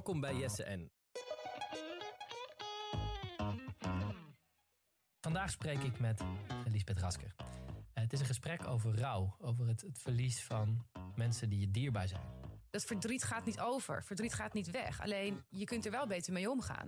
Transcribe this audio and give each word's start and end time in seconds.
Welkom 0.00 0.20
bij 0.20 0.36
Jesse. 0.36 0.90
Vandaag 5.20 5.50
spreek 5.50 5.82
ik 5.82 5.98
met 5.98 6.22
Lisbeth 6.66 6.98
Rasker. 6.98 7.34
Eh, 7.92 8.02
Het 8.02 8.12
is 8.12 8.20
een 8.20 8.26
gesprek 8.26 8.66
over 8.66 8.98
rouw, 8.98 9.36
over 9.40 9.66
het, 9.68 9.80
het 9.80 9.98
verlies 9.98 10.42
van 10.42 10.86
mensen 11.14 11.48
die 11.48 11.60
je 11.60 11.70
dierbaar 11.70 12.08
zijn. 12.08 12.22
Dat 12.70 12.84
verdriet 12.84 13.24
gaat 13.24 13.44
niet 13.44 13.60
over. 13.60 14.04
Verdriet 14.04 14.34
gaat 14.34 14.52
niet 14.52 14.70
weg. 14.70 15.00
Alleen 15.00 15.42
je 15.48 15.64
kunt 15.64 15.84
er 15.84 15.90
wel 15.90 16.06
beter 16.06 16.32
mee 16.32 16.50
omgaan. 16.50 16.86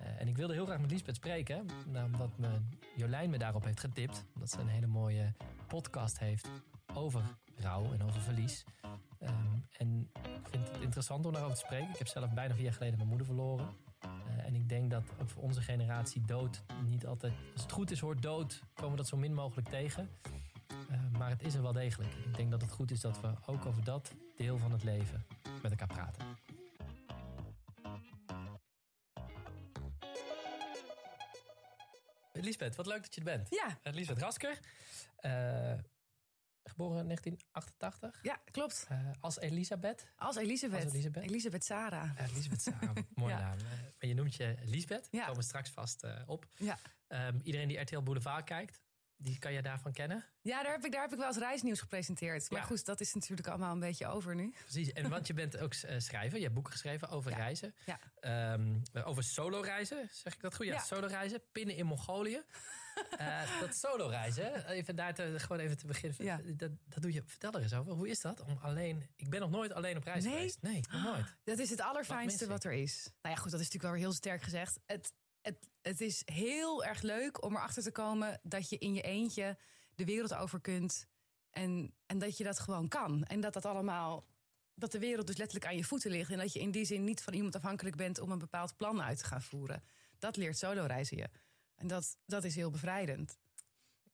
Eh, 0.00 0.20
En 0.20 0.28
ik 0.28 0.36
wilde 0.36 0.52
heel 0.54 0.66
graag 0.66 0.80
met 0.80 0.90
Lisbeth 0.90 1.16
spreken, 1.16 1.66
nou, 1.86 2.06
omdat 2.12 2.38
me, 2.38 2.60
Jolijn 2.96 3.30
me 3.30 3.38
daarop 3.38 3.64
heeft 3.64 3.80
getipt. 3.80 4.24
Omdat 4.34 4.50
ze 4.50 4.60
een 4.60 4.68
hele 4.68 4.86
mooie 4.86 5.34
podcast 5.66 6.18
heeft 6.18 6.48
over 6.94 7.22
rouw 7.56 7.92
en 7.92 8.02
over 8.02 8.20
verlies. 8.20 8.64
Interessant 10.88 11.26
om 11.26 11.32
daarover 11.32 11.56
te 11.56 11.64
spreken. 11.64 11.90
Ik 11.90 11.98
heb 11.98 12.06
zelf 12.06 12.30
bijna 12.30 12.54
vier 12.54 12.64
jaar 12.64 12.72
geleden 12.72 12.96
mijn 12.96 13.08
moeder 13.08 13.26
verloren. 13.26 13.68
Eh, 14.00 14.46
en 14.46 14.54
ik 14.54 14.68
denk 14.68 14.90
dat 14.90 15.02
ook 15.20 15.28
voor 15.28 15.42
onze 15.42 15.60
generatie 15.60 16.22
dood 16.26 16.62
niet 16.84 17.06
altijd... 17.06 17.32
Als 17.52 17.62
het 17.62 17.72
goed 17.72 17.90
is 17.90 18.00
hoort 18.00 18.22
dood, 18.22 18.62
komen 18.74 18.90
we 18.90 18.96
dat 18.96 19.08
zo 19.08 19.16
min 19.16 19.34
mogelijk 19.34 19.68
tegen. 19.68 20.10
Eh, 20.90 21.18
maar 21.18 21.30
het 21.30 21.42
is 21.42 21.54
er 21.54 21.62
wel 21.62 21.72
degelijk. 21.72 22.12
Ik 22.12 22.36
denk 22.36 22.50
dat 22.50 22.60
het 22.60 22.70
goed 22.70 22.90
is 22.90 23.00
dat 23.00 23.20
we 23.20 23.32
ook 23.46 23.66
over 23.66 23.84
dat 23.84 24.12
deel 24.36 24.58
van 24.58 24.72
het 24.72 24.84
leven 24.84 25.26
met 25.62 25.70
elkaar 25.70 25.86
praten. 25.86 26.24
Lisbeth, 32.32 32.76
wat 32.76 32.86
leuk 32.86 33.02
dat 33.02 33.14
je 33.14 33.20
er 33.20 33.26
bent. 33.26 33.48
Ja. 33.50 33.78
Eh, 33.82 33.92
Lisbeth 33.92 34.18
Rasker, 34.18 34.58
eh, 35.16 35.72
geboren 36.78 37.00
in 37.00 37.06
1988 37.06 38.18
Ja, 38.22 38.38
klopt. 38.50 38.86
eh, 38.88 38.98
als 39.20 39.38
Elisabeth. 39.38 40.06
Als 40.16 40.36
Elisabeth. 40.36 40.84
Als 40.84 40.92
Elisabeth. 40.92 41.24
Elisabeth 41.24 41.64
Sarah. 41.64 42.10
Eh, 42.16 42.26
Elisabeth 42.30 42.62
Sarah, 42.62 42.96
mooie 43.14 43.32
Ja. 43.34 43.38
naam. 43.40 43.56
Maar 43.98 44.08
je 44.08 44.14
noemt 44.14 44.34
je 44.34 44.54
Lisbeth, 44.64 45.02
daar 45.10 45.20
Ja. 45.20 45.20
komen 45.26 45.40
we 45.40 45.46
straks 45.46 45.70
vast 45.70 46.02
eh, 46.02 46.22
op. 46.26 46.46
Ja. 46.56 46.78
Ehm, 47.08 47.38
iedereen 47.42 47.68
die 47.68 47.78
RTL 47.78 48.00
Boulevard 48.00 48.44
kijkt, 48.44 48.80
die 49.16 49.38
kan 49.38 49.52
je 49.52 49.62
daarvan 49.62 49.92
kennen. 49.92 50.24
Ja, 50.40 50.62
daar 50.62 50.72
heb, 50.72 50.84
ik, 50.84 50.92
daar 50.92 51.00
heb 51.02 51.12
ik 51.12 51.18
wel 51.18 51.26
eens 51.26 51.36
reisnieuws 51.36 51.80
gepresenteerd. 51.80 52.50
Maar 52.50 52.60
Ja. 52.60 52.66
goed, 52.66 52.84
dat 52.84 53.00
is 53.00 53.14
natuurlijk 53.14 53.48
allemaal 53.48 53.72
een 53.72 53.80
beetje 53.80 54.06
over 54.06 54.34
nu. 54.34 54.54
Precies, 54.62 54.92
en 54.92 55.08
want 55.08 55.26
je 55.26 55.34
bent 55.34 55.58
ook 55.58 55.74
eh, 55.74 55.98
schrijver, 55.98 56.36
je 56.36 56.42
hebt 56.42 56.54
boeken 56.54 56.72
geschreven 56.72 57.08
over 57.08 57.30
Ja. 57.30 57.36
reizen. 57.36 57.74
Ja. 57.86 57.98
Ehm, 58.20 58.76
over 59.04 59.22
solo 59.22 59.60
reizen, 59.60 60.08
zeg 60.12 60.34
ik 60.34 60.40
dat 60.40 60.54
goed? 60.56 60.66
Ja, 60.66 60.72
Ja. 60.74 60.80
solo 60.80 61.06
reizen, 61.06 61.40
pinnen 61.52 61.76
in 61.76 61.86
Mongolië. 61.86 62.42
Eh, 63.18 63.60
dat 63.60 63.74
solo 63.74 64.06
reizen, 64.06 64.68
even 64.68 64.96
daar 64.96 65.14
te, 65.14 65.34
gewoon 65.36 65.58
even 65.58 65.76
te 65.76 65.86
beginnen. 65.86 66.24
Ja. 66.24 66.40
Dat, 66.56 66.70
dat 66.84 67.02
doe 67.02 67.12
je, 67.12 67.22
vertel 67.26 67.52
er 67.52 67.62
eens 67.62 67.74
over. 67.74 67.92
Hoe 67.92 68.08
is 68.08 68.20
dat 68.20 68.40
om 68.40 68.58
alleen, 68.62 69.06
ik 69.16 69.30
ben 69.30 69.40
nog 69.40 69.50
nooit 69.50 69.72
alleen 69.72 69.96
op 69.96 70.04
reis 70.04 70.24
Nee? 70.24 70.32
geweest. 70.32 70.62
Nee, 70.62 70.80
nog 70.90 71.02
nooit. 71.02 71.36
Dat 71.44 71.58
is 71.58 71.70
het 71.70 71.80
allerfijnste 71.80 72.46
Wat 72.46 72.62
wat, 72.62 72.72
er 72.72 72.78
is. 72.78 73.10
Nou 73.22 73.34
ja, 73.34 73.40
goed, 73.40 73.50
dat 73.50 73.60
is 73.60 73.66
natuurlijk 73.66 73.82
wel 73.82 73.92
weer 73.92 74.00
heel 74.00 74.12
sterk 74.12 74.42
gezegd. 74.42 74.78
Het, 74.86 75.12
het, 75.40 75.68
het 75.82 76.00
is 76.00 76.22
heel 76.24 76.84
erg 76.84 77.02
leuk 77.02 77.42
om 77.44 77.56
erachter 77.56 77.82
te 77.82 77.92
komen 77.92 78.40
dat 78.42 78.68
je 78.68 78.78
in 78.78 78.94
je 78.94 79.02
eentje 79.02 79.58
de 79.94 80.04
wereld 80.04 80.34
over 80.34 80.60
kunt. 80.60 81.06
En, 81.50 81.94
en 82.06 82.18
dat 82.18 82.36
je 82.36 82.44
dat 82.44 82.58
gewoon 82.58 82.88
kan. 82.88 83.24
En 83.24 83.40
dat 83.40 83.52
dat 83.52 83.64
allemaal. 83.64 84.26
Dat 84.74 84.92
de 84.92 84.98
wereld 84.98 85.26
dus 85.26 85.36
letterlijk 85.36 85.70
aan 85.70 85.76
je 85.76 85.84
voeten 85.84 86.10
ligt. 86.10 86.30
En 86.30 86.38
dat 86.38 86.52
je 86.52 86.60
in 86.60 86.70
die 86.70 86.84
zin 86.84 87.04
niet 87.04 87.22
van 87.22 87.34
iemand 87.34 87.56
afhankelijk 87.56 87.96
bent 87.96 88.20
om 88.20 88.30
een 88.30 88.38
bepaald 88.38 88.76
plan 88.76 89.02
uit 89.02 89.18
te 89.18 89.24
gaan 89.24 89.42
voeren. 89.42 89.82
Dat 90.18 90.36
leert 90.36 90.58
solo 90.58 90.84
reizen 90.84 91.16
je. 91.16 91.28
En 91.78 91.86
dat, 91.86 92.16
dat 92.26 92.44
is 92.44 92.54
heel 92.54 92.70
bevrijdend. 92.70 93.38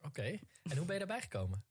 Oké, 0.03 0.23
en 0.63 0.77
hoe 0.77 0.85
ben 0.87 0.93
je 0.93 0.99
daarbij 0.99 1.21
gekomen? 1.21 1.65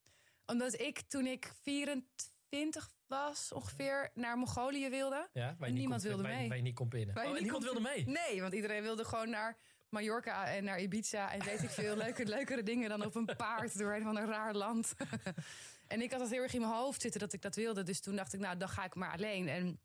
Omdat 0.45 0.79
ik 0.79 1.01
toen 1.01 1.25
ik 1.25 1.51
24 1.61 2.91
was 3.07 3.51
ongeveer 3.51 4.11
naar 4.13 4.37
Mongolië 4.37 4.89
wilde. 4.89 5.29
Ja, 5.33 5.55
en 5.59 5.73
niemand 5.73 6.01
kon- 6.01 6.09
wilde 6.09 6.23
mee. 6.23 6.61
Niet 6.61 6.75
kon 6.75 6.87
je 6.97 7.05
Oh, 7.15 7.39
niemand 7.39 7.63
wilde 7.63 7.81
kon- 7.81 7.89
mee? 7.95 8.05
Nee, 8.07 8.41
want 8.41 8.53
iedereen 8.53 8.81
wilde 8.81 9.05
gewoon 9.05 9.29
naar 9.29 9.57
Mallorca 9.89 10.45
en 10.45 10.63
naar 10.63 10.81
Ibiza. 10.81 11.31
En 11.33 11.43
weet 11.43 11.63
ik 11.63 11.69
veel, 11.69 11.95
leuke, 12.05 12.25
leukere 12.25 12.63
dingen 12.63 12.89
dan 12.89 13.05
op 13.05 13.15
een 13.15 13.25
paard 13.37 13.77
door 13.77 13.93
een 13.93 14.03
van 14.03 14.17
een 14.17 14.25
raar 14.25 14.53
land. 14.55 14.93
en 15.87 16.01
ik 16.01 16.11
had 16.11 16.19
dat 16.19 16.29
heel 16.29 16.41
erg 16.41 16.53
in 16.53 16.61
mijn 16.61 16.73
hoofd 16.73 17.01
zitten 17.01 17.19
dat 17.19 17.33
ik 17.33 17.41
dat 17.41 17.55
wilde. 17.55 17.83
Dus 17.83 17.99
toen 18.01 18.15
dacht 18.15 18.33
ik, 18.33 18.39
nou, 18.39 18.57
dan 18.57 18.69
ga 18.69 18.83
ik 18.85 18.95
maar 18.95 19.11
alleen. 19.11 19.47
En 19.47 19.79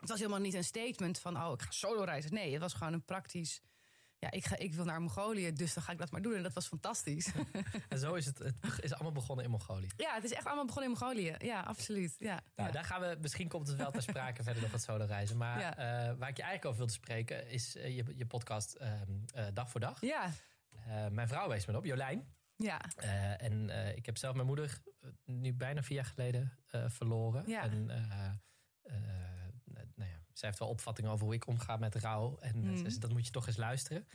het 0.00 0.08
was 0.08 0.18
helemaal 0.18 0.40
niet 0.40 0.54
een 0.54 0.64
statement 0.64 1.18
van, 1.18 1.36
oh, 1.36 1.52
ik 1.52 1.62
ga 1.62 1.70
solo 1.70 2.02
reizen. 2.04 2.34
Nee, 2.34 2.52
het 2.52 2.60
was 2.60 2.72
gewoon 2.72 2.92
een 2.92 3.04
praktisch... 3.04 3.60
Ja, 4.22 4.30
ik, 4.30 4.44
ga, 4.44 4.56
ik 4.56 4.74
wil 4.74 4.84
naar 4.84 5.00
Mongolië, 5.00 5.52
dus 5.52 5.74
dan 5.74 5.82
ga 5.82 5.92
ik 5.92 5.98
dat 5.98 6.10
maar 6.10 6.22
doen. 6.22 6.34
En 6.34 6.42
dat 6.42 6.52
was 6.52 6.66
fantastisch. 6.66 7.32
En 7.88 7.98
zo 7.98 8.14
is 8.14 8.26
het, 8.26 8.38
het 8.38 8.54
is 8.82 8.92
allemaal 8.92 9.12
begonnen 9.12 9.44
in 9.44 9.50
Mongolië. 9.50 9.88
ja, 9.96 10.14
het 10.14 10.24
is 10.24 10.32
echt 10.32 10.46
allemaal 10.46 10.64
begonnen 10.66 10.92
in 10.92 10.98
Mongolië. 10.98 11.34
Ja, 11.38 11.60
absoluut. 11.60 12.16
Ja, 12.18 12.40
Nou, 12.56 12.68
ja. 12.68 12.74
daar 12.74 12.84
gaan 12.84 13.00
we, 13.00 13.16
misschien 13.20 13.48
komt 13.48 13.68
het 13.68 13.76
wel 13.76 13.90
ter 13.90 14.02
sprake 14.02 14.42
verder 14.48 14.62
nog 14.62 14.72
het 14.72 14.82
solo 14.82 15.04
reizen. 15.04 15.36
Maar 15.36 15.60
Ja. 15.60 15.76
eh, 15.76 15.84
waar 16.18 16.28
ik 16.28 16.36
je 16.36 16.42
eigenlijk 16.42 16.64
over 16.64 16.76
wilde 16.78 16.92
spreken 16.92 17.48
is 17.48 17.76
eh, 17.76 17.96
je, 17.96 18.04
je 18.16 18.26
podcast 18.26 18.74
ehm, 18.74 19.10
eh, 19.34 19.44
Dag 19.54 19.70
voor 19.70 19.80
Dag. 19.80 20.00
ja, 20.00 20.30
mijn 21.10 21.28
vrouw 21.28 21.48
wees 21.48 21.66
me 21.66 21.76
op, 21.76 21.84
Jolijn. 21.84 22.34
ja. 22.56 22.80
En 23.36 23.70
ik 23.96 24.06
heb 24.06 24.16
zelf 24.18 24.34
mijn 24.34 24.46
moeder 24.46 24.78
nu 25.24 25.54
bijna 25.54 25.82
vier 25.82 25.96
jaar 25.96 26.04
geleden 26.04 26.58
verloren. 26.88 27.44
Ja. 27.46 27.62
En 27.62 27.86
ja, 27.88 28.40
zij 30.34 30.48
heeft 30.48 30.60
wel 30.60 30.68
opvattingen 30.68 31.10
over 31.10 31.24
hoe 31.24 31.34
ik 31.34 31.46
omga 31.46 31.76
met 31.76 31.94
rouw. 31.94 32.38
En 32.38 32.58
Mm. 32.58 32.68
eh, 32.74 32.80
zei, 32.80 32.98
dat 32.98 33.12
moet 33.12 33.26
je 33.26 33.32
toch 33.32 33.46
eens 33.46 33.56
luisteren. 33.56 34.06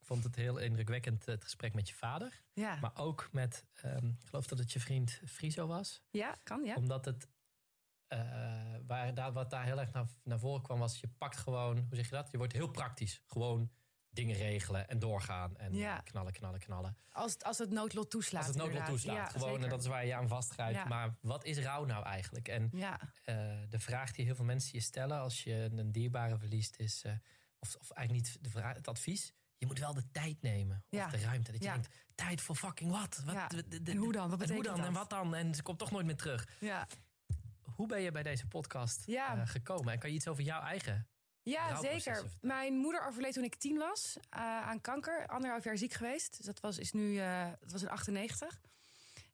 Ik 0.00 0.10
vond 0.10 0.24
het 0.24 0.36
heel 0.36 0.58
indrukwekkend, 0.58 1.26
het 1.26 1.44
gesprek 1.44 1.74
met 1.74 1.88
je 1.88 1.94
vader. 1.94 2.42
ja. 2.52 2.78
Maar 2.80 2.90
ook 2.96 3.28
met, 3.32 3.64
ehm, 3.72 4.06
ik 4.06 4.26
geloof 4.28 4.46
dat 4.46 4.58
het 4.58 4.72
je 4.72 4.80
vriend 4.80 5.20
Friso 5.26 5.66
was. 5.66 6.02
ja 6.10 6.36
kan, 6.42 6.64
ja. 6.64 6.74
Omdat 6.74 7.04
het, 7.04 7.28
eh, 8.06 8.18
waar, 8.86 9.14
daar, 9.14 9.32
wat 9.32 9.50
daar 9.50 9.64
heel 9.64 9.80
erg 9.80 9.92
naar, 9.92 10.06
naar 10.22 10.38
voren 10.38 10.62
kwam, 10.62 10.78
was 10.78 11.00
je 11.00 11.08
pakt 11.08 11.36
gewoon, 11.36 11.76
hoe 11.76 11.96
zeg 11.96 12.04
je 12.08 12.14
dat? 12.14 12.30
Je 12.30 12.36
wordt 12.38 12.52
heel 12.52 12.68
praktisch. 12.70 13.22
Gewoon 13.26 13.70
dingen 14.14 14.36
regelen 14.36 14.88
en 14.88 14.98
doorgaan. 14.98 15.56
En 15.56 15.74
Ja. 15.74 15.96
eh, 15.96 16.02
knallen, 16.04 16.32
knallen, 16.32 16.60
knallen. 16.60 16.96
Als, 17.12 17.32
het- 17.32 17.44
als 17.44 17.58
het 17.58 17.70
noodlot 17.70 18.10
toeslaat. 18.10 18.46
Als 18.46 18.46
het 18.54 18.56
noodlot 18.56 18.74
inderdaad. 18.80 19.02
toeslaat. 19.02 19.16
Ja, 19.32 19.38
gewoon, 19.38 19.48
en 19.48 19.54
zeker. 19.54 19.68
dat 19.70 19.80
is 19.80 19.86
waar 19.86 20.00
je 20.00 20.06
je 20.08 20.14
aan 20.14 20.28
vastgrijpt. 20.28 20.74
Ja. 20.78 20.84
Maar 20.84 21.16
wat 21.20 21.44
is 21.44 21.58
rouw 21.58 21.84
nou 21.84 22.04
eigenlijk? 22.04 22.48
En 22.48 22.70
eh, 23.24 23.36
de 23.68 23.78
vraag 23.78 24.12
die 24.12 24.24
heel 24.24 24.34
veel 24.34 24.44
mensen 24.44 24.70
je 24.72 24.80
stellen 24.84 25.18
als 25.18 25.42
je 25.44 25.68
een 25.72 25.92
dierbare 25.92 26.38
verliest 26.38 26.76
is, 26.76 27.02
eh, 27.04 27.12
of, 27.58 27.74
of 27.76 27.90
eigenlijk 27.90 28.26
niet 28.26 28.44
de 28.44 28.50
vraag, 28.50 28.74
het 28.76 28.88
advies. 28.88 29.32
Je 29.56 29.66
moet 29.66 29.78
wel 29.78 29.94
de 29.94 30.10
tijd 30.10 30.42
nemen. 30.42 30.76
Of 30.90 30.98
Ja. 30.98 31.06
de 31.08 31.18
ruimte. 31.18 31.50
Dat 31.52 31.60
je 31.60 31.66
Ja. 31.66 31.72
denkt, 31.72 31.88
tijd 32.14 32.40
voor 32.40 32.56
fucking 32.56 32.90
wat? 32.90 33.22
wat 33.24 33.34
Ja. 33.34 33.46
de- 33.48 33.68
de- 33.68 33.82
de- 33.82 33.90
En 33.90 33.96
hoe 33.96 34.12
dan? 34.12 34.30
Wat 34.30 34.40
en 34.42 34.46
hoe 34.48 34.56
betekent 34.62 34.64
dan? 34.66 34.76
dat? 34.76 34.86
En 34.86 34.92
wat 34.92 35.10
dan? 35.10 35.34
En 35.34 35.54
ze 35.54 35.62
komt 35.62 35.78
toch 35.78 35.90
nooit 35.90 36.06
meer 36.06 36.16
terug. 36.16 36.48
ja. 36.60 36.86
Hoe 37.74 37.86
ben 37.86 38.00
je 38.00 38.10
bij 38.10 38.22
deze 38.22 38.46
podcast 38.46 39.02
Ja. 39.06 39.36
eh, 39.36 39.46
gekomen? 39.46 39.92
En 39.92 39.98
kan 39.98 40.10
je 40.10 40.16
iets 40.16 40.28
over 40.28 40.42
jouw 40.42 40.60
eigen... 40.62 41.08
ja 41.44 41.80
zeker. 41.80 42.24
Mijn 42.40 42.74
moeder 42.76 43.06
overleed 43.06 43.32
toen 43.32 43.44
ik 43.44 43.54
tien 43.54 43.78
was 43.78 44.16
eh, 44.30 44.40
aan 44.40 44.80
kanker. 44.80 45.26
Anderhalf 45.26 45.64
jaar 45.64 45.78
ziek 45.78 45.92
geweest. 45.92 46.36
Dus 46.36 46.46
dat 46.46 46.60
was, 46.60 46.78
is 46.78 46.92
nu, 46.92 47.18
eh, 47.18 47.46
dat 47.60 47.72
was 47.72 47.82
in 47.82 47.88
98. 47.88 48.60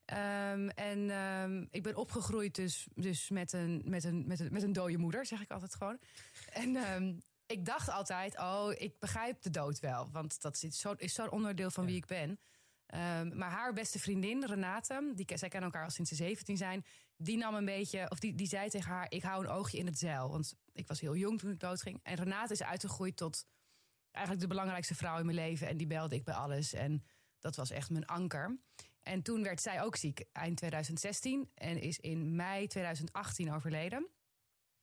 Ehm, 0.05 0.69
en 0.69 1.11
ehm, 1.11 1.67
ik 1.71 1.83
ben 1.83 1.97
opgegroeid 1.97 2.55
dus, 2.55 2.87
dus 2.95 3.29
met, 3.29 3.53
een, 3.53 3.83
met, 3.85 4.05
een, 4.05 4.27
met, 4.27 4.41
een, 4.41 4.53
met 4.53 4.63
een 4.63 4.73
dode 4.73 4.99
moeder, 4.99 5.27
zeg 5.27 5.41
ik 5.41 5.51
altijd 5.51 5.75
gewoon. 5.75 5.99
En 6.53 6.77
ehm, 6.77 7.15
ik 7.47 7.65
dacht 7.65 7.89
altijd, 7.89 8.39
oh, 8.39 8.73
ik 8.77 8.99
begrijp 8.99 9.43
de 9.43 9.51
dood 9.51 9.81
wel. 9.81 10.11
Want 10.13 10.41
dat 10.41 10.63
is 10.63 10.81
zo'n 10.81 10.99
is 10.99 11.15
zo'n 11.15 11.31
onderdeel 11.31 11.71
van 11.71 11.87
wie 11.87 11.97
ik 11.97 12.07
ben. 12.07 12.41
Maar 13.35 13.51
haar 13.51 13.73
beste 13.73 13.99
vriendin, 13.99 14.45
Renate, 14.45 15.13
die, 15.15 15.27
zij 15.35 15.49
kennen 15.49 15.71
elkaar 15.71 15.85
al 15.85 15.91
sinds 15.91 16.11
ze 16.11 16.17
17 16.17 16.57
zijn, 16.57 16.85
die 17.23 17.37
nam 17.37 17.55
een 17.55 17.65
beetje, 17.65 18.11
of 18.11 18.19
die, 18.19 18.35
die 18.35 18.47
zei 18.47 18.69
tegen 18.69 18.91
haar: 18.91 19.07
Ik 19.09 19.23
hou 19.23 19.45
een 19.45 19.51
oogje 19.51 19.79
in 19.79 19.87
het 19.87 19.99
zeil. 19.99 20.31
Want 20.31 20.55
ik 20.73 20.89
was 20.89 21.01
heel 21.01 21.17
jong 21.17 21.39
toen 21.39 21.51
ik 21.51 21.61
doodging. 21.61 22.01
En 22.03 22.15
Renate 22.15 22.53
is 22.53 22.63
uitgegroeid 22.63 23.17
tot 23.17 23.47
eigenlijk 24.11 24.47
de 24.47 24.55
belangrijkste 24.55 24.95
vrouw 24.95 25.19
in 25.19 25.25
mijn 25.25 25.37
leven. 25.37 25.69
En 25.69 25.77
die 25.77 25.87
belde 25.87 26.15
ik 26.15 26.25
bij 26.25 26.35
alles. 26.35 26.73
En 26.73 27.05
dat 27.39 27.57
was 27.57 27.71
echt 27.71 27.91
mijn 27.91 28.07
anker. 28.07 28.59
En 29.03 29.23
toen 29.23 29.43
werd 29.43 29.61
zij 29.61 29.83
ook 29.83 29.97
ziek 29.97 30.25
eind 30.33 30.57
2016 30.57 31.51
en 31.55 31.81
is 31.81 31.99
in 31.99 32.37
mei 32.37 32.67
2018 32.67 33.53
overleden. 33.53 34.09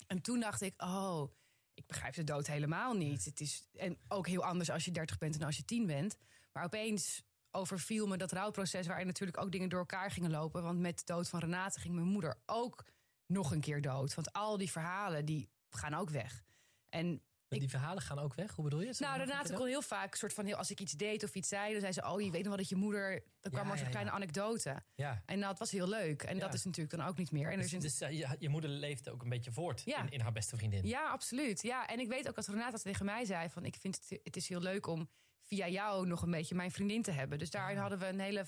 En 0.07 0.21
toen 0.21 0.39
dacht 0.39 0.61
ik, 0.61 0.81
oh, 0.81 1.31
ik 1.73 1.87
begrijp 1.87 2.13
de 2.13 2.23
dood 2.23 2.47
helemaal 2.47 2.93
niet. 2.93 3.25
Het 3.25 3.39
is 3.39 3.67
en 3.73 3.97
ook 4.07 4.27
heel 4.27 4.43
anders 4.43 4.69
als 4.69 4.85
je 4.85 4.91
30 4.91 5.17
bent 5.17 5.35
en 5.35 5.45
als 5.45 5.57
je 5.57 5.65
10 5.65 5.85
bent. 5.85 6.17
Maar 6.51 6.63
opeens 6.63 7.23
overviel 7.57 8.07
me 8.07 8.17
dat 8.17 8.31
rouwproces 8.31 8.87
waarin 8.87 9.07
natuurlijk 9.07 9.41
ook 9.41 9.51
dingen 9.51 9.69
door 9.69 9.79
elkaar 9.79 10.11
gingen 10.11 10.31
lopen. 10.31 10.63
Want 10.63 10.79
met 10.79 10.97
de 10.97 11.05
dood 11.05 11.29
van 11.29 11.39
Renate 11.39 11.79
ging 11.79 11.93
mijn 11.93 12.07
moeder 12.07 12.35
ook 12.45 12.85
nog 13.25 13.51
een 13.51 13.61
keer 13.61 13.81
dood. 13.81 14.13
Want 14.13 14.33
al 14.33 14.57
die 14.57 14.71
verhalen 14.71 15.25
die 15.25 15.49
gaan 15.69 15.93
ook 15.93 16.09
weg. 16.09 16.43
En 16.89 17.21
Die 17.49 17.69
verhalen 17.69 18.01
gaan 18.01 18.19
ook 18.19 18.33
weg. 18.33 18.55
Hoe 18.55 18.63
bedoel 18.63 18.81
je? 18.81 18.93
Zeg 18.93 19.07
nou, 19.07 19.19
Renate 19.19 19.53
kon 19.53 19.67
heel 19.67 19.81
vaak, 19.81 20.15
soort 20.15 20.33
van 20.33 20.45
heel, 20.45 20.55
als 20.55 20.71
ik 20.71 20.79
iets 20.79 20.91
deed 20.91 21.23
of 21.23 21.35
iets 21.35 21.49
zei, 21.49 21.71
dan 21.71 21.81
zei 21.81 21.91
ze: 21.93 22.05
Oh, 22.05 22.21
je 22.21 22.31
weet 22.31 22.39
nog 22.39 22.47
wel 22.47 22.57
dat 22.57 22.69
je 22.69 22.75
moeder. 22.75 23.23
Dan 23.41 23.51
kwam 23.51 23.65
Ja, 23.65 23.71
er 23.71 23.77
zo'n 23.77 23.85
ja, 23.85 23.91
kleine 23.91 24.09
ja. 24.09 24.15
anekdote. 24.15 24.83
Ja. 24.95 25.21
En 25.25 25.43
het 25.43 25.59
was 25.59 25.71
heel 25.71 25.87
leuk. 25.87 26.23
En 26.23 26.39
dat 26.39 26.53
is 26.53 26.63
natuurlijk 26.63 26.95
dan 26.97 27.07
ook 27.07 27.17
niet 27.17 27.31
meer. 27.31 27.51
En 27.51 27.59
er 27.59 27.69
Dus, 27.69 27.79
dus 27.79 28.01
eh, 28.01 28.11
je, 28.11 28.35
je 28.39 28.49
moeder 28.49 28.69
leefde 28.69 29.11
ook 29.11 29.21
een 29.21 29.29
beetje 29.29 29.51
voort 29.51 29.85
in, 29.85 30.09
in 30.09 30.19
haar 30.19 30.31
beste 30.31 30.55
vriendin. 30.55 30.87
Ja, 30.87 31.09
absoluut. 31.09 31.61
Ja, 31.61 31.87
en 31.87 31.99
ik 31.99 32.07
weet 32.07 32.27
ook 32.27 32.35
dat 32.35 32.47
Renata 32.47 32.77
tegen 32.77 33.05
mij 33.05 33.25
zei: 33.25 33.49
van 33.49 33.65
ik 33.65 33.75
vind 33.75 33.95
het, 33.95 34.19
het 34.23 34.35
is 34.35 34.47
heel 34.47 34.61
leuk 34.61 34.87
om 34.87 35.09
via 35.47 35.67
jou 35.67 36.07
nog 36.07 36.21
een 36.21 36.31
beetje 36.31 36.55
mijn 36.55 36.71
vriendin 36.71 37.01
te 37.01 37.11
hebben. 37.11 37.39
Dus 37.39 37.49
daarin 37.49 37.77
hadden 37.77 37.99
we 37.99 38.05
een 38.05 38.19
hele 38.19 38.45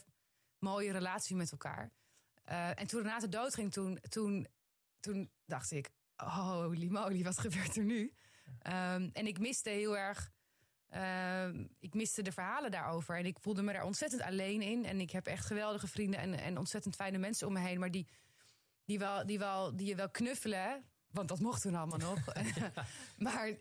mooie 0.60 0.92
relatie 0.92 1.36
met 1.36 1.52
elkaar. 1.52 1.92
Eh, 2.44 2.80
en 2.80 2.88
toen 2.88 3.02
Renate 3.02 3.30
doodging, 3.30 3.72
toen, 3.72 4.00
toen, 4.10 4.48
toen 5.00 5.32
dacht 5.46 5.72
ik: 5.72 5.90
holy 6.16 6.88
moly, 6.88 7.24
wat 7.24 7.40
gebeurt 7.40 7.78
er 7.78 7.84
nu? 7.84 8.14
Ehm, 8.60 9.10
en 9.14 9.28
ik 9.28 9.40
miste 9.40 9.70
heel 9.70 9.98
erg... 9.98 10.32
ehm, 10.90 11.66
ik 11.80 11.94
miste 11.94 12.22
de 12.22 12.32
verhalen 12.32 12.72
daarover. 12.72 13.18
En 13.18 13.26
ik 13.26 13.40
voelde 13.40 13.62
me 13.62 13.74
daar 13.74 13.84
ontzettend 13.84 14.22
alleen 14.22 14.62
in. 14.62 14.86
En 14.86 15.00
ik 15.00 15.12
heb 15.12 15.28
echt 15.28 15.46
geweldige 15.46 15.88
vrienden 15.88 16.20
en, 16.20 16.40
en 16.40 16.58
ontzettend 16.58 16.96
fijne 16.96 17.18
mensen 17.18 17.48
om 17.48 17.54
me 17.54 17.60
heen. 17.60 17.80
Maar 17.80 17.92
die, 17.92 18.08
die, 18.86 19.00
wel, 19.00 19.26
die, 19.26 19.40
wel, 19.40 19.76
die 19.76 19.88
je 19.88 19.96
wel 19.96 20.10
knuffelen. 20.10 20.84
Want 21.12 21.28
dat 21.28 21.40
mocht 21.40 21.62
toen 21.62 21.76
allemaal 21.76 21.98
nog. 21.98 22.20
maar 23.18 23.58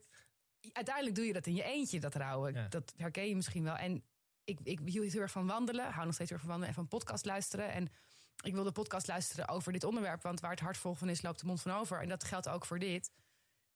uiteindelijk 0.73 1.17
doe 1.17 1.27
je 1.27 1.33
dat 1.33 1.47
in 1.47 1.55
je 1.55 1.63
eentje, 1.63 2.01
dat 2.01 2.15
rouwen. 2.15 2.55
Ja. 2.55 2.69
Dat 2.69 2.93
herken 2.97 3.29
je 3.29 3.37
misschien 3.37 3.65
wel. 3.65 3.77
En 3.77 4.05
ik, 4.45 4.59
ik 4.63 4.81
hield 4.85 5.13
heel 5.13 5.21
erg 5.21 5.31
van 5.31 5.47
wandelen. 5.47 5.93
Hou 5.93 6.05
nog 6.05 6.15
steeds 6.15 6.31
heel 6.31 6.39
erg 6.39 6.49
van 6.49 6.59
wandelen 6.59 6.69
en 6.69 6.75
van 6.75 6.99
podcast 6.99 7.25
luisteren. 7.25 7.73
En 7.73 7.89
ik 8.43 8.55
wilde 8.55 8.73
podcast 8.73 9.07
luisteren 9.07 9.49
over 9.49 9.73
dit 9.73 9.85
onderwerp. 9.85 10.23
Want 10.23 10.41
waar 10.41 10.51
het 10.51 10.61
hart 10.61 10.77
vol 10.77 10.95
van 10.95 11.09
is, 11.09 11.23
loopt 11.23 11.41
de 11.41 11.47
mond 11.47 11.63
van 11.63 11.73
over. 11.73 12.01
En 12.01 12.09
dat 12.09 12.25
geldt 12.25 12.49
ook 12.49 12.67
voor 12.67 12.79
dit. 12.79 13.11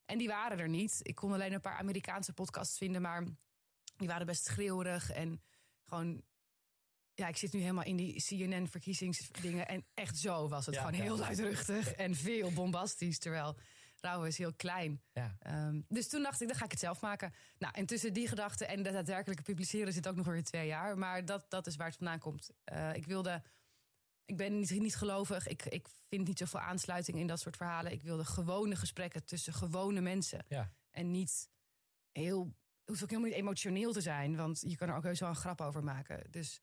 En 0.05 0.19
die 0.19 0.29
waren 0.29 0.59
er 0.59 0.69
niet. 0.69 0.99
Ik 1.03 1.15
kon 1.15 1.33
alleen 1.33 1.53
een 1.53 1.61
paar 1.61 1.79
Amerikaanse 1.79 2.33
podcasts 2.33 2.79
vinden. 2.79 3.03
Maar 3.03 3.25
die 3.97 4.09
waren 4.09 4.27
best 4.27 4.45
schreeuwerig. 4.45 5.11
En 5.11 5.43
gewoon... 5.85 6.23
Ja, 7.15 7.29
ik 7.29 7.37
zit 7.37 7.53
nu 7.53 7.61
helemaal 7.61 7.85
in 7.85 7.97
die 7.97 8.23
CNN-verkiezingsdingen. 8.23 9.69
En 9.69 9.85
echt 9.95 10.19
zo 10.19 10.49
was 10.49 10.67
het. 10.67 10.75
Ja, 10.75 10.81
gewoon 10.81 10.97
ja. 10.97 11.03
heel 11.03 11.19
luidruchtig 11.19 11.93
en 11.93 12.15
veel 12.15 12.53
bombastisch. 12.53 13.19
Terwijl 13.19 13.57
Rauwe 14.03 14.27
is 14.27 14.39
heel 14.39 14.55
klein. 14.55 15.03
Ja. 15.13 15.37
Ehm, 15.39 15.81
dus 15.89 16.09
toen 16.09 16.23
dacht 16.23 16.41
ik, 16.41 16.49
dan 16.49 16.57
ga 16.57 16.65
ik 16.65 16.71
het 16.71 16.81
zelf 16.81 17.01
maken. 17.01 17.33
Nou, 17.59 17.75
en 17.75 17.87
tussen 17.87 18.13
die 18.13 18.29
gedachte 18.29 18.67
en 18.67 18.85
het 18.85 18.95
daadwerkelijke 18.95 19.43
publiceren 19.43 19.93
zit 19.93 20.09
ook 20.09 20.17
nog 20.17 20.27
weer 20.27 20.45
twee 20.45 20.67
jaar. 20.67 20.99
Maar 20.99 21.25
dat, 21.25 21.51
dat 21.51 21.67
is 21.67 21.77
waar 21.77 21.87
het 21.87 21.97
vandaan 21.97 22.19
komt. 22.19 22.51
Eh, 22.65 22.95
ik 22.95 23.07
wilde. 23.07 23.43
Ik 24.25 24.37
ben 24.37 24.59
niet, 24.59 24.71
niet 24.71 24.97
gelovig. 24.97 25.47
Ik, 25.47 25.65
ik 25.65 25.89
vind 26.09 26.27
niet 26.27 26.39
zoveel 26.39 26.61
aansluiting 26.61 27.19
in 27.19 27.27
dat 27.27 27.41
soort 27.41 27.57
verhalen. 27.57 27.93
Ik 27.93 28.03
wilde 28.03 28.25
gewone 28.25 28.77
gesprekken 28.77 29.25
tussen 29.25 29.53
gewone 29.53 30.01
mensen. 30.01 30.45
Ja. 30.49 30.73
En 30.91 31.11
niet 31.11 31.49
heel. 32.13 32.45
Het 32.45 32.89
hoeft 32.89 33.03
ook 33.03 33.11
helemaal 33.11 33.31
niet 33.31 33.41
emotioneel 33.41 33.93
te 33.93 34.01
zijn. 34.01 34.37
Want 34.37 34.61
je 34.67 34.77
kan 34.77 34.89
er 34.89 34.97
ook 34.97 35.03
heus 35.03 35.21
wel 35.21 35.29
een 35.29 35.37
grap 35.37 35.61
over 35.61 35.85
maken. 35.85 36.31
Dus 36.31 36.61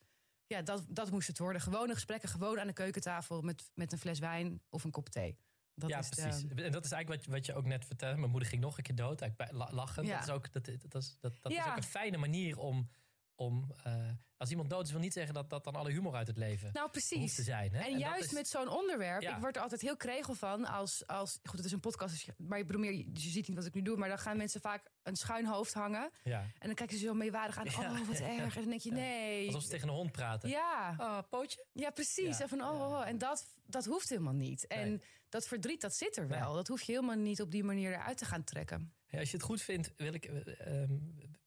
ja, 0.47 0.61
dat, 0.61 0.85
dat 0.89 1.11
moest 1.11 1.27
het 1.27 1.37
worden. 1.37 1.61
Gewone 1.61 1.93
gesprekken, 1.93 2.29
gewoon 2.29 2.59
aan 2.59 2.67
de 2.67 2.73
keukentafel 2.73 3.41
met, 3.41 3.71
met 3.73 3.91
een 3.91 3.97
fles 3.97 4.19
wijn 4.19 4.61
of 4.69 4.83
een 4.83 4.91
kop 4.91 5.09
thee. 5.09 5.37
Dat 5.79 5.89
ja, 5.89 5.99
is 5.99 6.09
de- 6.09 6.21
precies. 6.21 6.41
En 6.65 6.71
dat 6.71 6.85
is 6.85 6.91
eigenlijk 6.91 7.07
wat, 7.09 7.25
je- 7.25 7.31
wat 7.31 7.45
je 7.45 7.53
ook 7.53 7.65
net 7.65 7.85
vertelde. 7.85 8.17
Mijn 8.17 8.31
moeder 8.31 8.49
ging 8.49 8.61
nog 8.61 8.77
een 8.77 8.83
keer 8.83 8.95
dood. 8.95 9.21
Eigenlijk 9.21 9.71
lachen. 9.71 10.05
Ja. 10.05 10.13
Dat 10.19 10.27
is 10.27 10.33
ook, 10.33 10.51
dat, 10.53 10.65
dat, 10.65 11.01
is, 11.01 11.17
dat, 11.19 11.33
dat 11.41 11.51
is 11.51 11.65
ook 11.67 11.75
een 11.77 11.83
fijne 11.83 12.17
manier 12.17 12.57
om. 12.57 12.89
om 13.35 13.71
eh, 13.83 13.93
als 14.37 14.49
iemand 14.49 14.69
dood 14.69 14.85
is, 14.85 14.91
wil 14.91 14.99
niet 14.99 15.13
zeggen 15.13 15.33
dat, 15.33 15.49
dat 15.49 15.63
dan 15.63 15.75
alle 15.75 15.91
humor 15.91 16.13
uit 16.15 16.27
het 16.27 16.37
leven 16.37 16.69
nou, 16.73 16.89
precies. 16.89 17.35
te 17.35 17.43
zijn. 17.43 17.73
Hè? 17.73 17.83
En, 17.83 17.91
dat 17.91 17.99
juist 17.99 18.25
is- 18.25 18.31
met 18.31 18.47
zo'n 18.47 18.67
onderwerp, 18.69 19.21
Ja. 19.21 19.35
ik 19.35 19.41
word 19.41 19.55
er 19.55 19.61
altijd 19.61 19.81
heel 19.81 19.97
kregel 19.97 20.33
van 20.33 20.65
als, 20.65 21.07
als 21.07 21.39
goed, 21.43 21.57
het 21.57 21.65
is 21.65 21.71
een 21.71 21.79
podcast, 21.79 22.11
dus 22.13 22.23
je- 22.23 22.33
maar 22.37 22.59
ik 22.59 22.67
bedoel 22.67 22.81
meer, 22.81 23.05
dus 23.13 23.23
je 23.23 23.29
ziet 23.29 23.47
niet 23.47 23.57
wat 23.57 23.65
ik 23.65 23.73
nu 23.73 23.81
doe, 23.81 23.97
maar 23.97 24.09
dan 24.09 24.19
gaan 24.19 24.37
mensen 24.37 24.61
vaak 24.61 24.91
een 25.03 25.15
schuin 25.15 25.45
hoofd 25.45 25.73
hangen 25.73 26.11
Ja. 26.23 26.39
en 26.41 26.65
dan 26.67 26.73
kijken 26.75 26.97
ze 26.97 27.05
zo 27.05 27.13
meewarig 27.13 27.57
aan, 27.57 27.65
Ja. 27.65 27.71
oh 27.99 28.07
wat 28.07 28.19
erg, 28.19 28.55
en 28.55 28.61
dan 28.61 28.69
denk 28.69 28.81
je 28.81 28.91
nee, 28.91 29.45
Alsof 29.45 29.61
ze 29.63 29.69
tegen 29.69 29.87
een 29.87 29.93
hond 29.93 30.11
praten. 30.11 30.49
ja, 30.49 30.95
Oh, 30.97 31.19
pootje? 31.29 31.65
ja 31.73 31.89
precies. 31.89 32.39
En 32.39 32.49
van 32.49 32.61
oh, 32.61 32.81
oh, 32.81 32.91
oh. 32.91 33.07
en 33.07 33.17
dat, 33.17 33.45
dat 33.65 33.85
hoeft 33.85 34.09
helemaal 34.09 34.33
niet. 34.33 34.67
En 34.67 34.89
Nee. 34.89 35.01
Dat 35.29 35.47
verdriet, 35.47 35.81
dat 35.81 35.95
zit 35.95 36.17
er 36.17 36.27
wel, 36.27 36.53
dat 36.53 36.67
hoef 36.67 36.81
je 36.81 36.91
helemaal 36.91 37.15
niet 37.15 37.41
op 37.41 37.51
die 37.51 37.63
manier 37.63 37.91
eruit 37.91 38.17
te 38.17 38.25
gaan 38.25 38.43
trekken. 38.43 38.93
Hey, 39.05 39.19
als 39.19 39.31
je 39.31 39.37
het 39.37 39.45
goed 39.45 39.61
vindt, 39.61 39.93
wil 39.95 40.13
ik, 40.13 40.25
eh, 40.25 40.81
ehm, 40.81 40.97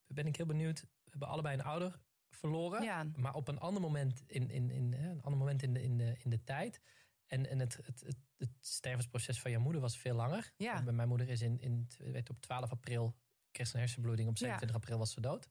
ben 0.06 0.26
ik 0.26 0.36
heel 0.36 0.46
benieuwd. 0.46 0.80
We 0.80 1.10
hebben 1.10 1.28
allebei 1.28 1.54
een 1.54 1.64
ouder 1.64 2.00
verloren. 2.30 2.82
Ja, 2.82 3.06
Maar 3.16 3.34
op 3.34 3.48
een 3.48 3.58
ander 3.58 3.82
moment 3.82 4.22
in, 4.26 4.50
in, 4.50 4.70
in, 4.70 4.92
een 4.92 5.22
ander 5.22 5.38
moment 5.38 5.62
in, 5.62 5.72
de, 5.72 5.82
in, 5.82 5.96
de, 5.98 6.16
in 6.18 6.30
de 6.30 6.44
tijd. 6.44 6.80
En, 7.26 7.46
en 7.46 7.58
het, 7.58 7.76
het, 7.82 8.00
het, 8.00 8.16
het 8.36 8.50
stervensproces 8.60 9.40
van 9.40 9.50
jouw 9.50 9.60
moeder 9.60 9.80
was 9.80 9.98
veel 9.98 10.14
langer. 10.14 10.52
Ja. 10.56 10.80
Mijn 10.80 11.08
moeder 11.08 11.28
is 11.28 11.40
in, 11.40 11.60
in, 11.60 11.88
weet, 11.98 12.30
op 12.30 12.40
12 12.40 12.70
april 12.70 13.16
kreeg 13.50 13.72
een 13.72 13.78
hersenbloeding. 13.78 14.28
Op 14.28 14.38
27 14.38 14.76
april 14.76 14.98
was 14.98 15.12
ze 15.12 15.20
dood. 15.20 15.48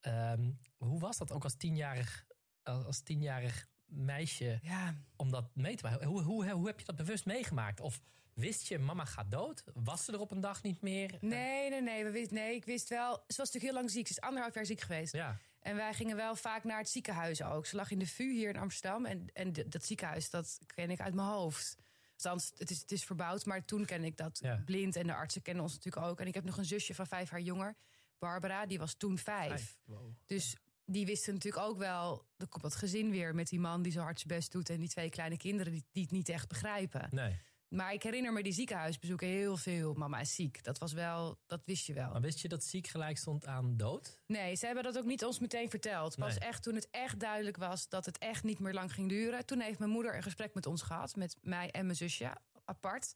Ehm, 0.00 0.50
hoe 0.76 1.00
was 1.00 1.16
dat 1.16 1.32
ook 1.32 1.44
als 1.44 1.56
tienjarig, 1.56 2.26
als, 2.62 2.84
als 2.84 3.00
tienjarig 3.00 3.68
meisje 3.86 4.58
ja. 4.62 4.94
om 5.16 5.30
dat 5.30 5.44
mee 5.54 5.76
te 5.76 5.82
maken? 5.84 6.06
Hoe, 6.06 6.22
hoe, 6.22 6.50
hoe 6.50 6.66
heb 6.66 6.78
je 6.78 6.84
dat 6.86 6.96
bewust 6.96 7.26
meegemaakt? 7.26 7.80
Of 7.80 8.00
wist 8.34 8.66
je, 8.68 8.78
mama 8.78 9.04
gaat 9.04 9.30
dood? 9.30 9.64
Was 9.74 10.04
ze 10.04 10.12
er 10.12 10.20
op 10.20 10.30
een 10.30 10.40
dag 10.40 10.62
niet 10.62 10.80
meer? 10.80 11.16
Nee, 11.20 11.70
nee, 11.70 11.82
nee, 11.82 12.04
we 12.04 12.10
wist, 12.10 12.30
nee, 12.30 12.54
ik 12.54 12.64
wist 12.64 12.88
wel, 12.88 13.12
ze 13.14 13.22
was 13.26 13.36
natuurlijk 13.36 13.64
heel 13.64 13.74
lang 13.74 13.90
ziek, 13.90 14.06
ze 14.06 14.12
is 14.12 14.20
anderhalf 14.20 14.54
jaar 14.54 14.66
ziek 14.66 14.80
geweest. 14.80 15.12
Ja, 15.12 15.38
En 15.60 15.76
wij 15.76 15.94
gingen 15.94 16.16
wel 16.16 16.36
vaak 16.36 16.64
naar 16.64 16.78
het 16.78 16.88
ziekenhuis 16.88 17.42
ook. 17.42 17.66
Ze 17.66 17.76
lag 17.76 17.90
in 17.90 17.98
de 17.98 18.06
VU 18.06 18.32
hier 18.32 18.48
in 18.48 18.56
Amsterdam. 18.56 19.04
En, 19.06 19.26
en 19.32 19.52
dat 19.52 19.84
ziekenhuis, 19.84 20.30
dat 20.30 20.58
ken 20.74 20.90
ik 20.90 21.00
uit 21.00 21.14
mijn 21.14 21.28
hoofd. 21.28 21.76
Althans, 22.12 22.52
het 22.56 22.70
is, 22.70 22.80
het 22.80 22.92
is 22.92 23.04
verbouwd, 23.04 23.44
maar 23.44 23.64
toen 23.64 23.84
ken 23.84 24.04
ik 24.04 24.16
dat 24.16 24.38
Ja. 24.42 24.62
blind. 24.64 24.96
En 24.96 25.06
de 25.06 25.14
artsen 25.14 25.42
kennen 25.42 25.62
ons 25.62 25.72
natuurlijk 25.72 26.06
ook. 26.06 26.20
En 26.20 26.26
ik 26.26 26.34
heb 26.34 26.44
nog 26.44 26.56
een 26.58 26.64
zusje 26.64 26.94
van 26.94 27.06
vijf 27.06 27.30
jaar 27.30 27.40
jonger. 27.40 27.76
Barbara, 28.18 28.66
die 28.66 28.78
was 28.78 28.94
toen 28.94 29.18
vijf. 29.18 29.48
vijf. 29.48 29.78
Wow. 29.84 30.14
Dus 30.26 30.56
die 30.86 31.06
wisten 31.06 31.34
natuurlijk 31.34 31.64
ook 31.64 31.78
wel... 31.78 32.26
er 32.36 32.48
komt 32.48 32.62
dat 32.62 32.74
gezin 32.76 33.10
weer 33.10 33.34
met 33.34 33.48
die 33.48 33.60
man 33.60 33.82
die 33.82 33.92
zo 33.92 34.00
hard 34.00 34.20
zijn 34.20 34.38
best 34.38 34.52
doet... 34.52 34.70
en 34.70 34.78
die 34.78 34.88
twee 34.88 35.10
kleine 35.10 35.36
kinderen 35.36 35.72
die, 35.72 35.84
die 35.92 36.02
het 36.02 36.12
niet 36.12 36.28
echt 36.28 36.48
begrijpen. 36.48 37.08
Nee. 37.10 37.38
Maar 37.68 37.92
ik 37.92 38.02
herinner 38.02 38.32
me 38.32 38.42
die 38.42 38.52
ziekenhuisbezoeken 38.52 39.26
heel 39.26 39.56
veel. 39.56 39.94
Mama 39.94 40.20
is 40.20 40.34
ziek. 40.34 40.64
Dat 40.64 40.78
was 40.78 40.92
wel, 40.92 41.38
dat 41.46 41.62
wist 41.64 41.86
je 41.86 41.92
wel. 41.92 42.10
Maar 42.10 42.20
wist 42.20 42.40
je 42.40 42.48
dat 42.48 42.64
ziek 42.64 42.86
gelijk 42.86 43.18
stond 43.18 43.46
aan 43.46 43.76
dood? 43.76 44.20
Nee, 44.26 44.54
ze 44.54 44.66
hebben 44.66 44.84
dat 44.84 44.98
ook 44.98 45.04
niet 45.04 45.24
ons 45.24 45.38
meteen 45.38 45.70
verteld. 45.70 46.16
Pas 46.16 46.38
Nee. 46.38 46.48
echt 46.48 46.62
toen 46.62 46.74
het 46.74 46.88
echt 46.90 47.20
duidelijk 47.20 47.56
was 47.56 47.88
dat 47.88 48.06
het 48.06 48.18
echt 48.18 48.44
niet 48.44 48.58
meer 48.58 48.72
lang 48.72 48.92
ging 48.92 49.08
duren. 49.08 49.46
Toen 49.46 49.60
heeft 49.60 49.78
mijn 49.78 49.90
moeder 49.90 50.16
een 50.16 50.22
gesprek 50.22 50.54
met 50.54 50.66
ons 50.66 50.82
gehad, 50.82 51.16
met 51.16 51.36
mij 51.40 51.70
en 51.70 51.84
mijn 51.84 51.96
zusje, 51.96 52.36
apart. 52.64 53.14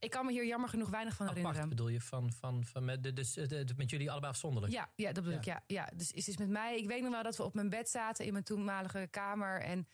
Ik 0.00 0.10
kan 0.10 0.26
me 0.26 0.32
hier 0.32 0.46
jammer 0.46 0.68
genoeg 0.68 0.88
weinig 0.90 1.14
van 1.16 1.26
Apart 1.26 1.38
herinneren. 1.38 1.68
bedoel 1.68 1.88
je 1.88 2.00
van, 2.00 2.32
van, 2.32 2.64
van 2.64 2.84
met, 2.84 3.02
de- 3.02 3.12
dus, 3.12 3.32
de- 3.32 3.46
de- 3.64 3.74
met 3.76 3.90
jullie 3.90 4.10
allebei 4.10 4.32
afzonderlijk? 4.32 4.72
Ja, 4.72 4.90
ja, 4.96 5.12
dat 5.12 5.24
bedoel 5.24 5.32
Ja. 5.32 5.38
ik. 5.38 5.44
Ja, 5.44 5.62
ja. 5.66 5.88
Dus 5.96 6.12
is, 6.12 6.28
is 6.28 6.36
met 6.36 6.48
mij. 6.48 6.78
Ik 6.78 6.86
weet 6.86 7.02
nog 7.02 7.10
wel 7.12 7.22
dat 7.22 7.36
we 7.36 7.42
op 7.42 7.54
mijn 7.54 7.68
bed 7.70 7.88
zaten 7.88 8.24
in 8.24 8.32
mijn 8.32 8.44
toenmalige 8.44 9.08
kamer. 9.10 9.60
En, 9.60 9.88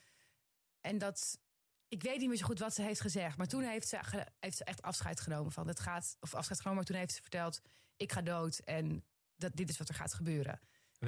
en 0.81 0.99
dat. 0.99 1.39
Ik 1.89 2.03
weet 2.03 2.19
niet 2.19 2.29
meer 2.29 2.37
zo 2.37 2.45
goed 2.47 2.59
wat 2.59 2.75
ze 2.75 2.83
heeft 2.83 3.01
gezegd. 3.01 3.37
Maar 3.37 3.47
toen 3.47 3.63
heeft 3.63 3.89
ze, 3.89 3.99
heeft 4.41 4.57
ze 4.57 4.65
echt 4.65 4.83
afscheid 4.83 5.21
genomen 5.21 5.53
van 5.53 5.69
het 5.69 5.81
gaat. 5.81 6.17
Of 6.21 6.35
afscheid 6.35 6.59
genomen, 6.61 6.77
maar 6.83 6.91
toen 6.93 6.97
heeft 7.01 7.15
ze 7.15 7.21
verteld: 7.23 7.61
ik 7.97 8.13
ga 8.13 8.23
dood 8.23 8.59
en 8.59 9.05
dat, 9.37 9.57
dit 9.57 9.69
is 9.69 9.79
wat 9.79 9.89
er 9.89 9.95
gaat 9.95 10.15
gebeuren. 10.15 10.61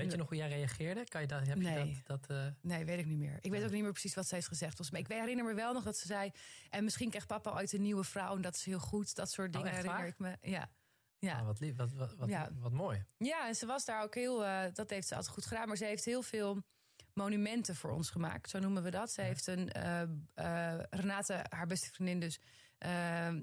Weet 0.03 0.11
je 0.11 0.19
nog 0.19 0.29
hoe 0.29 0.37
jij 0.37 0.49
reageerde? 0.49 1.05
Kan 1.05 1.21
je 1.21 1.27
dat, 1.27 1.47
heb 1.47 1.59
Nee. 1.59 1.89
je 1.89 1.95
dat, 2.05 2.27
dat 2.27 2.37
eh, 2.37 2.47
Nee, 2.61 2.85
weet 2.85 2.99
ik 2.99 3.07
niet 3.07 3.19
meer. 3.19 3.39
Ik 3.41 3.51
weet 3.51 3.65
ook 3.65 3.71
niet 3.71 3.83
meer 3.83 3.91
precies 3.91 4.15
wat 4.15 4.27
ze 4.27 4.35
heeft 4.35 4.47
gezegd. 4.49 4.75
Volgens 4.77 4.91
mij. 4.91 5.01
Ik 5.01 5.21
herinner 5.21 5.45
me 5.45 5.55
wel 5.55 5.73
nog 5.73 5.85
dat 5.85 5.97
ze 5.99 6.07
zei... 6.07 6.31
en 6.71 6.85
misschien 6.85 7.09
krijgt 7.09 7.27
papa 7.27 7.51
ooit 7.53 7.73
een 7.73 7.83
nieuwe 7.83 8.05
vrouw... 8.05 8.35
en 8.37 8.43
dat 8.43 8.55
is 8.55 8.65
heel 8.65 8.79
goed. 8.79 9.15
Dat 9.15 9.31
soort 9.31 9.53
dingen 9.53 9.67
Oh, 9.67 9.73
echt 9.73 9.83
herinner 9.83 10.07
ik 10.07 10.19
me. 10.19 10.37
Ja. 10.41 10.71
Ja. 11.19 11.41
oh, 11.41 11.47
wat, 11.47 11.61
lief, 11.61 11.77
wat, 11.77 11.93
wat, 11.93 12.15
wat, 12.15 12.29
Ja. 12.29 12.49
wat 12.59 12.73
mooi. 12.73 13.05
ja, 13.17 13.47
en 13.49 13.55
ze 13.55 13.67
was 13.67 13.85
daar 13.85 14.03
ook 14.03 14.15
heel... 14.15 14.45
eh, 14.45 14.65
dat 14.73 14.91
heeft 14.91 15.07
ze 15.09 15.15
altijd 15.15 15.35
goed 15.35 15.47
gedaan. 15.47 15.69
Maar 15.69 15.77
ze 15.77 15.85
heeft 15.85 16.05
heel 16.05 16.23
veel 16.23 16.63
monumenten 17.15 17.75
voor 17.77 17.91
ons 17.91 18.11
gemaakt. 18.11 18.51
Zo 18.51 18.59
noemen 18.59 18.83
we 18.83 18.91
dat. 18.91 19.11
Ze 19.11 19.21
Ja. 19.21 19.27
heeft 19.27 19.47
een... 19.47 19.71
eh, 19.73 20.79
Renate, 20.91 21.45
haar 21.49 21.67
beste 21.67 21.91
vriendin 21.91 22.21
dus... 22.21 22.41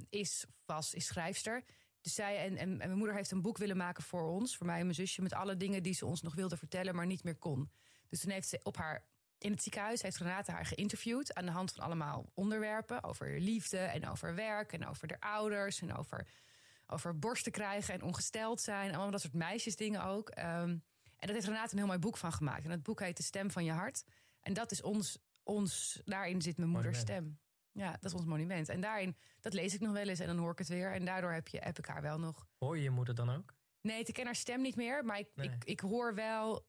is, 0.09 0.45
was, 0.65 0.93
is 0.93 1.05
schrijfster. 1.05 1.63
Dus 2.05 2.13
zij 2.13 2.37
en, 2.37 2.57
en, 2.57 2.69
en 2.69 2.77
mijn 2.77 2.97
moeder 2.97 3.15
heeft 3.15 3.31
een 3.31 3.41
boek 3.41 3.57
willen 3.57 3.77
maken 3.77 4.03
voor 4.03 4.23
ons. 4.23 4.57
Voor 4.57 4.65
mij 4.65 4.77
en 4.77 4.83
mijn 4.83 4.95
zusje. 4.95 5.21
Met 5.21 5.33
alle 5.33 5.57
dingen 5.57 5.83
die 5.83 5.93
ze 5.93 6.05
ons 6.05 6.21
nog 6.21 6.35
wilde 6.35 6.57
vertellen... 6.57 6.95
maar 6.95 7.05
niet 7.05 7.23
meer 7.23 7.35
kon. 7.35 7.71
Dus 8.09 8.19
toen 8.19 8.31
heeft 8.31 8.47
ze 8.47 8.59
op 8.63 8.77
haar... 8.77 9.03
In 9.37 9.51
het 9.51 9.63
ziekenhuis 9.63 10.01
heeft 10.01 10.17
Renate 10.17 10.51
haar 10.51 10.65
geïnterviewd 10.65 11.33
aan 11.33 11.45
de 11.45 11.51
hand 11.51 11.71
van 11.71 11.83
allemaal 11.83 12.31
onderwerpen 12.33 13.03
over 13.03 13.39
liefde 13.39 13.77
en 13.77 14.07
over 14.07 14.35
werk 14.35 14.73
en 14.73 14.87
over 14.87 15.07
de 15.07 15.19
ouders 15.19 15.81
en 15.81 15.95
over, 15.95 16.27
over 16.87 17.19
borsten 17.19 17.51
krijgen 17.51 17.93
en 17.93 18.01
ongesteld 18.01 18.61
zijn. 18.61 18.89
Allemaal 18.89 19.11
dat 19.11 19.21
soort 19.21 19.33
meisjesdingen 19.33 20.03
ook. 20.03 20.29
Ehm, 20.29 20.69
en 20.69 21.27
dat 21.27 21.29
heeft 21.29 21.45
Renate 21.45 21.71
een 21.71 21.77
heel 21.77 21.87
mooi 21.87 21.99
boek 21.99 22.17
van 22.17 22.33
gemaakt. 22.33 22.63
En 22.63 22.69
dat 22.69 22.83
boek 22.83 22.99
heet 22.99 23.17
De 23.17 23.23
Stem 23.23 23.51
van 23.51 23.63
je 23.63 23.71
Hart. 23.71 24.03
En 24.41 24.53
dat 24.53 24.71
is 24.71 24.81
ons, 24.81 25.17
ons 25.43 26.01
daarin 26.05 26.41
zit 26.41 26.57
mijn 26.57 26.69
moeders 26.69 26.99
stem. 26.99 27.39
Ja, 27.77 27.91
dat 27.91 28.03
is 28.03 28.13
ons 28.13 28.25
monument. 28.25 28.69
En 28.69 28.81
daarin, 28.81 29.15
dat 29.41 29.53
lees 29.53 29.73
ik 29.73 29.79
nog 29.79 29.91
wel 29.93 30.07
eens 30.07 30.19
en 30.19 30.27
dan 30.27 30.37
hoor 30.37 30.51
ik 30.51 30.57
het 30.57 30.67
weer. 30.67 30.91
En 30.93 31.05
daardoor 31.05 31.31
heb, 31.31 31.47
je, 31.47 31.57
heb 31.59 31.77
ik 31.77 31.85
haar 31.85 32.01
wel 32.01 32.19
nog. 32.19 32.47
Hoor 32.57 32.77
je 32.77 32.83
je 32.83 32.89
moeder 32.89 33.15
dan 33.15 33.29
ook? 33.29 33.53
Nee, 33.81 34.03
ik 34.03 34.13
ken 34.13 34.25
haar 34.25 34.35
stem 34.35 34.61
niet 34.61 34.75
meer, 34.75 35.05
maar 35.05 35.19
ik, 35.19 35.27
Nee. 35.35 35.49
ik, 35.49 35.63
ik 35.63 35.79
hoor 35.79 36.15
wel. 36.15 36.67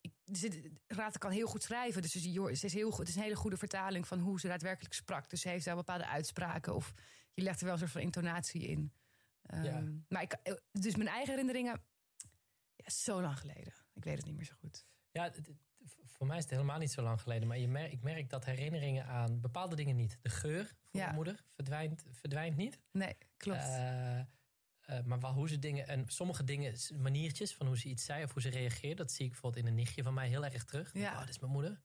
Ik, 0.00 0.12
zit- 0.24 0.70
Renate 0.86 1.18
kan 1.18 1.30
heel 1.30 1.46
goed 1.46 1.62
schrijven, 1.62 2.02
dus 2.02 2.12
ze 2.12 2.18
is 2.66 2.72
heel 2.72 2.90
goed, 2.90 2.98
het 2.98 3.08
is 3.08 3.14
een 3.16 3.22
hele 3.22 3.36
goede 3.36 3.56
vertaling 3.56 4.06
van 4.06 4.18
hoe 4.18 4.40
ze 4.40 4.48
daadwerkelijk 4.48 4.94
sprak. 4.94 5.30
Dus 5.30 5.40
ze 5.40 5.48
heeft 5.48 5.64
wel 5.64 5.76
bepaalde 5.76 6.06
uitspraken 6.06 6.74
of 6.74 6.92
je 7.32 7.42
legt 7.42 7.58
er 7.58 7.64
wel 7.64 7.72
een 7.72 7.78
soort 7.80 7.90
van 7.90 8.00
intonatie 8.00 8.62
in. 8.66 8.92
Ehm, 9.42 9.64
Ja. 9.64 9.82
Maar 10.08 10.22
ik, 10.22 10.58
dus 10.72 10.96
mijn 10.96 11.08
eigen 11.08 11.30
herinneringen, 11.30 11.82
ja, 12.76 12.90
zo 12.90 13.20
lang 13.20 13.38
geleden. 13.38 13.72
Ik 13.92 14.04
weet 14.04 14.16
het 14.16 14.26
niet 14.26 14.34
meer 14.36 14.44
zo 14.44 14.54
goed. 14.58 14.86
Ja, 15.10 15.30
voor 16.16 16.26
mij 16.26 16.36
is 16.36 16.42
het 16.42 16.52
helemaal 16.52 16.78
niet 16.78 16.92
zo 16.92 17.02
lang 17.02 17.20
geleden. 17.20 17.48
Maar 17.48 17.58
je 17.58 17.68
mer- 17.68 17.90
ik 17.90 18.02
merk 18.02 18.30
dat 18.30 18.44
herinneringen 18.44 19.06
aan 19.06 19.40
bepaalde 19.40 19.76
dingen 19.76 19.96
niet. 19.96 20.18
De 20.22 20.28
geur 20.28 20.64
van 20.66 20.74
Ja. 21.00 21.02
mijn 21.04 21.14
moeder 21.14 21.44
verdwijnt, 21.54 22.04
verdwijnt 22.10 22.56
niet. 22.56 22.78
Nee, 22.90 23.16
klopt. 23.36 23.58
Eh, 23.62 24.18
eh, 24.20 24.26
maar 25.04 25.20
wel 25.20 25.32
hoe 25.32 25.48
ze 25.48 25.58
dingen, 25.58 25.88
en 25.88 26.04
sommige 26.08 26.44
dingen, 26.44 26.74
maniertjes 26.96 27.54
van 27.54 27.66
hoe 27.66 27.78
ze 27.78 27.88
iets 27.88 28.04
zei 28.04 28.24
of 28.24 28.32
hoe 28.32 28.42
ze 28.42 28.48
reageerde, 28.48 28.94
dat 28.94 29.12
zie 29.12 29.24
ik 29.24 29.30
bijvoorbeeld 29.30 29.62
in 29.64 29.70
een 29.70 29.76
nichtje 29.76 30.02
van 30.02 30.14
mij 30.14 30.28
heel 30.28 30.44
erg 30.44 30.64
terug. 30.64 30.92
Ja. 30.92 31.12
Oh, 31.12 31.18
dat 31.18 31.28
is 31.28 31.38
mijn 31.38 31.52
moeder. 31.52 31.80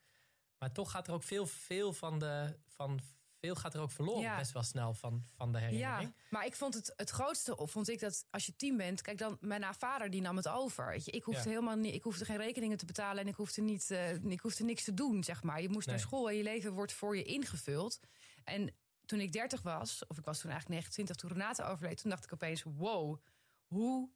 Maar 0.58 0.72
toch 0.72 0.92
gaat 0.92 1.08
er 1.08 1.14
ook 1.14 1.24
veel, 1.24 1.46
veel 1.46 1.94
van, 1.94 2.20
de, 2.20 2.60
van 2.68 3.00
veel 3.40 3.56
gaat 3.56 3.74
er 3.74 3.82
ook 3.82 3.92
verloren 3.92 4.22
Ja. 4.22 4.38
best 4.38 4.52
wel 4.52 4.64
snel 4.64 4.94
van, 4.94 5.24
van 5.36 5.52
de 5.52 5.60
herinnering. 5.60 6.02
Ja, 6.02 6.14
maar 6.30 6.46
ik 6.46 6.56
vond 6.56 6.74
het 6.74 6.94
het 6.96 7.10
grootste 7.10 7.58
op, 7.58 7.70
vond 7.70 7.90
ik 7.90 8.00
dat 8.00 8.26
als 8.30 8.46
je 8.46 8.56
team 8.56 8.78
bent, 8.78 9.02
kijk 9.02 9.18
dan, 9.18 9.38
mijn 9.42 9.74
vader 9.74 10.10
die 10.10 10.22
nam 10.22 10.36
het 10.36 10.48
over. 10.48 10.88
Weet 10.88 11.06
je, 11.06 11.12
ik 11.12 11.24
hoefde 11.24 11.44
Ja. 11.44 11.50
helemaal 11.50 11.76
niet, 11.76 11.94
ik 11.94 12.04
hoefde 12.04 12.26
geen 12.26 12.38
rekeningen 12.38 12.78
te 12.78 12.86
betalen 12.86 13.22
en 13.24 13.28
ik 13.28 13.36
hoefde 13.36 13.62
niet, 13.62 13.92
eh, 13.92 14.14
ik 14.24 14.40
hoefde 14.40 14.64
niks 14.64 14.84
te 14.84 14.94
doen, 14.94 15.24
zeg 15.24 15.44
maar. 15.44 15.62
Je 15.62 15.70
moest 15.70 15.88
naar 15.88 16.00
school 16.00 16.30
en 16.30 16.36
je 16.36 16.44
leven 16.44 16.74
wordt 16.74 16.94
voor 16.94 17.18
je 17.18 17.24
ingevuld. 17.24 18.00
En 18.44 18.76
toen 19.06 19.20
ik 19.20 19.32
30 19.32 19.62
was, 19.62 20.06
of 20.08 20.18
ik 20.18 20.26
was 20.26 20.40
toen 20.40 20.52
eigenlijk 20.52 20.82
29, 20.82 21.16
toen 21.16 21.30
Renate 21.32 21.64
overleed, 21.64 22.02
toen 22.02 22.10
dacht 22.10 22.24
ik 22.24 22.34
opeens, 22.34 22.64
wow, 22.64 23.22
hoe. 23.66 24.10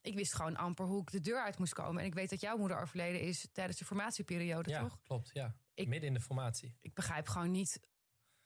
Ik 0.00 0.14
wist 0.14 0.34
gewoon 0.34 0.56
amper 0.56 0.86
hoe 0.86 1.00
ik 1.00 1.10
de 1.10 1.20
deur 1.20 1.42
uit 1.42 1.58
moest 1.58 1.72
komen. 1.72 2.00
En 2.00 2.06
ik 2.06 2.14
weet 2.14 2.30
dat 2.30 2.40
jouw 2.40 2.56
moeder 2.56 2.80
overleden 2.80 3.20
is 3.20 3.48
tijdens 3.52 3.78
de 3.78 3.84
formatieperiode, 3.84 4.70
Ja, 4.70 4.80
toch? 4.80 5.00
klopt. 5.02 5.30
Ja. 5.32 5.54
Ik- 5.74 5.88
Midden 5.88 6.08
in 6.08 6.14
de 6.14 6.20
formatie. 6.20 6.74
Ik 6.80 6.94
begrijp 6.94 7.28
gewoon 7.28 7.50
niet. 7.50 7.80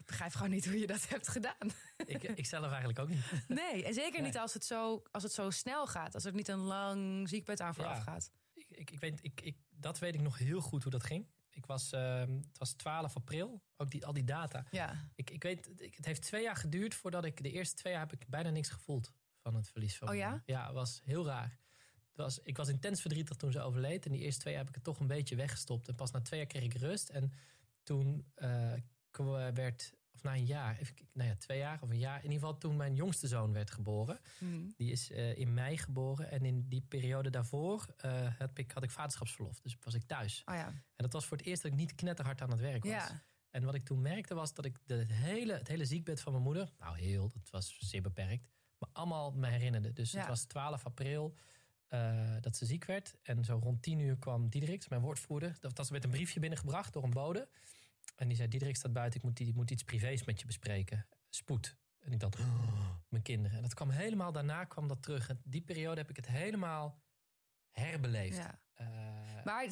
Ik 0.08 0.14
begrijp 0.14 0.34
gewoon 0.34 0.50
niet 0.50 0.64
hoe 0.66 0.78
je 0.78 0.86
dat 0.86 1.08
hebt 1.08 1.28
gedaan. 1.28 1.70
ik, 2.06 2.22
ik 2.22 2.46
zelf 2.46 2.66
eigenlijk 2.66 2.98
ook 2.98 3.08
niet. 3.08 3.24
Nee, 3.48 3.84
en 3.84 3.94
zeker 3.94 4.22
niet 4.22 4.38
als 4.38 4.54
het, 4.54 4.64
zo, 4.64 5.02
als 5.10 5.22
het 5.22 5.32
zo 5.32 5.50
snel 5.50 5.86
gaat. 5.86 6.14
Als 6.14 6.24
er 6.24 6.34
niet 6.34 6.48
een 6.48 6.58
lang 6.58 7.28
ziekbed 7.28 7.60
aan 7.60 7.74
vooraf 7.74 7.96
Ja. 7.96 8.02
gaat. 8.02 8.30
ik, 8.54 8.66
ik, 8.70 8.90
ik 8.90 9.00
weet, 9.00 9.18
ik, 9.22 9.40
ik, 9.40 9.56
dat 9.70 9.98
weet 9.98 10.14
ik 10.14 10.20
nog 10.20 10.38
heel 10.38 10.60
goed 10.60 10.82
hoe 10.82 10.92
dat 10.92 11.04
ging. 11.04 11.26
Ik 11.50 11.66
was, 11.66 11.92
ehm, 11.92 12.30
het 12.36 12.58
was 12.58 12.72
12 12.72 13.16
april, 13.16 13.62
ook 13.76 13.90
die, 13.90 14.06
al 14.06 14.12
die 14.12 14.24
data. 14.24 14.64
Ja. 14.70 15.10
Ik, 15.14 15.30
ik 15.30 15.42
weet, 15.42 15.80
ik- 15.80 15.94
het 15.96 16.04
heeft 16.04 16.22
twee 16.22 16.42
jaar 16.42 16.56
geduurd 16.56 16.94
voordat 16.94 17.24
ik... 17.24 17.42
De 17.42 17.50
eerste 17.50 17.74
twee 17.76 17.92
jaar 17.92 18.02
heb 18.08 18.20
ik 18.20 18.28
bijna 18.28 18.50
niks 18.50 18.68
gevoeld 18.68 19.12
van 19.42 19.54
het 19.54 19.68
verlies 19.68 19.96
van 19.98 20.08
Oh 20.08 20.14
ja? 20.14 20.42
Ja, 20.46 20.64
het 20.64 20.74
was 20.74 21.00
heel 21.04 21.26
raar. 21.26 21.58
Het 22.08 22.16
was, 22.16 22.38
ik 22.42 22.56
was 22.56 22.68
intens 22.68 23.00
verdrietig 23.00 23.36
toen 23.36 23.52
ze 23.52 23.60
overleed. 23.60 24.04
En 24.06 24.12
die 24.12 24.20
eerste 24.20 24.40
twee 24.40 24.52
jaar 24.52 24.62
heb 24.62 24.70
ik 24.70 24.76
het 24.76 24.84
toch 24.84 25.00
een 25.00 25.06
beetje 25.06 25.36
weggestopt. 25.36 25.88
En 25.88 25.94
pas 25.94 26.10
na 26.10 26.20
twee 26.20 26.40
jaar 26.40 26.48
kreeg 26.48 26.62
ik 26.64 26.74
rust. 26.74 27.08
En 27.08 27.32
toen 27.82 28.30
eh, 28.34 28.72
kwa- 29.10 29.52
werd... 29.52 29.92
Of 30.18 30.25
na 30.25 30.34
een 30.34 30.44
jaar, 30.44 30.78
even, 30.78 30.94
nou 31.12 31.28
ja, 31.28 31.37
twee 31.37 31.58
jaar 31.58 31.82
of 31.82 31.90
een 31.90 31.98
jaar. 31.98 32.16
In 32.16 32.22
ieder 32.22 32.38
geval 32.38 32.58
toen 32.58 32.76
mijn 32.76 32.94
jongste 32.94 33.26
zoon 33.26 33.52
werd 33.52 33.70
geboren. 33.70 34.18
Hm. 34.38 34.68
Die 34.76 34.90
is 34.90 35.10
eh, 35.10 35.38
in 35.38 35.54
mei 35.54 35.76
geboren. 35.76 36.30
En 36.30 36.44
in 36.44 36.68
die 36.68 36.80
periode 36.88 37.30
daarvoor 37.30 37.87
eh, 37.96 38.38
had, 38.38 38.58
ik, 38.58 38.70
had 38.72 38.82
ik 38.82 38.90
vaderschapsverlof. 38.90 39.60
Dus 39.60 39.76
was 39.80 39.94
ik 39.94 40.02
thuis. 40.02 40.42
Oh 40.46 40.54
ja. 40.54 40.66
En 40.66 40.82
dat 40.96 41.12
was 41.12 41.26
voor 41.26 41.37
het 41.37 41.46
eerst 41.46 41.62
dat 41.62 41.70
ik 41.72 41.76
niet 41.78 41.94
knetterhard 41.94 42.40
aan 42.40 42.50
het 42.50 42.60
werk 42.60 42.82
was. 42.82 42.92
Ja. 42.92 43.22
En 43.50 43.64
wat 43.64 43.75
ik 43.75 43.84
toen 43.84 44.02
merkte 44.02 44.34
was 44.34 44.54
dat 44.54 44.64
ik 44.64 44.78
de 44.87 45.04
hele, 45.08 45.52
het 45.52 45.68
hele 45.68 45.84
ziekbed 45.84 46.20
van 46.20 46.32
mijn 46.32 46.44
moeder... 46.44 46.72
Nou, 46.78 46.98
heel, 46.98 47.30
dat 47.34 47.50
was 47.50 47.76
zeer 47.78 48.02
beperkt. 48.02 48.48
Maar 48.78 48.88
allemaal 48.92 49.32
me 49.32 49.46
herinnerde. 49.46 49.92
Dus 49.92 50.10
Ja. 50.12 50.18
het 50.18 50.28
was 50.28 50.44
12 50.44 50.84
april 50.84 51.34
eh, 51.88 52.37
dat 52.40 52.56
ze 52.56 52.66
ziek 52.66 52.84
werd. 52.84 53.14
En 53.22 53.44
zo 53.44 53.58
rond 53.62 53.82
10 53.82 53.98
uur 53.98 54.16
kwam 54.18 54.48
Diederik, 54.48 54.88
mijn 54.88 55.00
woordvoerder. 55.02 55.56
Dat, 55.60 55.76
dat 55.76 55.88
werd 55.88 56.04
een 56.04 56.10
briefje 56.10 56.40
binnengebracht 56.40 56.92
door 56.92 57.04
een 57.04 57.10
bode. 57.10 57.48
En 58.16 58.28
die 58.28 58.36
zei, 58.36 58.48
Diederik 58.48 58.76
staat 58.76 58.92
buiten. 58.92 59.18
Ik 59.20 59.24
moet, 59.26 59.40
ik 59.40 59.54
moet 59.54 59.70
iets 59.70 59.82
privés 59.82 60.24
met 60.24 60.40
je 60.40 60.46
bespreken. 60.46 61.06
Spoed. 61.28 61.76
En 61.98 62.12
ik 62.12 62.20
dacht, 62.20 62.38
oh, 62.38 62.90
mijn 63.08 63.22
kinderen. 63.22 63.56
En 63.56 63.62
dat 63.62 63.74
kwam 63.74 63.90
helemaal 63.90 64.32
daarna 64.32 64.64
kwam 64.64 64.88
dat 64.88 65.02
terug. 65.02 65.28
En 65.28 65.40
die 65.44 65.62
periode 65.62 66.00
heb 66.00 66.10
ik 66.10 66.16
het 66.16 66.26
helemaal 66.28 67.02
herbeleefd. 67.70 68.36
ja. 68.36 68.60
Eh, 68.74 69.44
Maar 69.44 69.66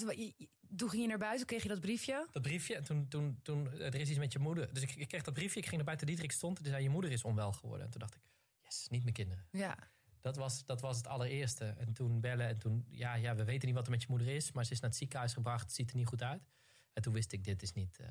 toen 0.76 0.90
ging 0.90 1.02
je 1.02 1.08
naar 1.08 1.18
buiten, 1.18 1.46
kreeg 1.46 1.62
je 1.62 1.68
dat 1.68 1.80
briefje. 1.80 2.26
dat 2.32 2.42
briefje. 2.42 2.76
En 2.76 2.84
toen, 2.84 3.08
toen, 3.08 3.38
toen 3.42 3.72
er 3.72 3.94
is 3.94 4.08
iets 4.08 4.18
met 4.18 4.32
je 4.32 4.38
moeder. 4.38 4.74
Dus 4.74 4.82
ik, 4.82 4.94
ik 4.94 5.08
kreeg 5.08 5.22
dat 5.22 5.34
briefje. 5.34 5.58
Ik 5.58 5.64
ging 5.64 5.76
naar 5.76 5.84
buiten. 5.84 6.06
Diederik 6.06 6.32
stond. 6.32 6.56
En 6.56 6.62
die 6.62 6.72
zei, 6.72 6.84
je 6.84 6.90
moeder 6.90 7.10
is 7.10 7.24
onwel 7.24 7.52
geworden. 7.52 7.84
En 7.86 7.90
toen 7.92 8.00
dacht 8.00 8.14
ik, 8.14 8.20
yes, 8.62 8.86
niet 8.88 9.02
mijn 9.02 9.14
kinderen. 9.14 9.46
Ja. 9.50 9.76
Dat 10.20 10.36
was, 10.36 10.64
dat 10.64 10.80
was 10.80 10.96
het 10.96 11.06
allereerste. 11.06 11.64
En 11.64 11.92
toen 11.92 12.20
bellen. 12.20 12.46
En 12.46 12.58
toen, 12.58 12.86
ja, 12.88 13.14
ja, 13.14 13.34
we 13.34 13.44
weten 13.44 13.66
niet 13.66 13.76
wat 13.76 13.84
er 13.84 13.90
met 13.90 14.02
je 14.02 14.08
moeder 14.10 14.28
is. 14.28 14.52
Maar 14.52 14.64
ze 14.64 14.72
is 14.72 14.80
naar 14.80 14.90
het 14.90 14.98
ziekenhuis 14.98 15.32
gebracht. 15.32 15.62
Het 15.62 15.72
ziet 15.74 15.90
er 15.90 15.96
niet 15.96 16.06
goed 16.06 16.22
uit. 16.22 16.48
En 16.96 17.02
toen 17.02 17.12
wist 17.12 17.32
ik, 17.32 17.44
dit 17.44 17.62
is 17.62 17.72
niet, 17.72 17.98
eh, 17.98 18.08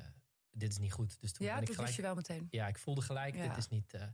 dit 0.51 0.72
is 0.72 0.77
niet 0.77 0.92
goed. 0.92 1.22
Dus 1.22 1.32
toen 1.34 1.46
Ja, 1.46 1.54
ben 1.54 1.62
ik 1.62 1.68
gelijk, 1.68 1.86
wist 1.86 1.96
je 1.96 2.01
wel 2.01 2.15
meteen. 2.15 2.48
Ja, 2.50 2.68
ik 2.68 2.77
voelde 2.77 3.01
gelijk, 3.01 3.36
Ja. 3.36 3.48
dit, 3.48 3.58
is 3.58 3.70
niet, 3.70 3.94
eh, 3.94 4.08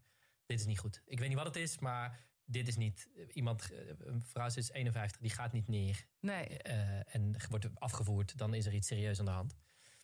dit 0.45 0.59
is 0.59 0.65
niet 0.65 0.79
goed. 0.79 1.01
Ik 1.05 1.19
weet 1.19 1.27
niet 1.27 1.37
wat 1.37 1.45
het 1.45 1.55
is, 1.55 1.79
maar 1.79 2.19
dit 2.45 2.67
is 2.67 2.75
niet... 2.75 3.09
Iemand, 3.33 3.71
eh, 3.71 3.79
een 3.97 4.21
vrouw 4.21 4.45
is 4.45 4.71
51, 4.71 5.21
die 5.21 5.29
gaat 5.31 5.51
niet 5.51 5.67
neer. 5.67 6.07
Nee. 6.19 6.57
en 6.57 7.35
wordt 7.49 7.69
afgevoerd, 7.73 8.37
dan 8.37 8.53
is 8.53 8.65
er 8.65 8.73
iets 8.73 8.87
serieus 8.87 9.19
aan 9.19 9.25
de 9.25 9.31
hand. 9.31 9.55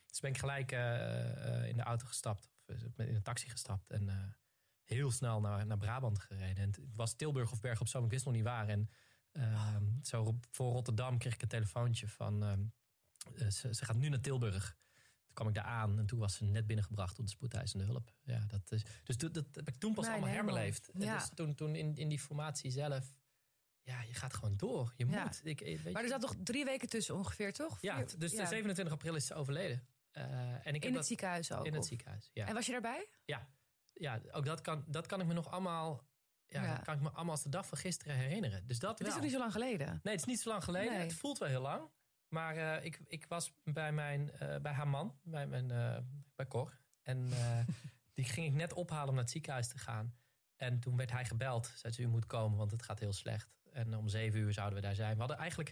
Dus 0.06 0.20
ben 0.20 0.30
ik 0.32 0.38
gelijk 0.38 0.72
in 0.72 1.78
de 1.78 1.84
auto 1.84 2.06
gestapt, 2.06 2.50
of 2.66 2.98
in 2.98 3.16
een 3.16 3.22
taxi 3.22 3.50
gestapt 3.50 3.90
en 3.90 4.36
heel 4.84 5.12
snel 5.12 5.40
naar, 5.40 5.66
naar 5.66 5.78
Brabant 5.78 6.20
gereden. 6.20 6.64
En 6.64 6.70
het 6.70 6.80
was 6.96 7.14
Tilburg 7.14 7.52
of 7.52 7.60
Berg 7.60 7.82
op 7.82 7.88
Zoom, 7.88 8.04
ik 8.04 8.12
wist 8.12 8.26
nog 8.26 8.34
niet 8.34 8.44
waar. 8.44 8.68
En 8.68 8.90
ehm, 9.32 9.86
zo 10.02 10.40
voor 10.52 10.72
Rotterdam 10.72 11.18
kreeg 11.18 11.34
ik 11.34 11.42
een 11.42 11.48
telefoontje 11.48 12.08
van 12.08 12.44
ehm, 12.44 12.52
eh, 12.52 12.66
ze, 13.36 13.74
ze 13.74 13.86
gaat 13.86 13.96
nu 13.96 14.10
naar 14.10 14.20
Tilburg. 14.22 14.78
Toen 15.26 15.34
kwam 15.34 15.48
ik 15.48 15.54
daar 15.54 15.64
aan 15.64 16.00
en 16.00 16.06
toen 16.06 16.20
was 16.20 16.36
ze 16.36 16.44
net 16.44 16.68
binnengebracht 16.68 17.16
door 17.16 17.26
de 17.26 17.32
spoedeisende 17.32 17.86
hulp. 17.86 18.14
Ja, 18.24 18.40
dat 18.48 18.72
is, 18.72 18.84
dus 19.04 19.18
dat, 19.18 19.34
dat 19.34 19.46
heb 19.52 19.68
ik 19.68 19.76
toen 19.76 19.94
pas 19.94 20.06
Mijn 20.06 20.18
allemaal 20.18 20.36
hemel. 20.36 20.56
herbeleefd. 20.56 20.90
Ja. 20.94 21.18
Dus 21.18 21.30
toen, 21.36 21.56
toen 21.56 21.76
in, 21.76 21.96
in 21.96 22.10
die 22.10 22.20
formatie 22.20 22.72
zelf, 22.72 23.16
ja, 23.82 24.02
je 24.02 24.14
gaat 24.14 24.34
gewoon 24.34 24.58
door. 24.58 24.94
Je 24.98 25.08
Ja. 25.08 25.24
moet. 25.24 25.42
Ik, 25.44 25.60
weet 25.60 25.94
Maar 25.94 26.04
er 26.04 26.10
zat 26.10 26.22
nog 26.22 26.36
drie 26.44 26.66
weken 26.66 26.90
tussen 26.90 27.16
ongeveer, 27.16 27.54
toch? 27.54 27.78
ja, 27.82 28.04
dus 28.18 28.18
de 28.18 28.46
27 28.46 28.94
april 28.94 29.16
is 29.16 29.26
ze 29.26 29.34
overleden. 29.34 29.88
Eh, 30.12 30.24
en 30.54 30.60
ik 30.60 30.64
heb 30.66 30.74
In 30.74 30.82
het 30.84 30.94
dat 30.94 31.06
ziekenhuis 31.08 31.52
ook. 31.52 31.66
in 31.66 31.72
het 31.74 31.82
of- 31.82 31.88
ziekenhuis. 31.88 32.30
Ja, 32.34 32.48
En 32.48 32.54
was 32.54 32.66
je 32.66 32.72
daarbij? 32.72 33.08
ja 33.94 34.22
ook 34.32 34.46
dat 34.46 34.62
kan, 34.62 34.84
dat 34.88 35.06
kan 35.08 35.22
ik 35.22 35.28
me 35.28 35.34
nog 35.34 35.52
allemaal. 35.52 36.06
Ja, 36.46 36.64
Ja. 36.64 36.76
dat 36.76 36.84
kan 36.84 36.96
ik 36.96 37.02
me 37.02 37.10
allemaal 37.10 37.32
als 37.34 37.44
de 37.44 37.50
dag 37.50 37.68
van 37.68 37.78
gisteren 37.78 38.16
herinneren. 38.16 38.68
Dus 38.68 38.80
dat 38.80 38.98
Het 39.00 39.08
is 39.08 39.14
nog 39.14 39.24
niet 39.24 39.32
zo 39.32 39.38
lang 39.38 39.52
geleden. 39.52 39.88
Nee, 39.88 40.14
het 40.14 40.22
is 40.22 40.26
niet 40.26 40.40
zo 40.40 40.50
lang 40.50 40.64
geleden. 40.64 40.92
Nee. 40.94 41.02
Het 41.02 41.14
voelt 41.14 41.38
wel 41.38 41.48
heel 41.50 41.62
lang. 41.62 41.90
Maar 42.28 42.56
eh, 42.56 42.86
ik, 42.86 43.00
ik 43.08 43.26
was 43.28 43.54
bij, 43.64 43.92
mijn, 43.92 44.32
eh, 44.32 44.60
bij 44.60 44.72
haar 44.72 44.88
man, 44.88 45.20
bij, 45.24 45.48
mijn, 45.48 45.72
eh, 45.72 45.98
bij 46.36 46.48
Cor. 46.48 46.80
En 47.02 47.30
die 48.14 48.26
ging 48.26 48.48
ik 48.48 48.54
net 48.54 48.74
ophalen 48.74 49.08
om 49.08 49.14
naar 49.14 49.24
het 49.24 49.32
ziekenhuis 49.32 49.68
te 49.68 49.78
gaan. 49.78 50.16
En 50.56 50.80
toen 50.80 50.98
werd 50.98 51.12
hij 51.12 51.26
gebeld. 51.26 51.72
Zei 51.76 51.94
ze, 51.94 52.02
u 52.02 52.08
moet 52.08 52.26
komen, 52.26 52.58
want 52.58 52.72
het 52.72 52.84
gaat 52.84 53.00
heel 53.00 53.14
slecht. 53.14 53.58
En 53.72 53.98
om 53.98 54.08
zeven 54.08 54.40
uur 54.40 54.54
zouden 54.54 54.76
we 54.76 54.86
daar 54.86 54.96
zijn. 54.96 55.14
We 55.14 55.20
hadden 55.20 55.38
eigenlijk... 55.38 55.70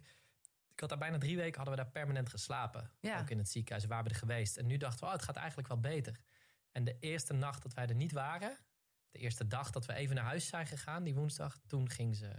Ik 0.71 0.79
had 0.81 0.89
daar 0.89 0.99
bijna 0.99 1.17
drie 1.17 1.35
weken 1.35 1.55
hadden 1.55 1.75
we 1.75 1.81
daar 1.81 1.91
permanent 1.91 2.29
geslapen. 2.29 2.91
Ja. 2.99 3.19
Ook 3.19 3.29
in 3.29 3.37
het 3.37 3.49
ziekenhuis 3.49 3.85
waar 3.85 4.03
we 4.03 4.09
er 4.09 4.15
geweest. 4.15 4.57
En 4.57 4.65
nu 4.65 4.77
dachten 4.77 4.99
we, 4.99 5.05
oh, 5.05 5.11
het 5.11 5.23
gaat 5.23 5.35
eigenlijk 5.35 5.67
wel 5.67 5.79
beter. 5.79 6.19
En 6.71 6.83
de 6.83 6.99
eerste 6.99 7.33
nacht 7.33 7.61
dat 7.61 7.73
wij 7.73 7.87
er 7.87 7.95
niet 7.95 8.11
waren... 8.11 8.57
De 9.09 9.21
eerste 9.21 9.47
dag 9.47 9.71
dat 9.71 9.85
we 9.85 9.93
even 9.93 10.15
naar 10.15 10.23
huis 10.23 10.47
zijn 10.47 10.67
gegaan, 10.67 11.03
die 11.03 11.15
woensdag... 11.15 11.59
Toen 11.67 11.89
ging, 11.89 12.15
ze, 12.15 12.31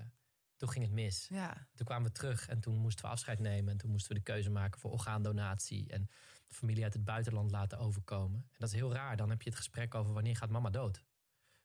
toen 0.56 0.68
ging 0.68 0.84
het 0.84 0.94
mis. 0.94 1.26
Ja. 1.30 1.66
Toen 1.75 1.86
kwamen 1.86 2.06
we 2.06 2.12
terug 2.12 2.48
en 2.48 2.60
toen 2.60 2.76
moesten 2.76 3.04
we 3.04 3.10
afscheid 3.10 3.38
nemen. 3.38 3.72
En 3.72 3.78
toen 3.78 3.90
moesten 3.90 4.12
we 4.12 4.18
de 4.18 4.25
keuze 4.32 4.50
maken 4.50 4.80
voor 4.80 4.90
orgaandonatie. 4.90 5.88
En 5.88 6.10
de 6.48 6.54
familie 6.54 6.84
uit 6.84 6.92
het 6.92 7.04
buitenland 7.04 7.50
laten 7.50 7.78
overkomen. 7.78 8.40
En 8.40 8.56
dat 8.58 8.68
is 8.68 8.75
heel 8.75 8.92
raar. 8.92 9.16
Dan 9.16 9.30
heb 9.30 9.42
je 9.42 9.48
het 9.48 9.58
gesprek 9.58 9.94
over 9.94 10.12
wanneer 10.12 10.36
gaat 10.36 10.50
mama 10.50 10.70
dood. 10.70 11.02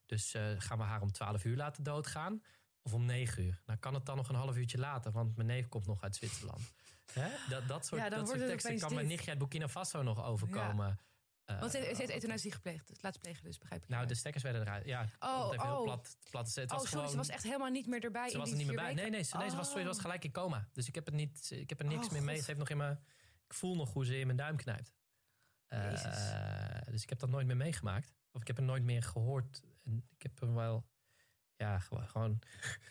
Dus 0.06 0.34
eh, 0.34 0.44
gaan 0.58 0.78
we 0.78 0.84
haar 0.84 1.02
om 1.02 1.12
12 1.12 1.46
uur 1.46 1.56
laten 1.56 1.84
doodgaan? 1.84 2.44
Of 2.82 2.94
om 2.94 3.06
9 3.06 3.44
uur? 3.44 3.62
Nou 3.66 3.80
kan 3.80 3.94
het 3.94 4.06
dan 4.06 4.16
nog 4.16 4.30
een 4.30 4.36
half 4.36 4.58
uurtje 4.58 4.78
later. 4.78 5.12
Want 5.12 5.36
mijn 5.36 5.48
neef 5.48 5.68
komt 5.68 5.86
nog 5.86 6.04
uit 6.04 6.16
Zwitserland. 6.16 6.74
Hè? 7.14 7.30
Dat, 7.50 7.68
dat 7.68 7.86
soort, 7.86 8.02
Ja, 8.02 8.10
dat 8.10 8.28
soort 8.28 8.40
teksten 8.40 8.80
kan 8.80 8.94
mijn 8.94 9.08
nichtje 9.08 9.30
uit 9.30 9.40
Burkina 9.40 9.68
Faso 9.68 10.02
nog 10.02 10.24
overkomen. 10.24 10.88
Eh, 10.88 10.96
Want 11.46 11.72
ze 11.72 11.78
heeft, 11.78 12.10
euthanasie 12.10 12.52
gepleegd. 12.52 12.88
Dus 12.88 13.02
laten 13.02 13.20
plegen, 13.22 13.44
dus 13.44 13.58
begrijp 13.58 13.84
ik. 13.84 13.90
nou, 13.90 14.06
de 14.08 14.16
stekkers 14.16 14.44
werden 14.44 14.62
eruit. 14.62 14.86
Ja, 14.86 15.10
Oh, 15.20 15.52
het 15.52 15.62
heel 15.62 15.78
oh. 15.78 15.84
plat, 15.84 16.18
zeggen. 16.50 16.64
oh, 16.64 16.70
Het 16.72 16.72
was 16.72 16.90
sorry, 16.90 17.08
ze 17.10 17.16
was 17.16 17.30
echt 17.30 17.44
helemaal 17.44 17.70
niet 17.70 17.88
meer 17.88 18.04
erbij. 18.04 18.28
ze 18.28 18.34
in 18.34 18.40
was 18.40 18.50
er 18.52 18.58
niet 18.58 18.68
meer 18.68 18.76
bij. 18.76 18.94
Nee, 18.94 19.10
nee, 19.10 19.24
ze, 19.24 19.38
nee, 19.38 19.50
ze 19.50 19.56
was, 19.56 19.68
sorry, 19.68 19.82
ze 19.82 19.88
was 19.88 20.00
gelijk 20.00 20.24
in 20.24 20.32
coma. 20.32 20.70
Dus 20.74 20.88
ik 20.88 20.96
heb 20.96 21.08
er, 21.08 21.14
niet, 21.14 21.52
ik 21.52 21.70
heb 21.70 21.80
er 21.80 21.86
niks 21.86 22.06
Oh, 22.06 22.12
meer 22.12 22.24
mee. 22.24 22.38
Ze 22.38 22.46
heeft 22.46 22.60
nog 22.60 22.70
in 22.70 22.78
mijn, 22.78 23.00
ik 23.48 23.54
voel 23.54 23.76
nog 23.76 23.94
hoe 23.94 24.06
ze 24.06 24.20
in 24.20 24.26
mijn 24.26 24.38
duim 24.38 24.56
knijpt. 24.58 24.94
Eh, 25.68 26.82
dus 26.92 27.04
ik 27.04 27.10
heb 27.10 27.20
dat 27.20 27.30
nooit 27.30 27.48
meer 27.48 27.58
meegemaakt. 27.58 28.14
Of 28.32 28.42
ik 28.42 28.48
heb 28.48 28.58
er 28.58 28.64
nooit 28.64 28.84
meer 28.84 29.04
gehoord. 29.04 29.62
En 29.84 30.06
ik 30.16 30.22
heb 30.22 30.42
er 30.42 30.54
wel, 30.54 30.88
ja, 31.56 31.80
gewoon, 31.80 32.08
gewoon 32.08 32.40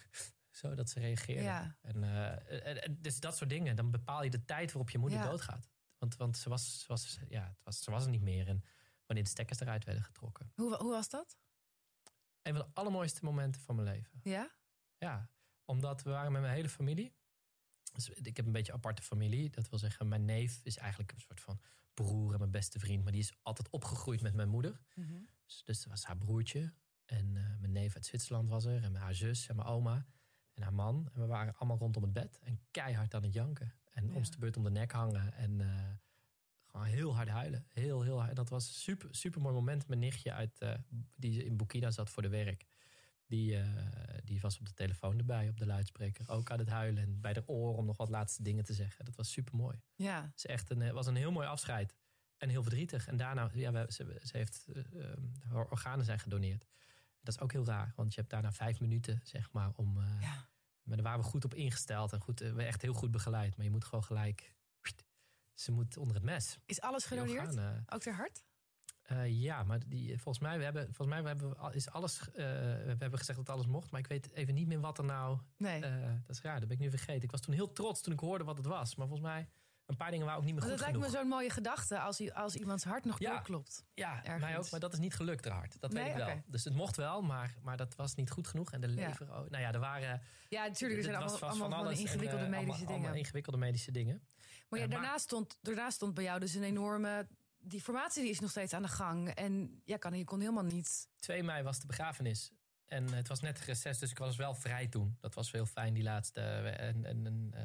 zo 0.61 0.75
dat 0.75 0.90
ze 0.90 1.00
reageerde. 1.00 1.42
Ja. 1.42 1.76
En, 1.83 2.04
eh, 2.04 2.66
en- 2.85 2.99
dus 3.00 3.21
dat 3.21 3.37
soort 3.37 3.50
dingen. 3.50 3.76
Dan 3.76 3.90
bepaal 3.90 4.23
je 4.25 4.30
de 4.30 4.45
tijd 4.45 4.73
waarop 4.73 4.90
je 4.90 4.99
moeder 4.99 5.19
Ja. 5.19 5.28
doodgaat. 5.28 5.71
Want, 6.00 6.16
want 6.16 6.37
ze, 6.37 6.49
was, 6.49 6.80
ze, 6.80 6.87
was, 6.87 7.19
ja, 7.28 7.49
het 7.49 7.64
was, 7.64 7.83
ze 7.83 7.90
was 7.90 8.04
er 8.04 8.11
niet 8.11 8.23
meer. 8.23 8.49
En 8.49 8.64
wanneer 9.07 9.25
de 9.25 9.30
stekkers 9.30 9.61
eruit 9.61 9.85
werden 9.85 10.04
getrokken. 10.04 10.52
Hoe, 10.54 10.76
hoe 10.76 10.90
was 10.90 11.09
dat? 11.09 11.38
Een 12.42 12.54
van 12.54 12.64
de 12.66 12.75
allermooiste 12.75 13.25
momenten 13.25 13.61
van 13.61 13.75
mijn 13.75 13.88
leven. 13.88 14.21
Ja? 14.23 14.50
Ja, 14.99 15.30
omdat 15.64 16.02
we 16.02 16.11
waren 16.11 16.33
met 16.33 16.40
mijn 16.40 16.54
hele 16.54 16.69
familie. 16.69 17.14
Dus 17.92 18.09
ik 18.09 18.37
heb 18.37 18.47
een 18.47 18.52
beetje 18.52 18.73
een 18.73 18.78
aparte 18.78 19.02
familie. 19.02 19.50
Dat 19.50 19.69
wil 19.69 19.78
zeggen, 19.78 20.09
mijn 20.09 20.25
neef 20.25 20.61
is 20.64 20.76
eigenlijk 20.76 21.12
een 21.12 21.21
soort 21.21 21.40
van 21.40 21.61
broer 21.95 22.33
en 22.33 22.38
mijn 22.38 22.50
beste 22.50 22.78
vriend. 22.78 23.02
Maar 23.02 23.12
die 23.12 23.21
is 23.21 23.35
altijd 23.42 23.71
opgegroeid 23.71 24.23
met 24.23 24.35
mijn 24.35 24.49
moeder. 24.49 24.80
Dus, 25.45 25.62
dus 25.64 25.78
dat 25.78 25.90
was 25.90 26.04
haar 26.04 26.19
broertje. 26.19 26.75
En 27.04 27.37
eh, 27.37 27.59
mijn 27.59 27.73
neef 27.73 27.95
uit 27.95 28.07
Zwitserland 28.07 28.49
was 28.49 28.64
er. 28.64 28.83
En 28.83 28.95
haar 28.95 29.14
zus 29.14 29.47
en 29.47 29.57
mijn 29.57 29.69
oma. 29.69 30.07
En 30.61 30.67
haar 30.67 30.75
man. 30.75 31.09
En 31.12 31.21
we 31.21 31.26
waren 31.26 31.55
allemaal 31.57 31.79
rondom 31.79 32.02
het 32.02 32.12
bed. 32.12 32.38
En 32.43 32.61
keihard 32.71 33.14
aan 33.14 33.23
het 33.23 33.33
janken. 33.33 33.75
En 33.90 34.07
Ja. 34.09 34.14
ons 34.14 34.31
de 34.31 34.38
beurt 34.38 34.57
om 34.57 34.64
de 34.64 34.71
nek 34.71 34.93
hangen. 34.93 35.33
En 35.33 35.61
eh, 35.61 35.90
gewoon 36.67 36.87
heel 36.87 37.14
hard 37.17 37.29
huilen. 37.29 37.67
Heel, 37.69 38.02
heel 38.02 38.21
hard. 38.21 38.37
Dat 38.37 38.49
was 38.49 38.67
een 38.69 38.75
super, 38.75 39.09
super 39.14 39.40
mooi 39.40 39.55
moment. 39.55 39.87
Mijn 39.88 40.00
nichtje 40.00 40.33
uit, 40.33 40.59
eh, 40.59 40.75
die 41.17 41.45
in 41.45 41.57
Burkina 41.57 41.90
zat 41.90 42.11
voor 42.11 42.23
de 42.23 42.29
werk. 42.29 42.67
Die, 43.26 43.57
eh, 43.57 44.19
die 44.25 44.40
was 44.40 44.59
op 44.59 44.67
de 44.67 44.75
telefoon 44.75 45.19
erbij, 45.19 45.49
op 45.49 45.59
de 45.59 45.67
luidspreker. 45.67 46.29
Ook 46.29 46.50
aan 46.50 46.59
het 46.59 46.69
huilen 46.69 47.02
en 47.02 47.21
bij 47.21 47.33
de 47.33 47.49
oor 47.49 47.76
om 47.76 47.87
nog 47.87 47.97
wat 47.97 48.09
laatste 48.09 48.43
dingen 48.43 48.64
te 48.64 48.75
zeggen. 48.75 49.05
Dat 49.05 49.17
was 49.17 49.31
super 49.31 49.57
mooi. 49.57 49.81
Ja. 49.95 50.23
Het 50.23 50.37
is 50.37 50.47
echt 50.47 50.71
een, 50.71 50.93
was 50.93 51.07
een 51.07 51.17
heel 51.17 51.33
mooi 51.33 51.47
afscheid. 51.47 51.97
En 52.37 52.49
heel 52.49 52.62
verdrietig. 52.62 53.07
En 53.07 53.17
daarna, 53.17 53.50
ja, 53.52 53.73
we, 53.73 53.87
ze, 53.88 54.21
ze 54.23 54.37
heeft, 54.37 54.67
haar 55.49 55.69
organen 55.71 56.05
zijn 56.05 56.19
gedoneerd. 56.19 56.67
Dat 57.23 57.35
is 57.35 57.41
ook 57.41 57.53
heel 57.53 57.65
raar, 57.65 57.93
want 57.97 58.15
je 58.15 58.21
hebt 58.21 58.33
daarna 58.33 58.53
vijf 58.53 58.81
minuten, 58.81 59.21
zeg 59.25 59.53
maar, 59.53 59.73
om. 59.77 59.99
Uh, 59.99 60.21
ja. 60.21 60.49
Maar 60.83 60.97
daar 60.97 61.07
waren 61.07 61.21
we 61.21 61.31
goed 61.31 61.45
op 61.45 61.55
ingesteld 61.55 62.12
en 62.12 62.21
goed, 62.21 62.41
we 62.41 62.62
echt 62.62 62.83
heel 62.83 62.93
goed 62.93 63.11
begeleid. 63.11 63.57
Maar 63.57 63.65
je 63.65 63.71
moet 63.71 63.85
gewoon 63.85 64.05
gelijk. 64.05 64.55
Ze 65.55 65.73
moet 65.73 65.97
onder 65.97 66.15
het 66.15 66.25
mes. 66.25 66.59
Is 66.67 66.81
alles 66.81 67.05
gedoneerd? 67.05 67.59
ook 67.89 68.00
ter 68.00 68.15
hart? 68.15 68.45
Uh, 69.12 69.29
ja, 69.29 69.62
maar 69.62 69.89
die, 69.89 70.19
volgens 70.19 70.39
mij, 70.39 70.59
we 70.59 70.65
hebben, 70.65 70.85
volgens 70.85 71.09
mij 71.09 71.23
we 71.23 71.29
hebben, 71.29 71.73
is 71.75 71.91
alles, 71.91 72.21
uh, 72.21 72.35
we 72.35 72.97
hebben 72.99 73.19
gezegd 73.19 73.39
dat 73.39 73.49
alles 73.49 73.67
mocht, 73.67 73.91
maar 73.91 74.00
ik 74.00 74.07
weet 74.07 74.33
even 74.33 74.55
niet 74.55 74.67
meer 74.67 74.81
wat 74.81 74.99
er 74.99 75.05
nou. 75.05 75.39
Nee. 75.57 75.81
Dat 76.27 76.37
is 76.37 76.41
raar, 76.41 76.59
dat 76.59 76.69
ben 76.69 76.77
ik 76.77 76.83
nu 76.83 76.91
vergeten. 76.91 77.23
Ik 77.23 77.31
was 77.31 77.41
toen 77.41 77.55
heel 77.55 77.73
trots 77.73 78.00
toen 78.00 78.12
ik 78.12 78.21
hoorde 78.21 78.45
wat 78.45 78.57
het 78.57 78.67
was, 78.67 78.95
maar 78.95 79.07
volgens 79.07 79.29
mij 79.29 79.49
een 79.90 79.97
paar 79.97 80.11
dingen 80.11 80.26
waren 80.26 80.40
ook 80.40 80.47
niet 80.47 80.54
meer 80.54 80.62
goed 80.62 80.70
Dat 80.70 80.80
lijkt 80.80 80.99
me 80.99 81.11
zo'n 81.11 81.28
mooie 81.28 81.50
gedachte 81.50 82.00
als, 82.00 82.32
als 82.32 82.56
iemands 82.56 82.85
hart 82.85 83.04
nog 83.04 83.18
ja, 83.18 83.38
klopt. 83.38 83.85
Ja, 83.94 84.23
mij 84.38 84.59
ook, 84.59 84.70
maar 84.70 84.80
dat 84.80 84.92
is 84.92 84.99
niet 84.99 85.14
gelukt, 85.14 85.44
haar 85.44 85.54
hart. 85.54 85.80
Dat 85.80 85.92
nee, 85.92 86.02
weet 86.02 86.12
ik 86.12 86.18
wel. 86.18 86.26
Okay. 86.26 86.42
Dus 86.47 86.64
het 86.64 86.75
mocht 86.75 86.97
wel, 86.97 87.23
maar, 87.23 87.54
maar 87.62 87.76
dat 87.76 87.97
was 87.97 88.14
niet 88.14 88.30
goed 88.30 88.49
genoeg. 88.49 88.73
En 88.73 88.80
de 88.80 88.88
lever, 88.88 89.26
ja. 89.26 89.40
oh, 89.40 89.50
nou 89.50 89.62
ja, 89.62 89.73
er 89.73 89.80
waren... 89.80 90.23
Ja, 90.49 90.66
natuurlijk, 90.66 90.99
er 90.99 91.04
zijn 91.04 91.16
allemaal, 91.16 91.40
allemaal 91.40 91.70
van 91.70 91.78
alles 91.78 91.99
ingewikkelde 91.99 92.44
en, 92.44 92.50
medische 92.50 92.70
allemaal, 92.70 92.87
dingen. 92.87 93.00
Allemaal 93.00 93.18
ingewikkelde 93.18 93.59
medische 93.59 93.92
dingen. 93.92 94.23
Maar 94.68 94.80
ja, 94.80 94.87
daarna, 94.87 95.18
stond, 95.18 95.56
daarna 95.62 95.90
stond 95.90 96.14
bij 96.14 96.25
jou 96.25 96.40
dus 96.40 96.54
een 96.54 96.62
enorme 96.62 97.26
die 97.62 97.80
formatie 97.80 98.23
die 98.23 98.30
is 98.30 98.40
nog 98.40 98.50
steeds 98.50 98.73
aan 98.73 98.82
de 98.82 98.88
gang. 98.88 99.28
En 99.28 99.82
ja, 99.85 99.97
kan, 99.97 100.18
je 100.18 100.25
kon 100.25 100.40
helemaal 100.40 100.64
niet. 100.64 101.09
2 101.18 101.42
mei 101.42 101.62
was 101.62 101.80
de 101.80 101.87
begrafenis. 101.87 102.52
En 102.87 103.12
het 103.12 103.28
was 103.28 103.40
net 103.40 103.59
reces, 103.59 103.99
dus 103.99 104.11
ik 104.11 104.18
was 104.18 104.37
wel 104.37 104.54
vrij 104.54 104.87
toen. 104.87 105.16
Dat 105.20 105.35
was 105.35 105.52
heel 105.52 105.66
fijn, 105.66 105.94
die 105.94 106.02
laatste. 106.02 106.40
En, 106.40 107.04
en, 107.04 107.26
en 107.26 107.52
uh, 107.54 107.61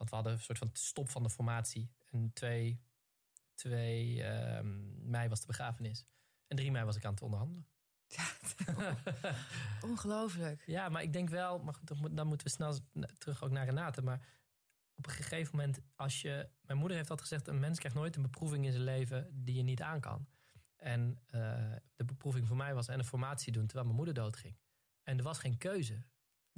want 0.00 0.10
we 0.10 0.16
hadden 0.16 0.32
een 0.32 0.40
soort 0.40 0.58
van 0.58 0.70
stop 0.72 1.08
van 1.08 1.22
de 1.22 1.30
formatie. 1.30 1.90
En 2.10 2.32
2, 2.32 2.80
2 3.54 4.14
uh, 4.14 4.60
mei 5.02 5.28
was 5.28 5.40
de 5.40 5.46
begrafenis. 5.46 6.06
En 6.46 6.56
3 6.56 6.70
mei 6.70 6.84
was 6.84 6.96
ik 6.96 7.04
aan 7.04 7.12
het 7.12 7.22
onderhandelen. 7.22 7.66
Ja, 8.06 8.24
ongelooflijk. 9.90 10.62
Ja, 10.66 10.88
maar 10.88 11.02
ik 11.02 11.12
denk 11.12 11.28
wel, 11.28 11.58
maar 11.58 11.74
goed, 11.74 12.16
dan 12.16 12.26
moeten 12.26 12.46
we 12.46 12.52
snel 12.52 12.78
terug 13.18 13.42
ook 13.42 13.50
naar 13.50 13.64
Renate. 13.64 14.02
Maar 14.02 14.28
op 14.94 15.06
een 15.06 15.12
gegeven 15.12 15.56
moment, 15.56 15.80
als 15.94 16.22
je. 16.22 16.48
Mijn 16.62 16.78
moeder 16.78 16.96
heeft 16.96 17.10
altijd 17.10 17.28
gezegd: 17.28 17.48
een 17.48 17.60
mens 17.60 17.78
krijgt 17.78 17.96
nooit 17.96 18.16
een 18.16 18.22
beproeving 18.22 18.64
in 18.64 18.72
zijn 18.72 18.84
leven 18.84 19.28
die 19.44 19.54
je 19.54 19.62
niet 19.62 19.82
aan 19.82 20.00
kan. 20.00 20.28
En 20.76 21.18
uh, 21.26 21.72
de 21.96 22.04
beproeving 22.04 22.46
voor 22.46 22.56
mij 22.56 22.74
was 22.74 22.88
en 22.88 22.98
een 22.98 23.04
formatie 23.04 23.52
doen 23.52 23.66
terwijl 23.66 23.84
mijn 23.84 23.96
moeder 23.96 24.14
doodging. 24.14 24.56
En 25.02 25.18
er 25.18 25.24
was 25.24 25.38
geen 25.38 25.58
keuze. 25.58 26.04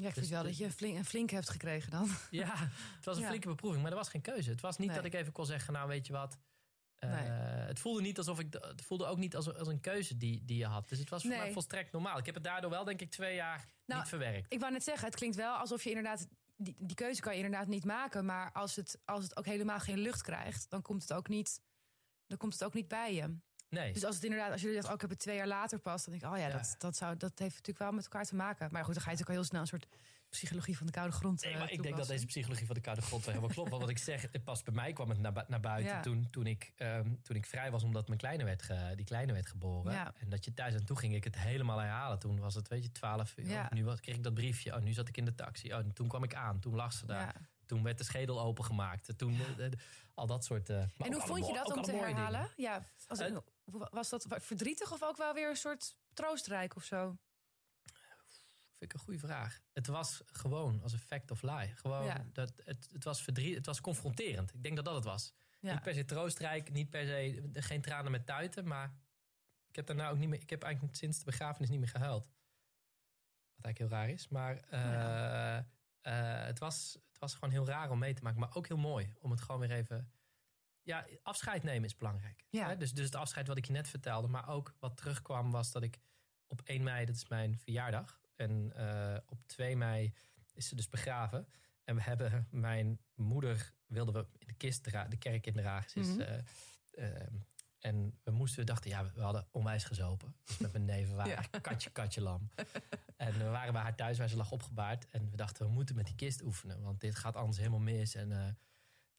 Ja, 0.03 0.09
ik 0.09 0.15
dus 0.15 0.29
vind 0.29 0.35
wel 0.35 0.43
dat 0.51 0.59
je 0.59 0.71
flink, 0.71 0.97
een 0.97 1.05
flink 1.05 1.31
hebt 1.31 1.49
gekregen 1.49 1.91
dan. 1.91 2.09
Ja, 2.31 2.55
het 2.97 3.05
was 3.05 3.17
een 3.17 3.23
ja. 3.23 3.29
flinke 3.29 3.49
beproeving, 3.49 3.83
maar 3.83 3.93
er 3.93 3.99
was 3.99 4.09
geen 4.09 4.21
keuze. 4.21 4.51
Het 4.51 4.61
was 4.61 4.79
niet 4.79 4.87
nee. 4.87 4.97
dat 4.97 5.05
ik 5.05 5.15
even 5.15 5.33
kon 5.33 5.47
zeggen: 5.47 5.73
Nou, 5.73 5.89
weet 5.89 6.07
je 6.07 6.13
wat. 6.13 6.39
Uh, 7.05 7.11
nee. 7.11 7.29
Het 7.67 7.79
voelde 7.79 8.01
niet 8.01 8.19
alsof 8.19 8.39
ik. 8.39 8.53
Het 8.53 8.83
voelde 8.83 9.07
ook 9.07 9.19
niet 9.19 9.37
als, 9.37 9.55
als 9.55 9.69
een 9.69 9.81
keuze 9.81 10.17
die, 10.17 10.45
die 10.45 10.57
je 10.57 10.67
had. 10.67 10.89
Dus 10.89 10.99
het 10.99 11.09
was 11.09 11.23
voor 11.23 11.31
nee. 11.31 11.41
mij 11.41 11.53
volstrekt 11.53 11.93
normaal. 11.93 12.19
Ik 12.19 12.27
heb 12.27 12.35
het 12.35 12.45
daardoor 12.45 12.71
wel, 12.71 12.85
denk 12.85 13.01
ik, 13.01 13.11
twee 13.11 13.35
jaar 13.35 13.69
nou, 13.87 14.01
niet 14.01 14.09
verwerkt. 14.09 14.53
Ik 14.53 14.61
wou 14.61 14.73
net 14.73 14.85
zeggen, 14.85 15.07
het 15.07 15.17
klinkt 15.17 15.37
wel 15.37 15.55
alsof 15.55 15.83
je 15.83 15.89
inderdaad 15.89 16.27
die, 16.57 16.77
die 16.79 16.97
keuze 16.97 17.21
kan 17.21 17.37
je 17.37 17.43
inderdaad 17.43 17.69
niet 17.69 17.85
maken. 17.85 18.25
Maar 18.25 18.53
als 18.53 18.77
het, 18.77 18.99
als 19.05 19.25
het 19.25 19.37
ook 19.37 19.47
helemaal 19.47 19.81
geen 19.81 19.99
lucht 19.99 20.23
krijgt, 20.23 20.71
dan 20.71 20.83
komt 20.83 21.03
het 21.03 21.13
ook 21.13 21.29
niet, 21.29 21.61
dan 22.27 22.39
komt 22.39 22.53
het 22.53 22.65
ook 22.65 22.75
niet 22.75 22.89
bij 22.89 23.15
je. 23.15 23.37
Nee. 23.73 23.93
Dus 23.93 24.05
als 24.05 24.15
het 24.15 24.25
inderdaad, 24.25 24.53
als 24.53 24.61
jullie 24.61 24.81
dat 24.81 24.91
ook 24.91 25.01
hebben 25.01 25.19
twee 25.19 25.37
jaar 25.37 25.47
later 25.47 25.79
pas, 25.79 26.05
dan 26.05 26.13
denk 26.13 26.25
ik, 26.25 26.33
oh 26.33 26.39
ja, 26.39 26.47
ja. 26.47 26.57
Dat, 26.57 26.75
dat, 26.79 26.97
zou, 26.97 27.17
dat 27.17 27.39
heeft 27.39 27.53
natuurlijk 27.53 27.79
wel 27.79 27.93
met 27.93 28.05
elkaar 28.05 28.25
te 28.25 28.35
maken. 28.35 28.69
Maar 28.71 28.85
goed, 28.85 28.95
dan 28.95 29.03
ga 29.03 29.11
je 29.11 29.17
natuurlijk 29.17 29.29
al 29.29 29.35
heel 29.35 29.45
snel 29.45 29.61
een 29.61 29.67
soort 29.67 29.87
psychologie 30.33 30.77
van 30.77 30.87
de 30.87 30.93
koude 30.93 31.13
grond. 31.13 31.45
Nee, 31.45 31.57
maar 31.57 31.73
ik 31.73 31.83
denk 31.83 31.97
dat 31.97 32.07
deze 32.07 32.27
psychologie 32.27 32.67
van 32.67 32.75
de 32.75 32.81
koude 32.81 33.03
grond 33.03 33.25
wel 33.25 33.35
helemaal 33.35 33.55
klopt. 33.55 33.71
Want 33.71 33.83
wat 33.83 33.91
ik 33.91 33.99
zeg, 33.99 34.27
pas 34.45 34.63
bij 34.63 34.75
mij 34.75 34.93
kwam 34.93 35.09
het 35.09 35.19
naar, 35.19 35.45
naar 35.49 35.61
buiten 35.61 35.93
ja. 35.93 36.01
toen, 36.01 36.29
toen, 36.31 36.47
ik, 36.47 36.73
um, 36.79 37.23
toen 37.23 37.37
ik 37.37 37.47
vrij 37.47 37.71
was, 37.71 37.83
omdat 37.83 38.07
mijn 38.07 38.19
kleine 38.19 38.45
werd 38.45 38.63
ge, 38.63 38.93
die 38.97 39.05
kleine 39.05 39.33
werd 39.33 39.47
geboren. 39.47 39.93
Ja. 39.93 40.15
En 40.19 40.29
dat 40.29 40.45
je 40.45 40.55
thuis 40.55 40.75
en 40.75 40.85
toen 40.85 40.99
ging 40.99 41.15
ik 41.15 41.25
het 41.25 41.39
helemaal 41.39 41.79
herhalen. 41.79 42.19
Toen 42.19 42.41
was 42.41 42.55
het, 42.55 42.69
weet 42.69 42.83
je, 42.83 42.93
12 42.93 43.37
uur. 43.37 43.49
Ja. 43.49 43.69
Nu 43.75 43.85
was, 43.85 44.01
kreeg 44.01 44.17
ik 44.17 44.23
dat 44.23 44.35
briefje. 44.35 44.75
Oh, 44.75 44.83
nu 44.83 44.93
zat 44.93 45.09
ik 45.09 45.17
in 45.17 45.25
de 45.25 45.35
taxi. 45.35 45.75
Oh, 45.75 45.79
toen 45.95 46.09
kwam 46.09 46.25
ik 46.25 46.35
aan. 46.35 46.61
Toen 46.61 46.75
lag 46.75 46.93
ze 46.93 47.07
daar. 47.07 47.51
Toen 47.67 47.83
werd 47.83 47.99
de 47.99 48.05
schedel 48.05 48.41
opengemaakt. 48.41 49.19
Toen 49.19 49.33
uh, 49.59 49.67
al 50.15 50.27
dat 50.27 50.45
soort. 50.45 50.71
Uh, 50.71 50.79
en 50.79 51.13
hoe 51.13 51.21
vond 51.21 51.47
je 51.47 51.53
dat 51.53 51.77
om 51.77 51.83
te 51.83 51.93
herhalen? 51.93 52.49
Ja, 52.57 52.87
als, 53.07 53.21
uh, 53.21 53.37
was 53.91 54.09
dat 54.09 54.27
verdrietig 54.29 54.93
of 54.93 55.03
ook 55.03 55.17
wel 55.17 55.35
weer 55.35 55.49
een 55.49 55.57
soort 55.57 55.97
troostrijk 56.13 56.77
of 56.77 56.85
zo? 56.85 57.17
Vind 58.79 58.93
ik 58.93 58.93
een 58.93 59.05
goede 59.05 59.19
vraag. 59.19 59.61
Het 59.73 59.87
was 59.87 60.23
gewoon 60.27 60.83
als 60.83 60.93
een 60.93 60.99
fact 60.99 61.31
of 61.31 61.43
lie. 61.43 61.75
Gewoon 61.75 62.05
ja. 62.05 62.27
dat 62.33 62.53
het, 62.65 62.89
het 62.93 63.05
was 63.05 63.23
verdriet, 63.23 63.55
het 63.55 63.67
was 63.67 63.81
confronterend. 63.81 64.55
Ik 64.55 64.63
denk 64.63 64.77
dat 64.77 64.85
dat 64.85 64.95
het 64.95 65.05
was. 65.05 65.33
Ja. 65.61 65.73
Niet 65.73 65.83
per 65.83 65.95
se 65.95 66.05
troostrijk, 66.05 66.71
niet 66.71 66.91
per 66.91 67.07
se 67.07 67.51
geen 67.53 67.81
tranen 67.81 68.11
met 68.11 68.27
tuiten, 68.27 68.67
maar 68.67 68.95
ik 69.69 69.77
heb 69.77 69.87
daarna 69.87 70.09
ook 70.09 70.19
niet 70.19 70.29
meer. 70.29 70.41
Ik 70.41 70.51
heb 70.51 70.63
eigenlijk 70.63 70.97
sinds 70.97 71.19
de 71.19 71.25
begrafenis 71.25 71.69
niet 71.69 71.79
meer 71.79 71.89
gehuild. 71.89 72.31
Wat 73.55 73.65
eigenlijk 73.65 73.79
heel 73.79 74.01
raar 74.01 74.09
is, 74.09 74.29
maar 74.29 74.55
uh, 74.55 74.63
ja. 74.71 75.59
uh, 76.03 76.47
het, 76.47 76.59
was, 76.59 76.99
het 77.09 77.19
was 77.19 77.35
gewoon 77.35 77.51
heel 77.51 77.67
raar 77.67 77.91
om 77.91 77.99
mee 77.99 78.15
te 78.15 78.23
maken, 78.23 78.41
maar 78.41 78.55
ook 78.55 78.69
heel 78.69 78.77
mooi 78.77 79.15
om 79.21 79.31
het 79.31 79.41
gewoon 79.41 79.61
weer 79.61 79.71
even. 79.71 80.13
Ja, 80.83 81.07
afscheid 81.23 81.63
nemen 81.63 81.85
is 81.85 81.97
belangrijk. 81.97 82.45
Ja. 82.51 82.69
Hè? 82.69 82.77
Dus, 82.77 82.93
dus 82.93 83.05
het 83.05 83.15
afscheid 83.15 83.47
wat 83.47 83.57
ik 83.57 83.67
je 83.67 83.73
net 83.73 83.89
vertelde, 83.89 84.29
maar 84.29 84.49
ook 84.49 84.75
wat 84.79 84.97
terugkwam 84.97 85.51
was 85.51 85.73
dat 85.73 85.83
ik 85.83 85.99
op 86.47 86.61
1 86.65 86.83
mei, 86.83 87.07
dat 87.07 87.15
is 87.15 87.29
mijn 87.29 87.59
verjaardag. 87.59 88.21
En 88.37 88.73
uh, 88.77 89.17
op 89.27 89.47
2 89.47 89.77
mei 89.77 90.13
is 90.53 90.69
ze 90.69 90.75
dus 90.75 90.89
begraven. 90.89 91.49
En 91.85 91.95
we 91.95 92.03
hebben 92.03 92.47
mijn 92.51 93.01
moeder 93.15 93.75
wilden 93.87 94.15
we 94.15 94.27
in 94.39 94.47
de 94.47 94.55
kist 94.55 94.83
dragen, 94.83 95.11
de 95.11 95.17
kerk 95.17 95.47
in 95.47 95.53
dragen. 95.53 95.91
Ze 95.91 96.01
is, 96.01 96.07
mm 96.07 96.21
-hmm. 96.21 96.45
uh, 96.99 97.09
uh, 97.11 97.27
en 97.79 98.19
we 98.23 98.31
moesten, 98.31 98.61
we 98.61 98.67
dachten, 98.67 98.91
ja, 98.91 99.11
we 99.15 99.21
hadden 99.21 99.47
onwijs 99.51 99.85
gezopen. 99.85 100.35
Dus 100.45 100.59
met 100.59 100.73
mijn 100.73 100.85
neven 100.85 101.17
waren 101.17 101.33
ja. 101.53 101.59
katje, 101.61 101.91
katje, 101.91 102.21
lam. 102.21 102.51
en 103.17 103.39
we 103.39 103.45
waren 103.45 103.73
bij 103.73 103.83
haar 103.83 103.95
thuis 103.95 104.19
waar 104.19 104.29
ze 104.29 104.37
lag 104.37 104.51
opgebaard. 104.51 105.09
En 105.09 105.31
we 105.31 105.37
dachten, 105.37 105.67
we 105.67 105.73
moeten 105.73 105.95
met 105.95 106.07
die 106.07 106.15
kist 106.15 106.43
oefenen. 106.43 106.83
Want 106.83 107.01
dit 107.01 107.15
gaat 107.15 107.37
anders 107.37 107.59
helemaal 107.59 107.79
mis. 107.79 108.15
En 108.15 108.29
nou 108.29 108.55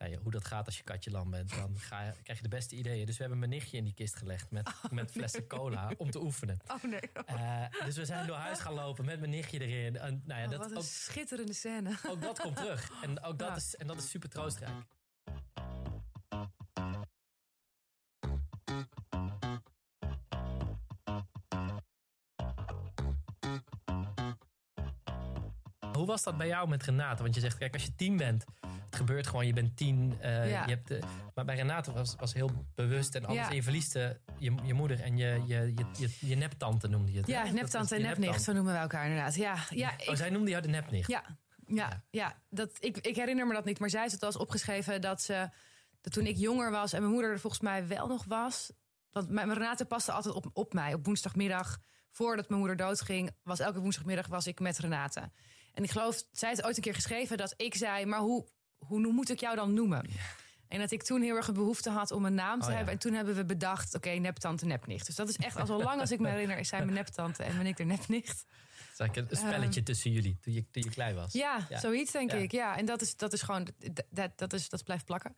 ja, 0.09 0.17
hoe 0.17 0.31
dat 0.31 0.45
gaat 0.45 0.65
als 0.65 0.77
je 0.77 0.83
katje 0.83 1.11
lam 1.11 1.29
bent, 1.29 1.49
dan 1.49 1.79
ga 1.79 2.13
krijg 2.23 2.37
je 2.37 2.43
de 2.43 2.55
beste 2.55 2.75
ideeën. 2.75 3.05
Dus 3.05 3.15
we 3.15 3.21
hebben 3.21 3.39
mijn 3.39 3.51
nichtje 3.51 3.77
in 3.77 3.83
die 3.83 3.93
kist 3.93 4.15
gelegd 4.15 4.51
met, 4.51 4.67
oh, 4.67 4.91
met 4.91 5.11
flessen 5.11 5.39
nee. 5.39 5.47
cola 5.47 5.91
om 5.97 6.11
te 6.11 6.21
oefenen. 6.21 6.59
Oh 6.67 6.83
nee. 6.83 7.09
Uh, 7.29 7.85
dus 7.85 7.95
we 7.95 8.05
zijn 8.05 8.27
door 8.27 8.35
huis 8.35 8.59
gaan 8.59 8.73
lopen 8.73 9.05
met 9.05 9.19
mijn 9.19 9.31
nichtje 9.31 9.59
erin. 9.59 9.97
En, 9.97 10.21
nou 10.25 10.39
ja, 10.39 10.45
oh, 10.45 10.51
dat, 10.51 10.59
wat 10.59 10.71
een 10.71 10.77
ook, 10.77 10.83
schitterende 10.83 11.53
scène. 11.53 11.97
Ook 12.07 12.21
dat 12.21 12.39
komt 12.39 12.55
terug. 12.55 12.91
En 13.01 13.23
ook 13.23 13.39
dat, 13.39 13.57
is, 13.57 13.75
en 13.75 13.87
dat 13.87 13.97
is 13.97 14.09
super 14.09 14.29
troostrijk. 14.29 14.85
Hoe 26.03 26.11
was 26.11 26.23
dat 26.23 26.37
bij 26.37 26.47
jou 26.47 26.69
met 26.69 26.83
Renate? 26.83 27.21
Want 27.21 27.35
je 27.35 27.41
zegt, 27.41 27.57
kijk, 27.57 27.73
als 27.73 27.83
je 27.83 27.95
tien 27.95 28.17
bent, 28.17 28.45
het 28.85 28.95
gebeurt 28.95 29.27
gewoon, 29.27 29.45
je 29.45 29.53
bent 29.53 29.77
tien. 29.77 30.17
Uh, 30.21 30.49
ja. 30.49 30.65
je 30.65 30.69
hebt 30.69 31.05
maar 31.35 31.45
bij 31.45 31.55
Renate 31.55 31.91
was, 31.91 32.15
was 32.19 32.33
heel 32.33 32.49
bewust 32.75 33.15
en 33.15 33.25
alles. 33.25 33.37
Ja. 33.37 33.49
En 33.49 33.55
je 33.55 33.63
verliest 33.63 33.93
de, 33.93 34.19
je, 34.37 34.55
je 34.63 34.73
moeder 34.73 35.01
en 35.01 35.17
je, 35.17 35.43
je, 35.47 35.73
je, 35.75 35.85
je, 35.97 36.27
je 36.27 36.35
neptante 36.35 36.87
noemde 36.87 37.11
je 37.11 37.17
het. 37.17 37.27
Ja, 37.27 37.51
neptante 37.51 37.95
en 37.95 38.01
nepnicht, 38.01 38.43
zo 38.43 38.53
noemen 38.53 38.73
we 38.73 38.79
elkaar 38.79 39.03
inderdaad. 39.05 39.35
Ja, 39.35 39.55
ja, 39.69 39.89
oh, 39.89 40.07
ik, 40.07 40.17
zij 40.17 40.29
noemde 40.29 40.49
jou 40.49 40.61
de 40.61 40.69
nepnicht? 40.69 41.09
Ja, 41.09 41.23
ja, 41.65 42.03
ja. 42.09 42.41
dat, 42.49 42.77
ik, 42.79 42.97
ik 42.97 43.15
herinner 43.15 43.47
me 43.47 43.53
dat 43.53 43.65
niet. 43.65 43.79
Maar 43.79 43.89
zij 43.89 44.05
is 44.05 44.11
het 44.11 44.23
als 44.23 44.37
opgeschreven 44.37 45.01
dat 45.01 45.21
ze, 45.21 45.49
dat 46.01 46.13
toen 46.13 46.25
ik 46.25 46.37
jonger 46.37 46.71
was 46.71 46.93
en 46.93 46.99
mijn 46.99 47.13
moeder 47.13 47.31
er 47.31 47.39
volgens 47.39 47.61
mij 47.61 47.87
wel 47.87 48.07
nog 48.07 48.25
was. 48.25 48.71
Want 49.11 49.29
mijn, 49.29 49.53
Renate 49.53 49.85
paste 49.85 50.11
altijd 50.11 50.33
op, 50.33 50.49
op 50.53 50.73
mij. 50.73 50.93
Op 50.93 51.05
woensdagmiddag, 51.05 51.79
voordat 52.11 52.47
mijn 52.49 52.59
moeder 52.59 52.77
doodging, 52.77 53.31
was 53.43 53.59
elke 53.59 53.79
woensdagmiddag 53.79 54.27
was 54.27 54.47
ik 54.47 54.59
met 54.59 54.77
Renate. 54.77 55.31
En 55.73 55.83
ik 55.83 55.91
geloof, 55.91 56.23
zij 56.31 56.49
heeft 56.49 56.65
ooit 56.65 56.75
een 56.75 56.83
keer 56.83 56.93
geschreven 56.93 57.37
dat 57.37 57.53
ik 57.57 57.75
zei, 57.75 58.05
maar 58.05 58.19
hoe, 58.19 58.47
hoe 58.77 59.11
moet 59.11 59.29
ik 59.29 59.39
jou 59.39 59.55
dan 59.55 59.73
noemen? 59.73 60.05
Ja. 60.09 60.21
En 60.67 60.79
dat 60.79 60.91
ik 60.91 61.03
toen 61.03 61.21
heel 61.21 61.35
erg 61.35 61.47
een 61.47 61.53
behoefte 61.53 61.89
had 61.89 62.11
om 62.11 62.25
een 62.25 62.33
naam 62.33 62.59
te 62.59 62.67
oh, 62.67 62.71
hebben. 62.73 62.85
Ja. 62.85 62.91
En 62.91 62.99
toen 62.99 63.13
hebben 63.13 63.35
we 63.35 63.45
bedacht, 63.45 63.95
oké, 63.95 64.07
okay, 64.07 64.19
neptante, 64.19 64.65
nepnicht. 64.65 65.05
Dus 65.05 65.15
dat 65.15 65.29
is 65.29 65.37
echt, 65.37 65.57
al 65.57 65.65
zo 65.65 65.83
lang 65.83 65.99
als 65.99 66.11
ik 66.11 66.19
me 66.19 66.29
herinner, 66.29 66.57
is 66.57 66.67
zij 66.67 66.79
mijn 66.79 66.93
neptante 66.93 67.43
en 67.43 67.57
ben 67.57 67.65
ik 67.65 67.77
de 67.77 67.83
nepnicht. 67.83 68.45
Het 68.45 68.91
is 68.93 68.99
eigenlijk 68.99 69.31
een 69.31 69.37
spelletje 69.37 69.79
um, 69.79 69.85
tussen 69.85 70.11
jullie, 70.11 70.37
toen 70.41 70.53
je, 70.53 70.69
toen 70.71 70.83
je 70.83 70.89
klein 70.89 71.15
was. 71.15 71.33
Ja, 71.33 71.67
ja. 71.69 71.79
zoiets 71.79 72.11
denk 72.11 72.31
ik. 72.31 72.51
Ja, 72.51 72.77
en 72.77 72.85
dat 72.85 73.01
is, 73.01 73.15
dat 73.15 73.33
is 73.33 73.41
gewoon, 73.41 73.67
dat, 74.09 74.37
dat, 74.37 74.53
is, 74.53 74.69
dat 74.69 74.83
blijft 74.83 75.05
plakken. 75.05 75.35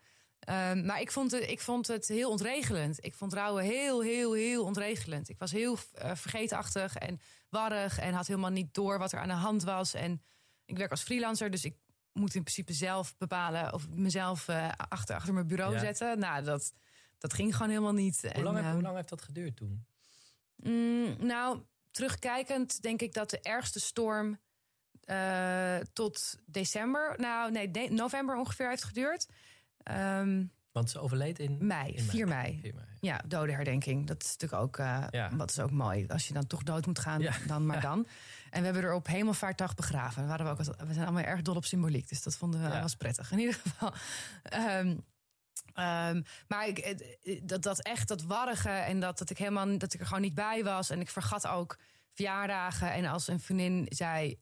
Um, 0.50 0.86
maar 0.86 1.02
ik 1.02 1.12
vond, 1.12 1.32
het, 1.32 1.50
ik 1.50 1.60
vond 1.60 1.88
het 1.88 2.08
heel 2.08 2.30
ontregelend. 2.30 3.06
Ik 3.06 3.14
vond 3.14 3.34
rouwen 3.34 3.64
heel, 3.64 4.02
heel, 4.02 4.34
heel 4.34 4.64
ontregelend. 4.64 5.30
Ik 5.30 5.40
was 5.40 5.52
heel 5.52 5.78
uh, 6.04 6.12
vergeetachtig 6.16 6.96
en 6.96 7.20
warrig 7.50 8.00
en 8.00 8.14
had 8.14 8.28
helemaal 8.28 8.50
niet 8.50 8.74
door 8.74 8.98
wat 8.98 9.12
er 9.12 9.20
aan 9.20 9.28
de 9.28 9.34
hand 9.34 9.64
was. 9.64 9.94
En 9.94 10.22
ik 10.66 10.78
werk 10.78 10.92
als 10.92 11.02
freelancer, 11.02 11.52
dus 11.52 11.66
ik 11.66 11.76
moet 12.12 12.36
in 12.36 12.42
principe 12.42 12.74
zelf 12.74 13.18
bepalen 13.18 13.74
of 13.74 13.84
ik 13.84 13.96
mezelf 13.96 14.48
uh, 14.48 14.70
achter, 14.90 15.16
achter 15.16 15.34
mijn 15.34 15.48
bureau 15.48 15.74
ja. 15.74 15.80
zetten. 15.80 16.20
Nou, 16.20 16.44
dat, 16.44 16.74
dat 17.18 17.34
ging 17.34 17.56
gewoon 17.56 17.70
helemaal 17.70 17.94
niet. 17.94 18.22
Hoe 18.34 18.44
lang, 18.44 18.56
heb, 18.56 18.66
uh, 18.66 18.72
hoe 18.72 18.82
lang 18.82 18.96
heeft 18.96 19.10
dat 19.10 19.22
geduurd 19.22 19.56
toen? 19.56 19.86
Mm, 20.56 21.16
nou, 21.20 21.62
terugkijkend 21.92 22.82
denk 22.82 23.02
ik 23.02 23.14
dat 23.14 23.30
de 23.30 23.40
ergste 23.40 23.80
storm 23.80 24.40
uh, 25.06 25.78
tot 25.94 26.38
december, 26.46 27.14
nou 27.18 27.52
nee, 27.52 27.92
november 27.92 28.36
ongeveer 28.36 28.70
heeft 28.70 28.84
geduurd. 28.84 29.28
Um, 29.92 30.52
Want 30.72 30.90
ze 30.90 31.00
overleed 31.00 31.40
in 31.40 31.58
mei, 31.68 31.92
in 31.94 32.04
4 32.04 32.28
mei. 32.28 32.60
4 32.62 32.74
mei. 32.74 32.86
Ja, 33.00 33.22
dodenherdenking. 33.28 34.08
Dat 34.08 34.24
is 34.24 34.32
natuurlijk 34.38 34.62
ook, 34.62 34.78
eh, 34.78 35.06
Ja. 35.10 35.36
wat 35.36 35.50
is 35.50 35.60
ook 35.60 35.72
mooi. 35.72 36.08
Als 36.08 36.28
je 36.28 36.34
dan 36.34 36.48
toch 36.48 36.64
dood 36.64 36.86
moet 36.86 37.00
gaan, 37.00 37.22
Ja. 37.22 37.34
dan 37.48 37.66
maar 37.66 37.82
dan. 37.82 38.08
En 38.50 38.60
we 38.60 38.66
hebben 38.66 38.84
er 38.84 38.94
op 38.94 39.08
hemelvaartdag 39.08 39.76
begraven. 39.76 40.22
We, 40.22 40.28
waren 40.28 40.46
we, 40.46 40.52
ook, 40.52 40.58
we 40.88 40.94
zijn 40.94 41.06
allemaal 41.06 41.24
erg 41.24 41.42
dol 41.42 41.56
op 41.56 41.66
symboliek. 41.66 42.10
Dus 42.10 42.24
dat 42.24 42.36
vonden 42.38 42.62
we 42.62 42.68
Ja. 42.68 42.82
was 42.82 42.96
prettig. 42.96 43.32
In 43.32 43.40
ieder 43.40 43.54
geval. 43.64 43.94
Ehm, 44.44 44.98
ehm, 45.74 46.22
maar 46.48 46.68
ik, 46.68 47.06
dat, 47.44 47.62
dat 47.64 47.82
echt, 47.82 48.08
dat 48.08 48.24
warrige 48.24 48.70
en 48.70 49.00
dat, 49.00 49.18
dat 49.18 49.30
ik 49.30 49.38
helemaal 49.38 49.78
dat 49.78 49.94
ik 49.94 50.00
er 50.00 50.06
gewoon 50.06 50.22
niet 50.22 50.36
bij 50.36 50.64
was. 50.64 50.90
En 50.90 51.00
ik 51.00 51.10
vergat 51.10 51.48
ook 51.48 51.78
verjaardagen. 52.14 52.94
En 52.94 53.06
als 53.06 53.28
een 53.28 53.40
vriendin 53.40 53.86
zei. 53.90 54.40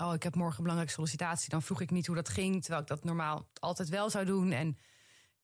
Oh, 0.00 0.14
ik 0.14 0.22
heb 0.22 0.34
morgen 0.34 0.56
een 0.56 0.62
belangrijke 0.62 0.94
sollicitatie. 0.94 1.50
Dan 1.50 1.62
vroeg 1.62 1.80
ik 1.80 1.90
niet 1.90 2.06
hoe 2.06 2.16
dat 2.16 2.28
ging. 2.28 2.60
Terwijl 2.60 2.82
ik 2.82 2.88
dat 2.88 3.04
normaal 3.04 3.48
altijd 3.60 3.88
wel 3.88 4.10
zou 4.10 4.24
doen. 4.24 4.52
En 4.52 4.78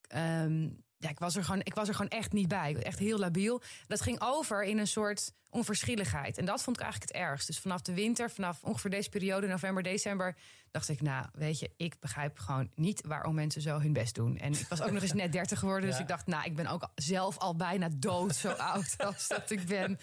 ehm, 0.07 0.63
ja, 0.97 1.09
ik 1.09 1.19
was, 1.19 1.37
er 1.37 1.45
gewoon, 1.45 1.61
ik 1.65 1.75
was 1.75 1.89
er 1.89 1.95
gewoon 1.95 2.11
echt 2.11 2.33
niet 2.33 2.49
bij. 2.49 2.77
Echt 2.83 2.99
heel 2.99 3.19
labiel. 3.19 3.63
Dat 3.87 4.01
ging 4.01 4.21
over 4.21 4.63
in 4.65 4.79
een 4.79 4.87
soort 4.87 5.33
onverschilligheid. 5.51 6.39
En 6.39 6.45
dat 6.45 6.63
vond 6.63 6.77
ik 6.77 6.83
eigenlijk 6.83 7.13
het 7.13 7.23
ergst. 7.23 7.47
Dus 7.47 7.59
vanaf 7.59 7.81
de 7.83 7.95
winter, 7.95 8.31
vanaf 8.31 8.63
ongeveer 8.63 8.91
deze 8.91 9.09
periode, 9.09 9.47
november, 9.47 9.83
december, 9.83 10.37
dacht 10.71 10.89
ik, 10.89 11.01
nou, 11.01 11.27
weet 11.33 11.59
je, 11.59 11.71
ik 11.77 12.01
begrijp 12.01 12.39
gewoon 12.39 12.71
niet 12.75 13.07
waarom 13.07 13.35
mensen 13.35 13.61
zo 13.63 13.79
hun 13.79 13.93
best 13.93 14.15
doen. 14.15 14.39
En 14.39 14.53
ik 14.53 14.67
was 14.69 14.83
ook 14.83 14.91
nog 14.91 15.03
eens 15.03 15.13
net 15.13 15.33
30 15.33 15.59
geworden. 15.59 15.87
Dus 15.89 15.97
Ja. 15.97 16.03
ik 16.03 16.09
dacht, 16.09 16.27
nou, 16.27 16.45
ik 16.45 16.57
ben 16.57 16.67
ook 16.67 16.89
zelf 16.95 17.39
al 17.39 17.57
bijna 17.57 17.89
dood, 17.97 18.37
zo 18.37 18.51
oud 18.51 18.95
als 18.99 19.29
dat 19.29 19.51
ik 19.51 19.67
ben. 19.67 19.99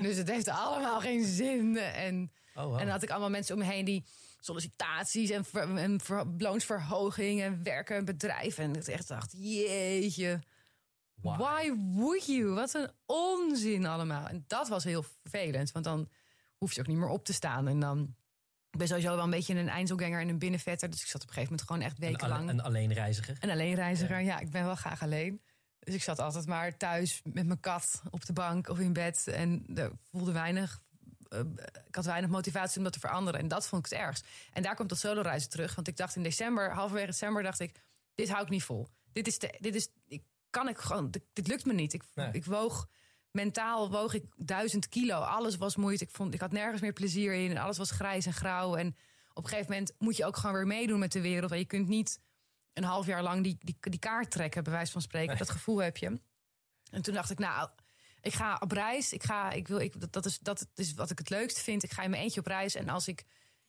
Dus 0.00 0.16
het 0.16 0.30
heeft 0.30 0.48
allemaal 0.48 1.00
geen 1.00 1.24
zin. 1.24 1.76
En 1.76 2.32
Oh, 2.60 2.66
wow. 2.66 2.72
en 2.78 2.84
dan 2.84 2.88
had 2.94 3.02
ik 3.02 3.10
allemaal 3.10 3.30
mensen 3.30 3.54
om 3.54 3.60
me 3.60 3.66
heen 3.66 3.84
die 3.84 4.04
sollicitaties 4.40 5.30
en, 5.30 5.44
ver, 5.44 5.76
en 5.76 6.00
ver- 6.00 6.26
loonsverhoging 6.38 7.40
en 7.42 7.62
werken 7.62 7.96
en 7.96 8.04
bedrijven. 8.04 8.64
En 8.64 8.74
ik 8.76 8.86
echt 8.86 9.08
dacht, 9.08 9.32
jeetje, 9.38 10.40
Why? 11.14 11.36
why 11.36 11.72
would 11.76 12.26
you? 12.26 12.48
Wat 12.54 12.74
een 12.74 12.90
onzin 13.06 13.86
allemaal. 13.86 14.26
En 14.26 14.44
dat 14.46 14.68
was 14.68 14.84
heel 14.84 15.04
vervelend, 15.22 15.72
want 15.72 15.84
dan 15.84 16.08
hoef 16.58 16.72
je 16.72 16.80
ook 16.80 16.86
niet 16.86 16.96
meer 16.96 17.08
op 17.08 17.24
te 17.24 17.32
staan. 17.32 17.68
En 17.68 17.80
dan, 17.80 18.14
ik 18.70 18.78
ben 18.78 18.86
sowieso 18.88 19.14
wel 19.14 19.24
een 19.24 19.30
beetje 19.30 19.54
een 19.54 19.68
eindselganger 19.68 20.20
en 20.20 20.28
een 20.28 20.38
binnenvetter. 20.38 20.90
Dus 20.90 21.00
ik 21.00 21.06
zat 21.06 21.22
op 21.22 21.28
een 21.28 21.34
gegeven 21.34 21.56
moment 21.56 21.68
gewoon 21.70 21.82
echt 21.90 22.02
Een, 22.02 22.08
wekenlang. 22.08 22.42
alle- 22.42 22.50
een 22.52 22.60
alleenreiziger. 22.62 23.36
Een 23.40 23.50
alleenreiziger, 23.50 24.20
ja. 24.20 24.38
ik 24.38 24.50
ben 24.50 24.64
wel 24.64 24.74
graag 24.74 25.02
alleen. 25.02 25.40
Dus 25.78 25.94
ik 25.94 26.02
zat 26.02 26.18
altijd 26.18 26.46
maar 26.46 26.76
thuis 26.76 27.20
met 27.24 27.46
mijn 27.46 27.60
kat 27.60 28.02
op 28.10 28.24
de 28.26 28.32
bank 28.32 28.68
of 28.68 28.78
in 28.78 28.92
bed. 28.92 29.26
En 29.28 29.64
er 29.74 29.90
voelde 30.10 30.32
weinig. 30.32 30.80
Eh, 31.30 31.40
ik 31.86 31.94
had 31.94 32.04
weinig 32.04 32.30
motivatie 32.30 32.78
om 32.78 32.84
dat 32.84 32.92
te 32.92 33.00
veranderen. 33.00 33.40
En 33.40 33.48
dat 33.48 33.66
vond 33.66 33.86
ik 33.86 33.90
het 33.92 34.00
ergst. 34.00 34.26
En 34.52 34.62
daar 34.62 34.74
komt 34.74 34.88
dat 34.88 34.98
solo 34.98 35.20
reizen 35.20 35.50
terug. 35.50 35.74
Want 35.74 35.88
ik 35.88 35.96
dacht 35.96 36.16
in 36.16 36.22
december, 36.22 36.72
halverwege 36.72 37.06
december, 37.06 37.42
dacht 37.42 37.60
ik: 37.60 37.80
dit 38.14 38.28
hou 38.28 38.42
ik 38.42 38.48
niet 38.48 38.62
vol. 38.62 38.88
Dit 39.12 39.26
is, 39.26 39.38
dit 39.38 39.74
is, 39.74 39.88
ik 40.06 40.22
kan 40.50 40.68
ik 40.68 40.78
gewoon, 40.78 41.10
dit, 41.10 41.22
dit 41.32 41.46
lukt 41.46 41.64
me 41.64 41.72
niet. 41.72 41.92
Ik, 41.92 42.02
Nee. 42.14 42.28
ik 42.32 42.44
woog 42.44 42.88
mentaal 43.30 43.90
woog 43.90 44.14
ik 44.14 44.24
duizend 44.36 44.88
kilo. 44.88 45.20
Alles 45.20 45.56
was 45.56 45.76
moeite. 45.76 46.04
Ik 46.04 46.10
vond, 46.10 46.34
ik 46.34 46.40
had 46.40 46.52
nergens 46.52 46.80
meer 46.80 46.92
plezier 46.92 47.34
in. 47.34 47.50
En 47.50 47.56
alles 47.56 47.78
was 47.78 47.90
grijs 47.90 48.26
en 48.26 48.32
grauw. 48.32 48.76
En 48.76 48.96
op 49.32 49.42
een 49.44 49.48
gegeven 49.50 49.72
moment 49.72 49.94
moet 49.98 50.16
je 50.16 50.24
ook 50.24 50.36
gewoon 50.36 50.56
weer 50.56 50.66
meedoen 50.66 50.98
met 50.98 51.12
de 51.12 51.20
wereld. 51.20 51.50
En 51.50 51.58
je 51.58 51.64
kunt 51.64 51.88
niet 51.88 52.20
een 52.72 52.84
half 52.84 53.06
jaar 53.06 53.22
lang 53.22 53.42
die, 53.42 53.56
die, 53.60 53.76
die 53.80 53.98
kaart 53.98 54.30
trekken, 54.30 54.64
bij 54.64 54.72
wijze 54.72 54.92
van 54.92 55.02
spreken. 55.02 55.28
Nee. 55.28 55.38
Dat 55.38 55.50
gevoel 55.50 55.78
heb 55.78 55.96
je. 55.96 56.20
En 56.90 57.02
toen 57.02 57.14
dacht 57.14 57.30
ik, 57.30 57.38
nou, 57.38 57.68
ik 58.20 58.32
ga 58.34 58.56
op 58.60 58.72
reis. 58.72 59.12
Ik 59.12 59.22
ga, 59.22 59.50
ik 59.50 59.68
wil, 59.68 59.78
ik, 59.78 60.00
dat, 60.00 60.12
dat, 60.12 60.24
is, 60.26 60.38
dat 60.38 60.66
is 60.74 60.94
wat 60.94 61.10
ik 61.10 61.18
het 61.18 61.30
leukste 61.30 61.60
vind. 61.60 61.82
Ik 61.82 61.90
ga 61.92 62.02
in 62.02 62.10
mijn 62.10 62.22
eentje 62.22 62.40
op 62.40 62.46
reis. 62.46 62.74
En 62.74 62.88
als 62.88 63.08
ik, 63.08 63.24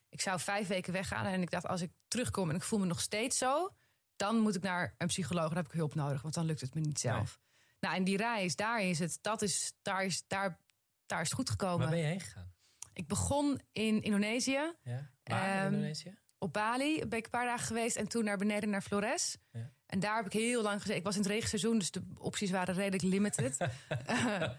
ik 0.09 0.21
zou 0.21 0.39
vijf 0.39 0.67
weken 0.67 0.93
weggaan. 0.93 1.25
En 1.25 1.41
ik 1.41 1.51
dacht, 1.51 1.67
als 1.67 1.81
ik 1.81 1.91
terugkom 2.07 2.49
en 2.49 2.55
ik 2.55 2.63
voel 2.63 2.79
me 2.79 2.85
nog 2.85 3.01
steeds 3.01 3.37
zo, 3.37 3.69
dan 4.15 4.39
moet 4.39 4.55
ik 4.55 4.61
naar 4.61 4.95
een 4.97 5.07
psycholoog. 5.07 5.47
Dan 5.47 5.57
heb 5.57 5.65
ik 5.65 5.71
hulp 5.71 5.95
nodig, 5.95 6.21
want 6.21 6.33
dan 6.33 6.45
lukt 6.45 6.61
het 6.61 6.73
me 6.73 6.81
niet 6.81 6.99
zelf. 6.99 7.39
Nou, 7.79 7.95
en 7.95 8.03
die 8.03 8.17
reis, 8.17 8.55
daar 8.55 8.81
is 8.81 8.99
het, 8.99 9.17
dat 9.21 9.41
is, 9.41 9.73
daar 9.81 10.05
is, 10.05 10.23
daar, 10.27 10.59
daar 11.05 11.21
is 11.21 11.27
het 11.27 11.37
goed 11.37 11.49
gekomen. 11.49 11.79
Waar 11.79 11.89
ben 11.89 11.99
je 11.99 12.05
heen 12.05 12.19
gegaan? 12.19 12.53
Ik 12.93 13.07
begon 13.07 13.61
in 13.71 14.01
Indonesië 14.01 14.73
Ja? 14.83 15.11
Waar 15.23 15.49
in 15.49 15.63
Ehm, 15.63 15.73
Indonesië? 15.73 16.17
op 16.37 16.53
Bali 16.53 17.05
ben 17.05 17.17
ik 17.17 17.23
een 17.25 17.31
paar 17.31 17.45
dagen 17.45 17.65
geweest 17.67 17.95
en 17.95 18.07
toen 18.07 18.23
naar 18.23 18.37
beneden 18.37 18.69
naar 18.69 18.81
Flores. 18.81 19.37
Ja. 19.51 19.73
En 19.91 19.99
daar 19.99 20.15
heb 20.15 20.25
ik 20.25 20.33
heel 20.33 20.61
lang 20.61 20.73
gezeten. 20.73 20.97
Ik 20.97 21.03
was 21.03 21.15
in 21.15 21.21
het 21.21 21.31
regenseizoen, 21.31 21.77
dus 21.77 21.91
de 21.91 22.01
opties 22.17 22.51
waren 22.51 22.75
redelijk 22.75 23.03
limited. 23.03 23.57
Eh, 24.05 24.49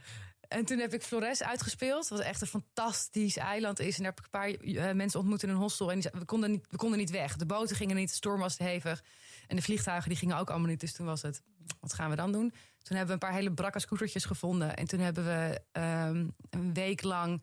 en 0.48 0.64
toen 0.64 0.78
heb 0.78 0.94
ik 0.94 1.02
Flores 1.02 1.42
uitgespeeld, 1.42 2.08
wat 2.08 2.20
echt 2.20 2.40
een 2.40 2.46
fantastisch 2.46 3.36
eiland 3.36 3.80
is. 3.80 3.96
En 3.96 4.02
daar 4.02 4.12
heb 4.16 4.18
ik 4.18 4.24
een 4.24 4.40
paar 4.40 4.84
eh, 4.88 4.94
mensen 4.94 5.20
ontmoet 5.20 5.42
in 5.42 5.48
een 5.48 5.56
hostel. 5.56 5.92
En 5.92 6.00
we, 6.00 6.24
konden 6.24 6.50
niet, 6.50 6.66
we 6.70 6.76
konden 6.76 6.98
niet 6.98 7.10
weg. 7.10 7.36
De 7.36 7.46
boten 7.46 7.76
gingen 7.76 7.96
niet, 7.96 8.08
de 8.08 8.14
storm 8.14 8.40
was 8.40 8.56
te 8.56 8.62
hevig. 8.62 9.04
En 9.46 9.56
de 9.56 9.62
vliegtuigen 9.62 10.08
die 10.08 10.18
gingen 10.18 10.38
ook 10.38 10.50
allemaal 10.50 10.68
niet. 10.68 10.80
Dus 10.80 10.92
toen 10.92 11.06
was 11.06 11.22
het, 11.22 11.42
wat 11.80 11.92
gaan 11.92 12.10
we 12.10 12.16
dan 12.16 12.32
doen? 12.32 12.52
Toen 12.82 12.96
hebben 12.96 13.06
we 13.06 13.12
een 13.12 13.28
paar 13.28 13.38
hele 13.38 13.52
brakke 13.52 13.80
scootertjes 13.80 14.24
gevonden. 14.24 14.76
En 14.76 14.86
toen 14.86 15.00
hebben 15.00 15.24
we 15.24 15.60
ehm, 15.72 16.26
een 16.50 16.74
week 16.74 17.02
lang... 17.02 17.42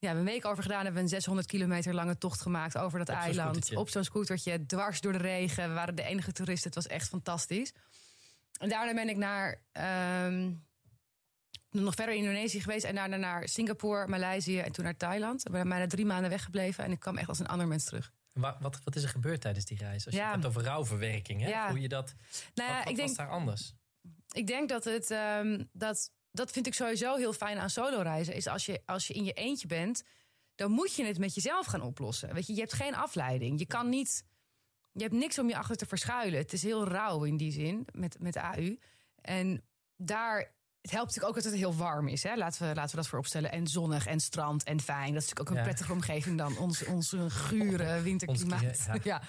Ja, 0.00 0.08
we 0.08 0.16
hebben 0.16 0.26
een 0.34 0.40
week 0.40 0.50
over 0.50 0.62
gedaan. 0.62 0.76
Hebben 0.84 0.94
we 0.96 1.00
een 1.02 1.08
600 1.08 1.46
kilometer 1.46 1.94
lange 1.94 2.18
tocht 2.18 2.40
gemaakt 2.40 2.78
over 2.78 2.98
dat 2.98 3.08
Op 3.08 3.14
eiland. 3.14 3.74
Op 3.76 3.88
zo'n 3.88 4.04
scootertje, 4.04 4.66
dwars 4.66 5.00
door 5.00 5.12
de 5.12 5.18
regen. 5.18 5.68
We 5.68 5.74
waren 5.74 5.94
de 5.94 6.02
enige 6.02 6.32
toeristen. 6.32 6.70
Het 6.70 6.74
was 6.82 6.86
echt 6.86 7.08
fantastisch. 7.08 7.72
En 8.60 8.68
daarna 8.68 8.94
ben 8.94 9.08
ik 9.08 9.16
naar... 9.16 9.62
ehm, 9.72 10.52
nog 11.70 11.94
verder 11.94 12.14
in 12.14 12.20
Indonesië 12.20 12.60
geweest. 12.60 12.84
En 12.84 12.94
daarna 12.94 13.16
naar 13.16 13.48
Singapore, 13.48 14.06
Maleisië 14.08 14.58
en 14.58 14.72
toen 14.72 14.84
naar 14.84 14.96
Thailand. 14.96 15.46
Ik 15.46 15.52
ben 15.52 15.68
bijna 15.68 15.86
drie 15.86 16.06
maanden 16.06 16.30
weggebleven. 16.30 16.84
En 16.84 16.90
ik 16.90 17.00
kwam 17.00 17.16
echt 17.16 17.28
als 17.28 17.38
een 17.38 17.46
ander 17.46 17.66
mens 17.66 17.84
terug. 17.84 18.12
Wa- 18.32 18.56
Wat, 18.60 18.78
wat 18.84 18.96
is 18.96 19.02
er 19.02 19.08
gebeurd 19.08 19.40
tijdens 19.40 19.64
die 19.64 19.78
reis? 19.78 20.04
Als 20.06 20.14
je 20.14 20.20
Ja. 20.20 20.26
het 20.32 20.34
hebt 20.34 20.46
over 20.46 20.62
rouwverwerking, 20.62 21.40
hè? 21.40 21.48
Ja. 21.48 21.68
Hoe 21.70 21.80
je 21.80 21.88
dat... 21.88 22.14
Nou 22.54 22.68
ja, 22.68 22.74
wat 22.74 22.82
wat 22.84 22.88
ik 22.92 22.96
denk, 22.96 23.08
was 23.08 23.16
daar 23.16 23.30
anders? 23.30 23.74
ik 24.32 24.46
denk 24.46 24.68
dat 24.68 24.84
het. 24.84 25.10
ehm, 25.10 25.64
dat, 25.72 26.10
dat 26.38 26.50
vind 26.50 26.66
ik 26.66 26.74
sowieso 26.74 27.16
heel 27.16 27.32
fijn 27.32 27.58
aan 27.58 27.70
solo 27.70 28.00
reizen. 28.00 28.34
Is 28.34 28.46
als 28.46 28.66
je, 28.66 28.82
als 28.86 29.06
je 29.06 29.14
in 29.14 29.24
je 29.24 29.32
eentje 29.32 29.66
bent, 29.66 30.02
dan 30.54 30.70
moet 30.70 30.94
je 30.94 31.04
het 31.04 31.18
met 31.18 31.34
jezelf 31.34 31.66
gaan 31.66 31.82
oplossen. 31.82 32.34
Weet 32.34 32.46
je, 32.46 32.54
je 32.54 32.60
hebt 32.60 32.72
geen 32.72 32.94
afleiding. 32.94 33.58
Je 33.58 33.66
kan 33.66 33.88
niet. 33.88 34.24
Je 34.92 35.02
hebt 35.02 35.14
niks 35.14 35.38
om 35.38 35.48
je 35.48 35.56
achter 35.56 35.76
te 35.76 35.86
verschuilen. 35.86 36.38
Het 36.38 36.52
is 36.52 36.62
heel 36.62 36.88
rauw 36.88 37.24
in 37.24 37.36
die 37.36 37.52
zin 37.52 37.86
met, 37.92 38.16
met 38.20 38.36
AU. 38.36 38.78
En 39.20 39.64
daar. 39.96 40.56
Het 40.80 40.90
helpt 40.96 41.06
natuurlijk 41.14 41.36
ook 41.36 41.42
dat 41.42 41.52
het 41.52 41.62
heel 41.62 41.76
warm 41.76 42.08
is. 42.08 42.22
Hè? 42.22 42.34
Laten, 42.36 42.68
we, 42.68 42.74
laten 42.74 42.90
we 42.90 42.96
dat 42.96 43.08
vooropstellen. 43.08 43.52
En 43.52 43.66
zonnig 43.66 44.06
en 44.06 44.20
strand 44.20 44.64
en 44.64 44.80
fijn. 44.80 45.12
Dat 45.12 45.22
is 45.22 45.28
natuurlijk 45.28 45.40
ook 45.40 45.48
een 45.48 45.56
Ja. 45.56 45.62
prettige 45.62 45.92
omgeving 45.92 46.38
dan 46.38 46.58
ons, 46.58 46.84
onze 46.84 47.30
gure 47.30 48.02
winterklimaat. 48.02 48.62
Ons- 48.64 48.86
ja. 48.86 48.98
ja. 49.12 49.22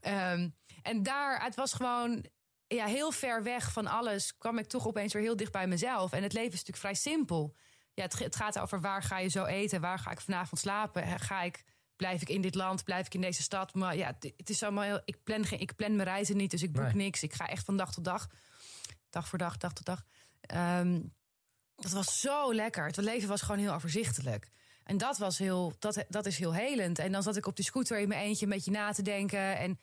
Ehm, 0.00 0.48
en 0.82 1.02
daar, 1.02 1.42
het 1.42 1.54
was 1.54 1.72
gewoon 1.72 2.24
ja, 2.74 2.86
heel 2.86 3.12
ver 3.12 3.42
weg 3.42 3.72
van 3.72 3.86
alles. 3.86 4.36
kwam 4.38 4.58
ik 4.58 4.66
toch 4.66 4.86
opeens 4.86 5.12
weer 5.12 5.22
heel 5.22 5.36
dicht 5.36 5.52
bij 5.52 5.66
mezelf. 5.66 6.12
En 6.12 6.22
het 6.22 6.32
leven 6.32 6.52
is 6.52 6.64
natuurlijk 6.64 6.78
vrij 6.78 6.94
simpel. 6.94 7.56
Ja, 7.94 8.02
het, 8.02 8.18
het 8.18 8.36
gaat 8.36 8.58
over 8.58 8.80
waar 8.80 9.02
ga 9.02 9.18
je 9.18 9.28
zo 9.28 9.44
eten? 9.44 9.80
Waar 9.80 9.98
ga 9.98 10.10
ik 10.10 10.20
vanavond 10.20 10.60
slapen? 10.60 11.06
Hè, 11.06 11.18
Ga 11.18 11.42
ik, 11.42 11.64
blijf 11.96 12.20
ik 12.22 12.28
in 12.28 12.40
dit 12.40 12.54
land? 12.54 12.84
Blijf 12.84 13.06
ik 13.06 13.14
in 13.14 13.20
deze 13.20 13.42
stad? 13.42 13.74
Maar 13.74 13.96
ja, 13.96 14.06
het, 14.06 14.32
het 14.36 14.50
is 14.50 14.62
allemaal 14.62 14.84
heel, 14.84 15.00
ik, 15.04 15.22
plan 15.24 15.44
geen, 15.44 15.60
ik 15.60 15.76
plan 15.76 15.96
mijn 15.96 16.08
reizen 16.08 16.36
niet, 16.36 16.50
dus 16.50 16.62
ik 16.62 16.72
boek 16.72 16.82
Nee. 16.82 16.94
niks. 16.94 17.22
Ik 17.22 17.32
ga 17.32 17.48
echt 17.48 17.64
van 17.64 17.76
dag 17.76 17.92
tot 17.92 18.04
dag. 18.04 18.26
Dag 19.10 19.28
voor 19.28 19.38
dag, 19.38 19.56
dag 19.56 19.72
tot 19.72 19.86
dag. 19.86 20.02
Ehm, 20.40 21.00
dat 21.76 21.90
was 21.90 22.20
zo 22.20 22.54
lekker. 22.54 22.86
Het 22.86 22.96
leven 22.96 23.28
was 23.28 23.42
gewoon 23.42 23.60
heel 23.60 23.72
overzichtelijk. 23.74 24.50
En 24.84 24.98
dat, 24.98 25.18
was 25.18 25.38
heel, 25.38 25.72
dat, 25.78 26.04
dat 26.08 26.26
is 26.26 26.38
heel 26.38 26.54
helend. 26.54 26.98
En 26.98 27.12
dan 27.12 27.22
zat 27.22 27.36
ik 27.36 27.46
op 27.46 27.56
die 27.56 27.64
scooter 27.64 27.98
in 27.98 28.08
mijn 28.08 28.20
eentje 28.20 28.44
een 28.44 28.52
beetje 28.52 28.70
na 28.70 28.92
te 28.92 29.02
denken. 29.02 29.58
En 29.58 29.80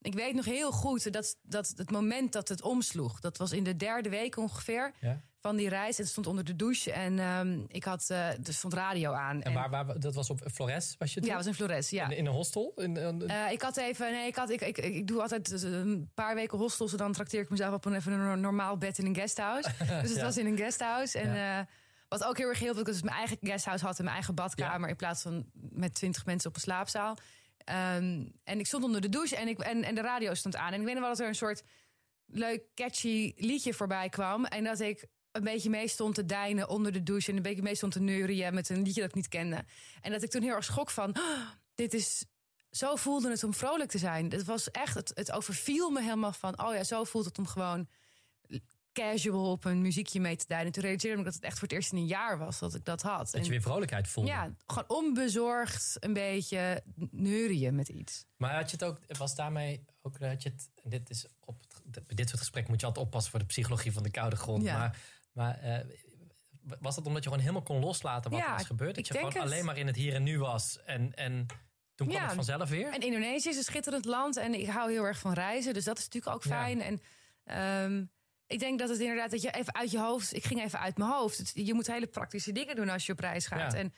ik 0.00 0.14
weet 0.14 0.34
nog 0.34 0.44
heel 0.44 0.72
goed 0.72 1.12
dat, 1.12 1.36
dat 1.42 1.72
het 1.76 1.90
moment 1.90 2.32
dat 2.32 2.48
het 2.48 2.62
omsloeg. 2.62 3.20
Dat 3.20 3.36
was 3.38 3.52
in 3.52 3.64
de 3.64 3.76
derde 3.76 4.08
week 4.08 4.36
ongeveer 4.36 4.92
Ja? 5.00 5.20
van 5.40 5.56
die 5.56 5.68
reis. 5.68 5.96
En 5.96 6.02
het 6.02 6.10
stond 6.12 6.26
onder 6.26 6.44
de 6.44 6.56
douche. 6.56 6.92
En 6.92 7.18
ehm, 7.18 7.60
ik 7.68 7.84
had, 7.84 8.06
eh, 8.10 8.28
er 8.28 8.38
stond 8.54 8.74
radio 8.74 9.12
aan. 9.12 9.42
En 9.42 9.52
waar, 9.52 9.70
waar, 9.70 10.00
dat 10.00 10.14
was 10.14 10.30
op 10.30 10.40
Flores, 10.52 10.94
was 10.98 11.14
je 11.14 11.20
ja, 11.20 11.26
toen? 11.26 11.36
het 11.36 11.44
was 11.44 11.46
in 11.46 11.54
Flores, 11.66 11.90
ja. 11.90 12.04
in, 12.10 12.16
in 12.16 12.26
een 12.26 12.32
hostel? 12.32 12.72
In, 12.76 12.96
in- 12.96 13.28
Eh, 13.28 13.52
ik 13.52 13.62
had 13.62 13.76
even, 13.76 14.10
nee, 14.12 14.26
ik, 14.26 14.36
had, 14.36 14.50
ik, 14.50 14.60
ik, 14.60 14.78
ik 14.78 15.06
doe 15.06 15.20
altijd 15.22 15.48
dus 15.48 15.62
een 15.62 16.10
paar 16.14 16.34
weken 16.34 16.58
hostels. 16.58 16.92
En 16.92 16.98
dan 16.98 17.12
trakteer 17.12 17.40
ik 17.40 17.50
mezelf 17.50 17.74
op 17.74 17.84
een, 17.84 17.94
even 17.94 18.12
een 18.12 18.40
normaal 18.40 18.76
bed 18.78 18.98
in 18.98 19.06
een 19.06 19.14
guesthouse. 19.14 19.70
dus 19.78 20.08
het 20.08 20.14
Ja. 20.16 20.22
was 20.22 20.36
in 20.36 20.46
een 20.46 20.56
guesthouse. 20.56 21.18
En 21.18 21.36
eh, 21.36 21.64
wat 22.08 22.24
ook 22.24 22.38
heel 22.38 22.48
erg 22.48 22.58
hielp, 22.58 22.76
dat 22.76 22.86
ik 22.86 22.92
dus 22.92 23.02
mijn 23.02 23.16
eigen 23.16 23.36
guesthouse 23.40 23.84
had 23.84 23.96
en 23.98 24.02
mijn 24.04 24.16
eigen 24.16 24.34
badkamer. 24.34 24.88
In 24.88 24.96
plaats 24.96 25.22
van 25.22 25.46
met 25.52 25.94
twintig 25.94 26.26
mensen 26.26 26.48
op 26.48 26.54
een 26.56 26.62
slaapzaal. 26.62 27.16
Ehm, 27.68 28.26
en 28.44 28.58
ik 28.58 28.66
stond 28.66 28.84
onder 28.84 29.00
de 29.00 29.08
douche 29.08 29.36
en, 29.36 29.48
ik, 29.48 29.58
en, 29.58 29.82
en 29.82 29.94
de 29.94 30.00
radio 30.00 30.34
stond 30.34 30.56
aan. 30.56 30.72
En 30.72 30.80
ik 30.80 30.84
weet 30.84 30.94
nog 30.94 31.02
wel 31.02 31.12
dat 31.12 31.20
er 31.20 31.28
een 31.28 31.34
soort 31.34 31.62
leuk 32.26 32.62
catchy 32.74 33.32
liedje 33.36 33.74
voorbij 33.74 34.08
kwam. 34.08 34.44
En 34.44 34.64
dat 34.64 34.80
ik 34.80 35.06
een 35.32 35.44
beetje 35.44 35.70
mee 35.70 35.88
stond 35.88 36.14
te 36.14 36.24
deinen 36.24 36.68
onder 36.68 36.92
de 36.92 37.02
douche. 37.02 37.30
En 37.30 37.36
een 37.36 37.42
beetje 37.42 37.62
mee 37.62 37.74
stond 37.74 37.92
te 37.92 38.00
neurien 38.00 38.54
met 38.54 38.68
een 38.68 38.82
liedje 38.82 39.00
dat 39.00 39.10
ik 39.10 39.16
niet 39.16 39.28
kende. 39.28 39.64
En 40.00 40.12
dat 40.12 40.22
ik 40.22 40.30
toen 40.30 40.42
heel 40.42 40.54
erg 40.54 40.64
schrok 40.64 40.90
van... 40.90 41.16
"Oh, 41.18 41.48
dit 41.74 41.94
is... 41.94 42.24
Zo 42.70 42.96
voelde 42.96 43.30
het 43.30 43.44
om 43.44 43.54
vrolijk 43.54 43.90
te 43.90 43.98
zijn. 43.98 44.30
Het 44.30 44.44
was 44.44 44.70
echt... 44.70 44.94
Het, 44.94 45.10
het 45.14 45.32
overviel 45.32 45.90
me 45.90 46.02
helemaal 46.02 46.32
van... 46.32 46.62
Oh 46.64 46.74
ja, 46.74 46.84
zo 46.84 47.04
voelt 47.04 47.24
het 47.24 47.38
om 47.38 47.46
gewoon 47.46 47.88
casual 49.00 49.50
op 49.50 49.64
een 49.64 49.82
muziekje 49.82 50.20
mee 50.20 50.36
te 50.36 50.44
deinen. 50.48 50.72
Toen 50.72 50.82
realiseerde 50.82 51.18
ik 51.18 51.24
dat 51.24 51.34
het 51.34 51.42
echt 51.42 51.58
voor 51.58 51.68
het 51.68 51.72
eerst 51.76 51.92
in 51.92 51.98
een 51.98 52.06
jaar 52.06 52.38
was 52.38 52.58
dat 52.58 52.74
ik 52.74 52.84
dat 52.84 53.02
had. 53.02 53.30
dat 53.30 53.44
je 53.44 53.50
weer 53.50 53.60
vrolijkheid 53.62 54.08
voelde. 54.08 54.30
ja, 54.30 54.50
gewoon 54.66 54.88
onbezorgd 54.88 55.96
een 56.00 56.12
beetje 56.12 56.82
neurien 57.10 57.74
met 57.74 57.88
iets. 57.88 58.24
Maar 58.36 58.54
had 58.54 58.70
je 58.70 58.76
het 58.76 58.84
ook, 58.84 58.98
was 59.18 59.34
daarmee 59.34 59.84
ook, 60.02 60.18
had 60.18 60.42
je 60.42 60.48
het, 60.48 60.70
dit 60.82 61.10
is 61.10 61.26
op 61.44 61.62
dit 62.14 62.28
soort 62.28 62.40
gesprekken 62.40 62.70
moet 62.72 62.80
je 62.80 62.86
altijd 62.86 63.06
oppassen 63.06 63.30
voor 63.30 63.40
de 63.40 63.46
psychologie 63.46 63.92
van 63.92 64.02
de 64.02 64.10
koude 64.10 64.36
grond. 64.36 64.62
Ja. 64.62 64.78
Maar, 64.78 64.96
maar 65.32 65.58
eh, 65.60 65.84
was 66.80 66.94
dat 66.94 67.06
omdat 67.06 67.22
je 67.22 67.28
gewoon 67.28 67.44
helemaal 67.44 67.64
kon 67.66 67.80
loslaten 67.80 68.30
wat 68.30 68.40
Ja, 68.40 68.46
er 68.46 68.52
was 68.52 68.64
gebeurd? 68.66 68.94
Dat 68.94 69.06
je 69.06 69.14
gewoon 69.14 69.32
het. 69.32 69.42
alleen 69.42 69.64
maar 69.64 69.76
in 69.78 69.86
het 69.86 69.96
hier 69.96 70.14
en 70.14 70.22
nu 70.22 70.38
was 70.38 70.78
en, 70.84 71.14
en 71.14 71.46
toen 71.94 72.06
kwam 72.06 72.20
Ja. 72.20 72.26
het 72.26 72.34
vanzelf 72.34 72.68
weer? 72.68 72.92
En 72.92 73.00
Indonesië 73.00 73.48
is 73.48 73.56
een 73.56 73.62
schitterend 73.62 74.04
land 74.04 74.36
en 74.36 74.54
ik 74.54 74.66
hou 74.68 74.90
heel 74.90 75.04
erg 75.04 75.18
van 75.18 75.32
reizen. 75.32 75.74
Dus 75.74 75.84
dat 75.84 75.98
is 75.98 76.04
natuurlijk 76.04 76.34
ook 76.34 76.44
Ja. 76.44 76.50
fijn. 76.50 76.80
En 76.82 77.00
ehm, 77.44 78.04
ik 78.48 78.58
denk 78.58 78.78
dat 78.78 78.88
het 78.88 78.98
inderdaad 79.00 79.30
dat 79.30 79.42
je 79.42 79.50
even 79.50 79.74
uit 79.74 79.90
je 79.90 79.98
hoofd. 79.98 80.34
Ik 80.34 80.44
ging 80.44 80.62
even 80.62 80.80
uit 80.80 80.98
mijn 80.98 81.10
hoofd. 81.10 81.38
Het- 81.38 81.52
je 81.54 81.74
moet 81.74 81.86
hele 81.86 82.06
praktische 82.06 82.52
dingen 82.52 82.76
doen 82.76 82.88
als 82.88 83.06
je 83.06 83.12
op 83.12 83.18
reis 83.20 83.46
gaat. 83.46 83.72
Ja. 83.72 83.78
En 83.78 83.94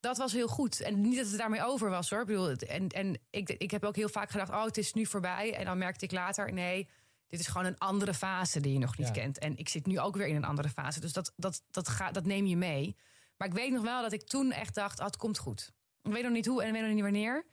dat 0.00 0.16
was 0.16 0.32
heel 0.32 0.48
goed. 0.48 0.80
En 0.80 1.00
niet 1.00 1.16
dat 1.16 1.26
het 1.26 1.38
daarmee 1.38 1.62
over 1.64 1.90
was 1.90 2.10
hoor. 2.10 2.20
Ik 2.20 2.26
bedoel, 2.26 2.50
en 2.50 2.88
en 2.88 3.18
ik, 3.30 3.48
ik 3.50 3.70
heb 3.70 3.84
ook 3.84 3.96
heel 3.96 4.08
vaak 4.08 4.30
gedacht: 4.30 4.50
oh, 4.50 4.64
het 4.64 4.78
is 4.78 4.92
nu 4.94 5.06
voorbij. 5.06 5.54
En 5.54 5.64
dan 5.64 5.78
merkte 5.78 6.04
ik 6.04 6.12
later: 6.12 6.52
nee. 6.52 6.88
Dit 7.28 7.40
is 7.40 7.46
gewoon 7.46 7.66
een 7.66 7.78
andere 7.78 8.14
fase 8.14 8.60
die 8.60 8.72
je 8.72 8.78
nog 8.78 8.98
niet 8.98 9.06
Ja. 9.06 9.12
kent. 9.12 9.38
En 9.38 9.56
ik 9.56 9.68
zit 9.68 9.86
nu 9.86 9.98
ook 10.00 10.16
weer 10.16 10.26
in 10.26 10.36
een 10.36 10.44
andere 10.44 10.68
fase. 10.68 11.00
Dus 11.00 11.12
dat, 11.12 11.32
dat, 11.36 11.62
dat, 11.70 11.88
gaat, 11.88 12.14
dat 12.14 12.24
neem 12.24 12.46
je 12.46 12.56
mee. 12.56 12.96
Maar 13.36 13.48
ik 13.48 13.54
weet 13.54 13.72
nog 13.72 13.82
wel 13.82 14.02
dat 14.02 14.12
ik 14.12 14.22
toen 14.22 14.52
echt 14.52 14.74
dacht: 14.74 14.98
oh, 14.98 15.06
het 15.06 15.16
komt 15.16 15.38
goed. 15.38 15.72
Ik 16.02 16.12
weet 16.12 16.22
nog 16.22 16.32
niet 16.32 16.46
hoe 16.46 16.62
en 16.62 16.66
ik 16.68 16.72
weet 16.74 16.82
nog 16.82 16.92
niet 16.92 17.02
wanneer. 17.02 17.44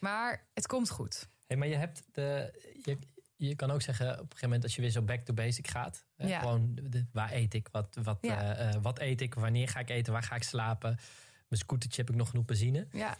Maar 0.00 0.46
het 0.54 0.66
komt 0.66 0.90
goed. 0.90 1.28
Hey, 1.46 1.56
maar 1.56 1.68
je 1.68 1.74
hebt 1.76 2.02
de. 2.12 2.52
Je, 2.84 2.98
je 3.48 3.54
kan 3.56 3.70
ook 3.70 3.82
zeggen 3.82 4.06
op 4.06 4.12
een 4.12 4.18
gegeven 4.22 4.42
moment 4.48 4.62
als 4.64 4.74
je 4.74 4.80
weer 4.80 4.90
zo 4.90 5.02
back 5.02 5.20
to 5.24 5.34
basic 5.34 5.68
gaat. 5.68 6.04
Ja. 6.16 6.38
Gewoon 6.40 6.78
de- 6.82 7.06
waar 7.12 7.32
eet 7.32 7.54
ik? 7.54 7.68
Wat, 7.72 7.96
wat, 8.02 8.18
Ja. 8.20 8.54
eh, 8.56 8.68
eh, 8.74 8.82
wat 8.82 8.98
eet 8.98 9.20
ik? 9.20 9.34
Wanneer 9.34 9.68
ga 9.68 9.80
ik 9.80 9.90
eten? 9.90 10.12
Waar 10.12 10.22
ga 10.22 10.34
ik 10.34 10.42
slapen? 10.42 10.98
Mijn 11.48 11.60
scootertje 11.62 12.00
heb 12.00 12.10
ik 12.10 12.16
nog 12.16 12.28
genoeg 12.30 12.44
benzine. 12.44 12.86
Ja. 12.92 13.16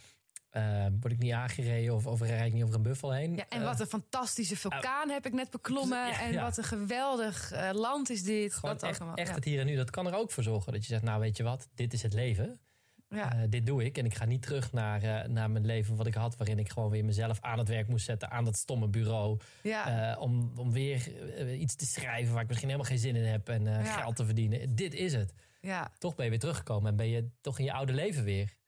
Eh, 0.51 0.87
word 1.01 1.13
ik 1.13 1.19
niet 1.19 1.33
aangereden 1.33 1.95
of, 1.95 2.07
of 2.07 2.21
rijd 2.21 2.47
ik 2.47 2.53
niet 2.53 2.63
over 2.63 2.75
een 2.75 2.83
buffel 2.83 3.13
heen? 3.13 3.37
Ja, 3.37 3.45
en 3.49 3.59
Eh, 3.61 3.65
wat 3.65 3.81
een 3.81 3.87
fantastische 3.87 4.57
vulkaan 4.57 5.09
heb 5.09 5.27
ik 5.27 5.33
net 5.33 5.51
beklommen. 5.51 6.13
En 6.19 6.41
wat 6.41 6.57
een 6.59 6.65
geweldig 6.65 7.53
eh, 7.53 7.71
land 7.73 8.11
is 8.11 8.23
dit. 8.23 8.55
gewoon 8.55 8.75
dat 8.75 8.83
echt, 8.89 8.99
allemaal. 9.01 9.17
echt 9.17 9.35
het 9.35 9.45
hier 9.45 9.61
en 9.61 9.67
nu. 9.67 9.77
Dat 9.77 9.91
kan 9.91 10.07
er 10.07 10.15
ook 10.15 10.31
voor 10.31 10.43
zorgen 10.43 10.73
dat 10.73 10.83
je 10.83 10.89
zegt, 10.89 11.03
nou 11.03 11.21
weet 11.21 11.37
je 11.37 11.43
wat, 11.43 11.69
dit 11.75 11.93
is 11.93 12.03
het 12.03 12.13
leven. 12.13 12.61
Ja. 13.15 13.33
Eh, 13.35 13.41
dit 13.49 13.67
doe 13.67 13.85
ik. 13.85 13.99
En 13.99 14.05
ik 14.05 14.15
ga 14.15 14.25
niet 14.25 14.43
terug 14.43 14.73
naar, 14.73 15.03
eh, 15.03 15.29
naar 15.29 15.51
mijn 15.51 15.67
leven 15.67 15.97
wat 15.97 16.07
ik 16.07 16.15
had. 16.15 16.37
Waarin 16.37 16.59
ik 16.59 16.71
gewoon 16.71 16.91
weer 16.91 17.05
mezelf 17.05 17.41
aan 17.41 17.59
het 17.59 17.69
werk 17.69 17.89
moest 17.89 18.05
zetten. 18.05 18.31
Aan 18.31 18.45
dat 18.45 18.57
stomme 18.57 18.89
bureau. 18.89 19.39
ja. 19.63 20.13
eh, 20.13 20.21
om, 20.21 20.53
om 20.57 20.73
weer 20.73 21.09
iets 21.55 21.75
te 21.75 21.87
schrijven 21.87 22.33
waar 22.33 22.43
ik 22.43 22.49
misschien 22.49 22.69
helemaal 22.71 22.91
geen 22.91 22.99
zin 23.01 23.17
in 23.17 23.25
heb. 23.25 23.49
En 23.49 23.65
Ja. 23.65 23.83
geld 23.85 24.17
te 24.17 24.25
verdienen. 24.25 24.75
Dit 24.75 24.95
is 24.95 25.13
het. 25.13 25.33
ja. 25.61 25.91
Toch 25.99 26.15
ben 26.15 26.25
je 26.25 26.31
weer 26.31 26.41
teruggekomen. 26.41 26.91
En 26.91 26.97
ben 26.97 27.09
je 27.09 27.29
toch 27.41 27.59
in 27.59 27.65
je 27.65 27.73
oude 27.73 27.93
leven 27.93 28.25
weer. 28.25 28.59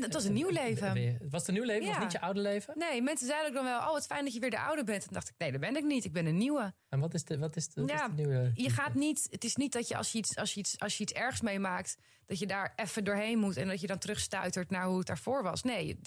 Het 0.00 0.12
was 0.12 0.24
een 0.24 0.32
nieuw 0.32 0.48
leven. 0.48 1.18
Was 1.30 1.40
het 1.40 1.48
een 1.48 1.54
nieuw 1.54 1.64
leven? 1.64 1.86
Ja. 1.86 1.92
het 1.92 2.02
niet 2.02 2.12
je 2.12 2.20
oude 2.20 2.40
leven? 2.40 2.78
Nee, 2.78 3.02
mensen 3.02 3.26
zeiden 3.26 3.48
ook 3.48 3.54
dan 3.54 3.64
wel: 3.64 3.78
Oh, 3.78 3.94
het 3.94 4.06
fijn 4.06 4.24
dat 4.24 4.34
je 4.34 4.40
weer 4.40 4.50
de 4.50 4.60
oude 4.60 4.84
bent. 4.84 5.06
En 5.06 5.12
dacht 5.12 5.28
ik: 5.28 5.34
Nee, 5.38 5.52
dat 5.52 5.60
ben 5.60 5.76
ik 5.76 5.84
niet. 5.84 6.04
Ik 6.04 6.12
ben 6.12 6.26
een 6.26 6.36
nieuwe. 6.36 6.74
En 6.88 7.00
wat 7.00 7.14
is 7.14 7.24
de, 7.24 7.38
wat 7.38 7.56
is 7.56 7.68
de, 7.68 7.80
wat 7.80 7.90
Ja, 7.90 8.08
is 8.08 8.16
de 8.16 8.22
nieuwe... 8.22 8.50
Je 8.54 8.70
gaat 8.70 8.94
niet. 8.94 9.26
Het 9.30 9.44
is 9.44 9.56
niet 9.56 9.72
dat 9.72 9.88
je 9.88 9.96
als 9.96 10.12
je 10.12 10.18
iets, 10.18 10.36
als 10.36 10.54
je 10.54 10.60
iets, 10.60 10.78
als 10.78 10.96
je 10.96 11.02
iets 11.02 11.12
ergs 11.12 11.40
meemaakt. 11.40 11.96
dat 12.26 12.38
je 12.38 12.46
daar 12.46 12.72
even 12.76 13.04
doorheen 13.04 13.38
moet. 13.38 13.56
en 13.56 13.68
dat 13.68 13.80
je 13.80 13.86
dan 13.86 13.98
terugstuitert 13.98 14.70
naar 14.70 14.86
hoe 14.86 14.98
het 14.98 15.06
daarvoor 15.06 15.42
was. 15.42 15.62
Nee, 15.62 15.98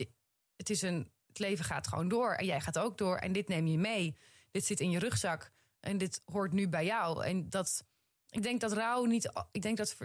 het, 0.56 0.70
is 0.70 0.82
een, 0.82 1.12
het 1.28 1.40
leven 1.40 1.66
gaat 1.66 1.88
gewoon 1.88 2.08
door. 2.08 2.32
En 2.32 2.46
jij 2.46 2.62
gaat 2.62 2.80
ook 2.80 2.98
door. 2.98 3.18
En 3.18 3.32
dit 3.32 3.48
neem 3.48 3.68
je 3.68 3.78
mee. 3.78 4.18
Dit 4.52 4.66
zit 4.66 4.80
in 4.80 4.90
je 4.90 5.00
rugzak. 5.00 5.52
En 5.80 5.98
dit 5.98 6.22
hoort 6.26 6.52
nu 6.52 6.68
bij 6.68 6.86
jou. 6.86 7.26
En 7.26 7.50
dat. 7.50 7.84
Ik 8.30 8.44
denk 8.44 8.62
dat 8.62 8.74
rouw 8.74 9.06
niet. 9.06 9.32
Ik 9.52 9.62
denk 9.62 9.78
dat. 9.78 9.96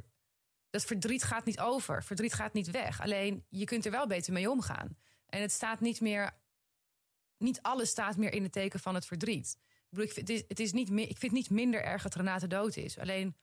Dat 0.71 0.85
verdriet 0.85 1.23
gaat 1.23 1.45
niet 1.45 1.61
over. 1.61 2.05
Verdriet 2.05 2.33
gaat 2.33 2.53
niet 2.53 2.71
weg. 2.71 3.01
Alleen 3.01 3.45
je 3.49 3.65
kunt 3.65 3.85
er 3.85 3.91
wel 3.91 4.07
beter 4.07 4.33
mee 4.33 4.51
omgaan. 4.51 4.97
En 5.27 5.41
het 5.41 5.53
staat 5.53 5.81
niet 5.81 6.01
meer. 6.01 6.31
Niet 7.39 7.63
alles 7.63 7.91
staat 7.91 8.17
meer 8.17 8.33
in 8.33 8.43
het 8.43 8.53
teken 8.53 8.81
van 8.81 8.95
het 8.95 9.07
verdriet. 9.07 9.57
Ik, 9.59 9.89
bedoel, 9.89 10.05
ik, 10.05 10.13
vind, 10.13 10.49
het 10.49 10.61
is, 10.61 10.73
niet 10.73 10.91
ik 10.91 11.19
vind 11.19 11.33
niet 11.33 11.51
minder 11.51 11.83
erg 11.83 12.03
dat 12.03 12.15
Renate 12.15 12.47
dood 12.47 12.77
is. 12.77 12.99
Alleen, 12.99 13.37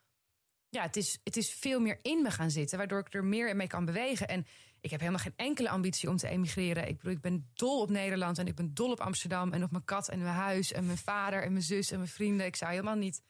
ja, 0.69 0.81
het 0.81 0.95
is, 0.95 1.19
het 1.23 1.37
is 1.37 1.53
veel 1.53 1.79
meer 1.79 1.99
in 2.01 2.21
me 2.21 2.31
gaan 2.31 2.51
zitten, 2.51 2.77
waardoor 2.77 2.99
ik 2.99 3.13
er 3.13 3.25
meer 3.25 3.55
mee 3.55 3.67
kan 3.67 3.85
bewegen. 3.85 4.27
En 4.27 4.45
ik 4.81 4.91
heb 4.91 4.99
helemaal 4.99 5.21
geen 5.21 5.33
enkele 5.35 5.69
ambitie 5.69 6.09
om 6.09 6.17
te 6.17 6.27
emigreren. 6.27 6.87
Ik 6.87 6.97
bedoel, 6.97 7.11
ik 7.11 7.21
ben 7.21 7.49
dol 7.53 7.81
op 7.81 7.89
Nederland 7.89 8.37
en 8.37 8.47
ik 8.47 8.55
ben 8.55 8.73
dol 8.73 8.91
op 8.91 8.99
Amsterdam 8.99 9.53
en 9.53 9.63
op 9.63 9.71
mijn 9.71 9.85
kat 9.85 10.09
en 10.09 10.19
mijn 10.19 10.35
huis 10.35 10.71
en 10.71 10.85
mijn 10.85 10.97
vader 10.97 11.43
en 11.43 11.51
mijn 11.51 11.63
zus 11.63 11.91
en 11.91 11.97
mijn 11.97 12.09
vrienden. 12.09 12.45
Ik 12.45 12.55
zou 12.55 12.71
helemaal 12.71 12.95
niet. 12.95 13.21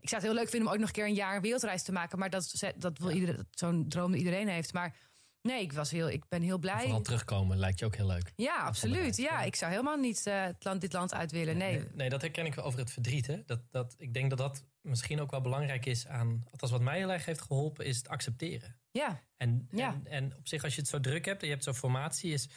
Ik 0.00 0.08
zou 0.08 0.22
het 0.22 0.30
heel 0.30 0.40
leuk 0.40 0.48
vinden 0.48 0.68
om 0.68 0.74
ook 0.74 0.80
nog 0.80 0.88
een 0.88 0.94
keer 0.94 1.06
een 1.06 1.14
jaar 1.14 1.36
een 1.36 1.42
wereldreis 1.42 1.82
te 1.82 1.92
maken, 1.92 2.18
maar 2.18 2.30
dat, 2.30 2.72
dat 2.76 2.98
wil 2.98 3.10
iedereen, 3.10 3.46
zo'n 3.50 3.88
droom 3.88 4.10
die 4.10 4.18
iedereen 4.20 4.48
heeft. 4.48 4.72
Maar 4.72 4.96
nee, 5.42 5.62
ik, 5.62 5.72
was 5.72 5.90
heel, 5.90 6.08
ik 6.08 6.28
ben 6.28 6.42
heel 6.42 6.58
blij. 6.58 6.82
Vooral 6.82 7.00
terugkomen 7.00 7.58
lijkt 7.58 7.78
je 7.78 7.84
ook 7.84 7.96
heel 7.96 8.06
leuk. 8.06 8.32
Ja, 8.36 8.56
absoluut. 8.56 9.16
Ja, 9.16 9.24
ja. 9.24 9.42
ik 9.42 9.56
zou 9.56 9.70
helemaal 9.70 9.96
niet 9.96 10.26
eh, 10.26 10.42
het 10.44 10.64
land, 10.64 10.80
dit 10.80 10.92
land 10.92 11.14
uit 11.14 11.30
willen. 11.32 11.56
Nee. 11.56 11.76
Nee, 11.76 11.88
nee, 11.94 12.08
dat 12.08 12.20
herken 12.20 12.46
ik 12.46 12.54
wel 12.54 12.64
over 12.64 12.78
het 12.78 12.90
verdriet. 12.90 13.26
Hè? 13.26 13.42
Dat, 13.46 13.60
dat, 13.70 13.94
ik 13.98 14.14
denk 14.14 14.30
dat 14.30 14.38
dat 14.38 14.64
misschien 14.80 15.20
ook 15.20 15.30
wel 15.30 15.40
belangrijk 15.40 15.86
is 15.86 16.06
aan... 16.06 16.44
Althans, 16.50 16.72
wat 16.72 16.80
mij 16.80 16.98
heel 16.98 17.12
erg 17.12 17.24
heeft 17.24 17.40
geholpen, 17.40 17.84
is 17.84 17.96
het 17.96 18.08
accepteren. 18.08 18.76
Ja, 18.90 19.22
En, 19.36 19.68
Ja. 19.70 19.88
en, 19.92 20.06
en 20.06 20.36
op 20.36 20.48
zich, 20.48 20.64
als 20.64 20.74
je 20.74 20.80
het 20.80 20.90
zo 20.90 21.00
druk 21.00 21.24
hebt 21.24 21.40
en 21.40 21.46
je 21.46 21.52
hebt 21.52 21.64
zo'n 21.64 21.74
formatie... 21.74 22.32
is 22.32 22.48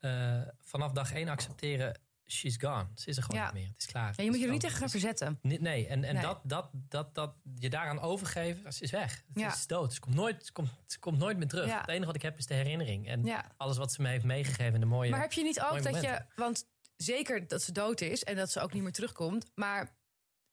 eh, 0.00 0.40
vanaf 0.60 0.92
dag 0.92 1.12
één 1.12 1.28
accepteren, 1.28 2.00
she's 2.26 2.56
gone. 2.60 2.86
Ze 2.94 3.08
is 3.08 3.16
er 3.16 3.22
gewoon 3.22 3.40
Ja. 3.40 3.44
niet 3.46 3.54
meer. 3.54 3.68
Het 3.68 3.78
is 3.78 3.86
klaar. 3.86 4.12
ja 4.16 4.22
je 4.22 4.30
moet 4.30 4.38
je 4.38 4.44
er 4.44 4.50
niet 4.52 4.60
tegen 4.60 4.76
gaan 4.78 4.90
verzetten. 4.90 5.38
Nee, 5.42 5.60
nee, 5.60 5.86
en, 5.86 6.04
en 6.04 6.14
Nee. 6.14 6.22
Dat, 6.22 6.40
dat, 6.42 6.70
dat, 6.72 7.14
dat 7.14 7.34
je 7.58 7.70
daaraan 7.70 8.00
overgeven, 8.00 8.72
ze 8.72 8.82
is 8.82 8.90
weg. 8.90 9.22
Het 9.28 9.38
Ja. 9.40 9.52
is 9.52 9.66
dood. 9.66 9.92
Ze 9.94 10.00
komt 10.00 10.14
nooit, 10.14 10.46
ze 10.46 10.52
komt, 10.52 10.70
ze 10.86 10.98
komt 10.98 11.18
nooit 11.18 11.36
meer 11.36 11.48
terug. 11.48 11.66
Ja. 11.66 11.80
Het 11.80 11.88
enige 11.88 12.06
wat 12.06 12.14
ik 12.14 12.22
heb 12.22 12.38
is 12.38 12.46
de 12.46 12.54
herinnering. 12.54 13.08
En 13.08 13.44
alles 13.56 13.76
wat 13.76 13.92
ze 13.92 14.02
me 14.02 14.08
heeft 14.08 14.24
meegegeven, 14.24 14.80
de 14.80 14.86
mooie... 14.86 15.10
Maar 15.10 15.20
heb 15.20 15.32
je 15.32 15.42
niet 15.42 15.60
ook 15.60 15.82
dat 15.82 16.02
je. 16.02 16.22
Want 16.36 16.66
zeker 16.96 17.48
dat 17.48 17.62
ze 17.62 17.72
dood 17.72 18.00
is 18.00 18.24
en 18.24 18.36
dat 18.36 18.50
ze 18.50 18.60
ook 18.60 18.72
niet 18.72 18.82
meer 18.82 18.92
terugkomt. 18.92 19.50
Maar 19.54 19.96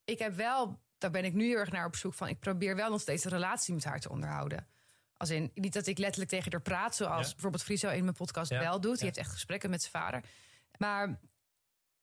ik 0.04 0.20
heb 0.20 0.36
wel. 0.36 0.80
Daar 0.98 1.12
ben 1.12 1.26
ik 1.26 1.34
nu 1.34 1.46
heel 1.46 1.58
erg 1.58 1.72
naar 1.72 1.86
op 1.86 1.96
zoek 1.96 2.14
van. 2.14 2.28
Ik 2.28 2.40
probeer 2.40 2.76
wel 2.76 2.90
nog 2.90 3.02
steeds 3.02 3.24
een 3.24 3.32
relatie 3.32 3.74
met 3.74 3.84
haar 3.84 4.00
te 4.00 4.10
onderhouden. 4.10 4.68
Als 5.18 5.30
in, 5.30 5.52
niet 5.54 5.74
dat 5.74 5.88
ik 5.88 5.98
letterlijk 5.98 6.30
tegen 6.32 6.52
haar 6.52 6.62
praat, 6.62 6.96
zoals 6.96 7.32
bijvoorbeeld 7.32 7.64
Friso 7.64 7.90
in 7.90 8.04
mijn 8.04 8.16
podcast 8.16 8.50
wel 8.50 8.82
doet. 8.82 8.96
Die 8.96 9.04
heeft 9.06 9.18
echt 9.18 9.32
gesprekken 9.32 9.70
met 9.70 9.82
zijn 9.82 9.92
vader. 10.04 10.24
Maar 10.78 11.20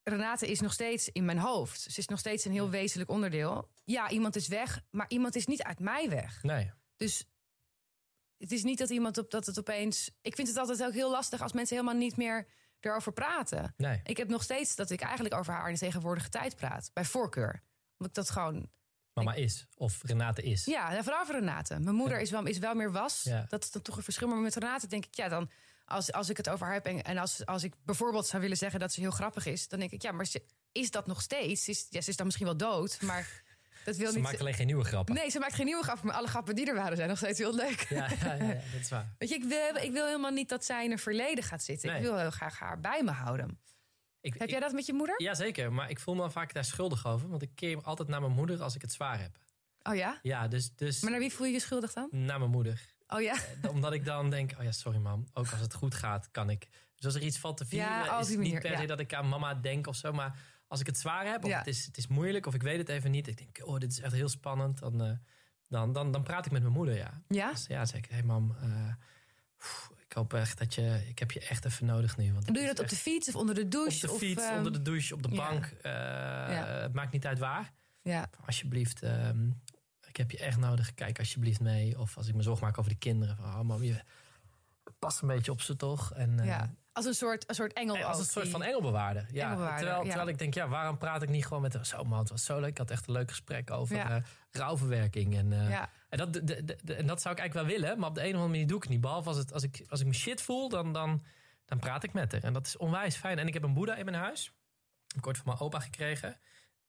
Renate 0.03 0.47
is 0.47 0.59
nog 0.59 0.73
steeds 0.73 1.09
in 1.09 1.25
mijn 1.25 1.37
hoofd. 1.37 1.81
Ze 1.81 1.99
is 1.99 2.07
nog 2.07 2.19
steeds 2.19 2.45
een 2.45 2.51
heel 2.51 2.69
wezenlijk 2.69 3.09
onderdeel. 3.09 3.69
Ja, 3.83 4.09
iemand 4.09 4.35
is 4.35 4.47
weg, 4.47 4.81
maar 4.89 5.05
iemand 5.09 5.35
is 5.35 5.45
niet 5.45 5.63
uit 5.63 5.79
mij 5.79 6.09
weg. 6.09 6.43
Nee. 6.43 6.71
Dus 6.95 7.25
het 8.37 8.51
is 8.51 8.63
niet 8.63 8.77
dat 8.77 8.89
iemand 8.89 9.17
op 9.17 9.31
dat 9.31 9.45
het 9.45 9.59
opeens. 9.59 10.11
Ik 10.21 10.35
vind 10.35 10.47
het 10.47 10.57
altijd 10.57 10.83
ook 10.83 10.93
heel 10.93 11.11
lastig 11.11 11.41
als 11.41 11.53
mensen 11.53 11.75
helemaal 11.75 11.99
niet 11.99 12.17
meer 12.17 12.47
erover 12.79 13.13
praten. 13.13 13.73
Nee. 13.77 13.99
Ik 14.03 14.17
heb 14.17 14.27
nog 14.27 14.43
steeds 14.43 14.75
dat 14.75 14.89
ik 14.89 15.01
eigenlijk 15.01 15.35
over 15.35 15.53
haar 15.53 15.67
in 15.67 15.73
de 15.73 15.79
tegenwoordige 15.79 16.29
tijd 16.29 16.55
praat. 16.55 16.91
Bij 16.93 17.05
voorkeur. 17.05 17.63
Omdat 17.97 18.07
ik 18.07 18.13
dat 18.13 18.29
gewoon. 18.29 18.69
Mama 19.13 19.33
is. 19.33 19.67
Of 19.75 20.03
Renate 20.03 20.41
is. 20.41 20.65
Ja, 20.65 21.03
vooral 21.03 21.25
voor 21.25 21.35
Renate. 21.35 21.79
Mijn 21.79 21.95
moeder 21.95 22.19
is, 22.19 22.31
wel, 22.31 22.45
is 22.45 22.57
wel 22.57 22.73
meer 22.73 22.91
was. 22.91 23.23
Ja. 23.23 23.45
Dat 23.49 23.63
is 23.63 23.71
dan 23.71 23.81
toch 23.81 23.97
een 23.97 24.03
verschil. 24.03 24.27
Maar 24.27 24.37
met 24.37 24.55
Renate 24.55 24.87
denk 24.87 25.05
ik, 25.05 25.15
ja, 25.15 25.27
dan. 25.27 25.49
Als, 25.89 26.11
als 26.11 26.29
ik 26.29 26.37
het 26.37 26.49
over 26.49 26.65
haar 26.65 26.73
heb 26.75 26.85
en, 26.85 27.03
en 27.03 27.17
als, 27.17 27.45
als 27.45 27.63
ik 27.63 27.73
bijvoorbeeld 27.85 28.27
zou 28.27 28.41
willen 28.41 28.57
zeggen 28.57 28.79
dat 28.79 28.93
ze 28.93 28.99
heel 28.99 29.11
grappig 29.11 29.45
is, 29.45 29.67
dan 29.67 29.79
denk 29.79 29.91
ik, 29.91 30.01
ja, 30.01 30.11
maar 30.11 30.25
ze, 30.25 30.41
is 30.71 30.91
dat 30.91 31.07
nog 31.07 31.21
steeds? 31.21 31.63
Ze 31.63 31.71
is, 31.71 31.87
ja, 31.89 32.01
ze 32.01 32.09
is 32.09 32.15
dan 32.15 32.25
misschien 32.25 32.47
wel 32.47 32.57
dood, 32.57 33.01
maar 33.01 33.27
dat 33.85 33.95
wil 33.95 34.07
Ze 34.09 34.13
niet. 34.15 34.23
maakt 34.23 34.39
alleen 34.39 34.53
geen 34.53 34.65
nieuwe 34.65 34.83
grappen. 34.83 35.15
Nee, 35.15 35.29
ze 35.29 35.39
maakt 35.39 35.53
geen 35.53 35.65
nieuwe 35.65 35.83
grappen, 35.83 36.05
maar 36.07 36.15
alle 36.15 36.27
grappen 36.27 36.55
die 36.55 36.65
er 36.67 36.75
waren 36.75 36.97
zijn 36.97 37.09
nog 37.09 37.17
steeds 37.17 37.39
heel 37.39 37.55
leuk. 37.55 37.85
Ja, 37.89 38.09
ja, 38.21 38.33
ja, 38.33 38.43
ja, 38.43 38.53
dat 38.53 38.81
is 38.81 38.89
waar. 38.89 39.15
Weet 39.19 39.29
je, 39.29 39.35
ik 39.35 39.43
wil, 39.43 39.75
ik 39.83 39.91
wil 39.91 40.05
helemaal 40.05 40.31
niet 40.31 40.49
dat 40.49 40.65
zij 40.65 40.85
in 40.85 40.91
een 40.91 40.99
verleden 40.99 41.43
gaat 41.43 41.63
zitten. 41.63 41.95
Ik 41.95 42.01
wil 42.01 42.17
heel 42.17 42.31
graag 42.31 42.59
haar 42.59 42.79
bij 42.79 43.03
me 43.03 43.11
houden. 43.11 43.59
Ik, 44.21 44.33
Heb 44.33 44.41
ik- 44.41 44.49
jij 44.49 44.59
dat 44.59 44.71
met 44.71 44.85
je 44.85 44.93
moeder? 44.93 45.21
Jazeker, 45.21 45.73
maar 45.73 45.89
ik 45.89 45.99
voel 45.99 46.15
me 46.15 46.31
vaak 46.31 46.53
daar 46.53 46.65
schuldig 46.65 47.05
over. 47.07 47.29
Want 47.29 47.41
ik 47.41 47.49
keer 47.55 47.81
altijd 47.81 48.07
naar 48.07 48.21
mijn 48.21 48.33
moeder 48.33 48.61
als 48.61 48.75
ik 48.75 48.81
het 48.81 48.91
zwaar 48.91 49.19
heb. 49.21 49.37
Oh 49.83 49.95
ja? 49.95 50.19
Ja, 50.21 50.47
dus, 50.47 50.75
dus 50.75 51.01
Maar 51.01 51.11
naar 51.11 51.19
wie 51.19 51.33
voel 51.33 51.45
je 51.47 51.53
je 51.53 51.59
schuldig 51.59 51.93
dan? 51.93 52.07
naar 52.11 52.39
mijn 52.39 52.51
moeder. 52.51 52.81
Oh 53.09 53.21
ja? 53.21 53.35
Eh, 53.61 53.69
Omdat 53.71 53.93
ik 53.93 54.05
dan 54.05 54.29
denk, 54.29 54.51
oh 54.57 54.63
ja, 54.63 54.71
sorry 54.71 54.97
mam. 54.99 55.27
Ook 55.33 55.51
als 55.51 55.59
het 55.59 55.73
goed 55.73 55.95
gaat, 55.95 56.31
kan 56.31 56.49
ik. 56.49 56.67
Dus 56.95 57.05
als 57.05 57.15
er 57.15 57.21
iets 57.21 57.37
valt 57.39 57.57
te 57.57 57.65
vieren, 57.65 57.89
Ja, 57.89 58.19
is 58.19 58.29
het 58.29 58.39
niet 58.39 58.59
per 58.59 58.75
se 58.75 58.81
ja. 58.81 58.87
dat 58.87 58.99
ik 58.99 59.13
aan 59.13 59.29
mama 59.29 59.53
denk 59.53 59.87
of 59.87 59.95
zo. 59.95 60.11
Maar 60.11 60.37
als 60.67 60.79
ik 60.79 60.85
het 60.85 60.97
zwaar 60.97 61.25
heb, 61.25 61.43
of 61.43 61.49
Ja. 61.49 61.57
het, 61.57 61.67
is, 61.67 61.85
het 61.85 61.97
is 61.97 62.07
moeilijk, 62.07 62.45
of 62.45 62.53
ik 62.53 62.61
weet 62.61 62.77
het 62.77 62.89
even 62.89 63.11
niet. 63.11 63.27
Ik 63.27 63.37
denk, 63.37 63.67
oh, 63.67 63.77
dit 63.77 63.91
is 63.91 63.99
echt 63.99 64.13
heel 64.13 64.29
spannend. 64.29 64.79
Dan, 64.79 65.01
eh, 65.03 65.11
dan, 65.67 65.93
dan, 65.93 66.11
dan 66.11 66.23
praat 66.23 66.45
ik 66.45 66.51
met 66.51 66.61
mijn 66.61 66.73
moeder, 66.73 66.95
ja. 66.95 67.21
Ja? 67.27 67.51
Dus 67.51 67.65
ja, 67.67 67.85
zeg 67.85 67.97
ik, 67.99 68.05
hé 68.05 68.13
hey, 68.15 68.23
mam, 68.23 68.55
eh, 68.61 68.93
ik 70.05 70.13
hoop 70.13 70.33
echt 70.33 70.57
dat 70.57 70.73
je, 70.73 71.03
ik 71.07 71.19
heb 71.19 71.31
je 71.31 71.39
echt 71.39 71.65
even 71.65 71.85
nodig 71.85 72.17
nu. 72.17 72.33
Want 72.33 72.45
doe 72.47 72.59
je 72.61 72.67
dat 72.67 72.79
op 72.79 72.87
de 72.89 72.95
fiets 72.95 73.27
of 73.27 73.35
onder 73.35 73.55
de 73.55 73.67
douche? 73.67 74.11
op 74.11 74.19
de 74.19 74.25
fiets, 74.25 74.41
of, 74.41 74.47
ehm, 74.49 74.57
onder 74.57 74.71
de 74.73 74.81
douche, 74.81 75.13
op 75.13 75.23
de 75.23 75.29
bank. 75.29 75.73
Het 76.83 76.93
maakt 76.93 77.11
niet 77.11 77.25
uit 77.25 77.39
waar. 77.39 77.71
Ja. 78.01 78.29
Alsjeblieft, 78.45 79.01
ehm, 79.01 79.49
heb 80.19 80.31
je 80.31 80.37
echt 80.45 80.57
nodig. 80.57 80.93
Kijk 80.93 81.19
alsjeblieft 81.19 81.59
mee. 81.59 81.99
Of 81.99 82.17
als 82.17 82.27
ik 82.27 82.35
me 82.35 82.41
zorgen 82.41 82.65
maak 82.65 82.77
over 82.77 82.91
de 82.91 82.97
kinderen. 82.97 83.35
Van, 83.35 83.45
oh 83.45 83.61
mam, 83.61 83.83
je 83.83 84.01
past 84.99 85.21
een 85.21 85.27
beetje 85.27 85.51
op 85.51 85.61
ze 85.61 85.75
toch? 85.75 86.13
En, 86.13 86.39
eh, 86.39 86.45
ja. 86.45 86.73
Als 86.91 87.05
een 87.07 87.13
soort, 87.13 87.49
een 87.49 87.55
soort 87.55 87.73
engel 87.73 87.95
en 87.95 88.03
als 88.03 88.19
een 88.19 88.25
soort 88.25 88.47
van 88.49 88.63
engelbewaarder. 88.63 89.27
Ja, 89.31 89.43
Engelbewaarder, 89.43 89.77
terwijl, 89.79 90.01
ja. 90.01 90.07
terwijl 90.07 90.29
ik 90.29 90.37
denk, 90.37 90.53
ja, 90.53 90.67
waarom 90.67 90.97
praat 90.97 91.21
ik 91.21 91.29
niet 91.29 91.45
gewoon 91.45 91.61
met... 91.61 91.77
Zo 91.81 92.03
man, 92.03 92.19
het 92.19 92.29
was 92.29 92.43
zo 92.45 92.59
leuk. 92.59 92.69
Ik 92.69 92.77
had 92.77 92.91
echt 92.91 93.07
een 93.07 93.13
leuk 93.13 93.29
gesprek 93.29 93.71
over 93.71 93.95
Ja. 93.95 94.09
eh, 94.15 94.23
rouwverwerking. 94.51 95.35
En, 95.37 95.53
eh, 95.53 95.69
Ja. 95.69 95.89
en, 96.09 96.17
dat, 96.17 96.33
de, 96.33 96.43
de, 96.43 96.63
de- 96.83 96.93
en 96.93 97.07
dat 97.07 97.21
zou 97.21 97.33
ik 97.35 97.39
eigenlijk 97.39 97.69
wel 97.69 97.79
willen. 97.79 97.99
Maar 97.99 98.09
op 98.09 98.15
de 98.15 98.21
een 98.21 98.27
of 98.27 98.33
andere 98.33 98.51
manier 98.51 98.67
doe 98.67 98.77
ik 98.77 98.83
het 98.83 98.91
niet. 98.91 99.01
Behalve 99.01 99.27
als, 99.29 99.37
het, 99.37 99.53
als, 99.53 99.63
ik, 99.63 99.85
als 99.89 99.99
ik 99.99 100.05
me 100.07 100.13
shit 100.13 100.41
voel, 100.41 100.69
dan, 100.69 100.93
dan, 100.93 101.23
dan 101.65 101.79
praat 101.79 102.03
ik 102.03 102.13
met 102.13 102.31
haar. 102.31 102.43
En 102.43 102.53
dat 102.53 102.67
is 102.67 102.77
onwijs 102.77 103.15
fijn. 103.15 103.39
En 103.39 103.47
ik 103.47 103.53
heb 103.53 103.63
een 103.63 103.73
boeddha 103.73 103.95
in 103.95 104.05
mijn 104.05 104.17
huis. 104.17 104.51
Heb 105.07 105.17
ik 105.17 105.27
ooit 105.27 105.37
van 105.37 105.45
mijn 105.45 105.59
opa 105.59 105.79
gekregen. 105.79 106.37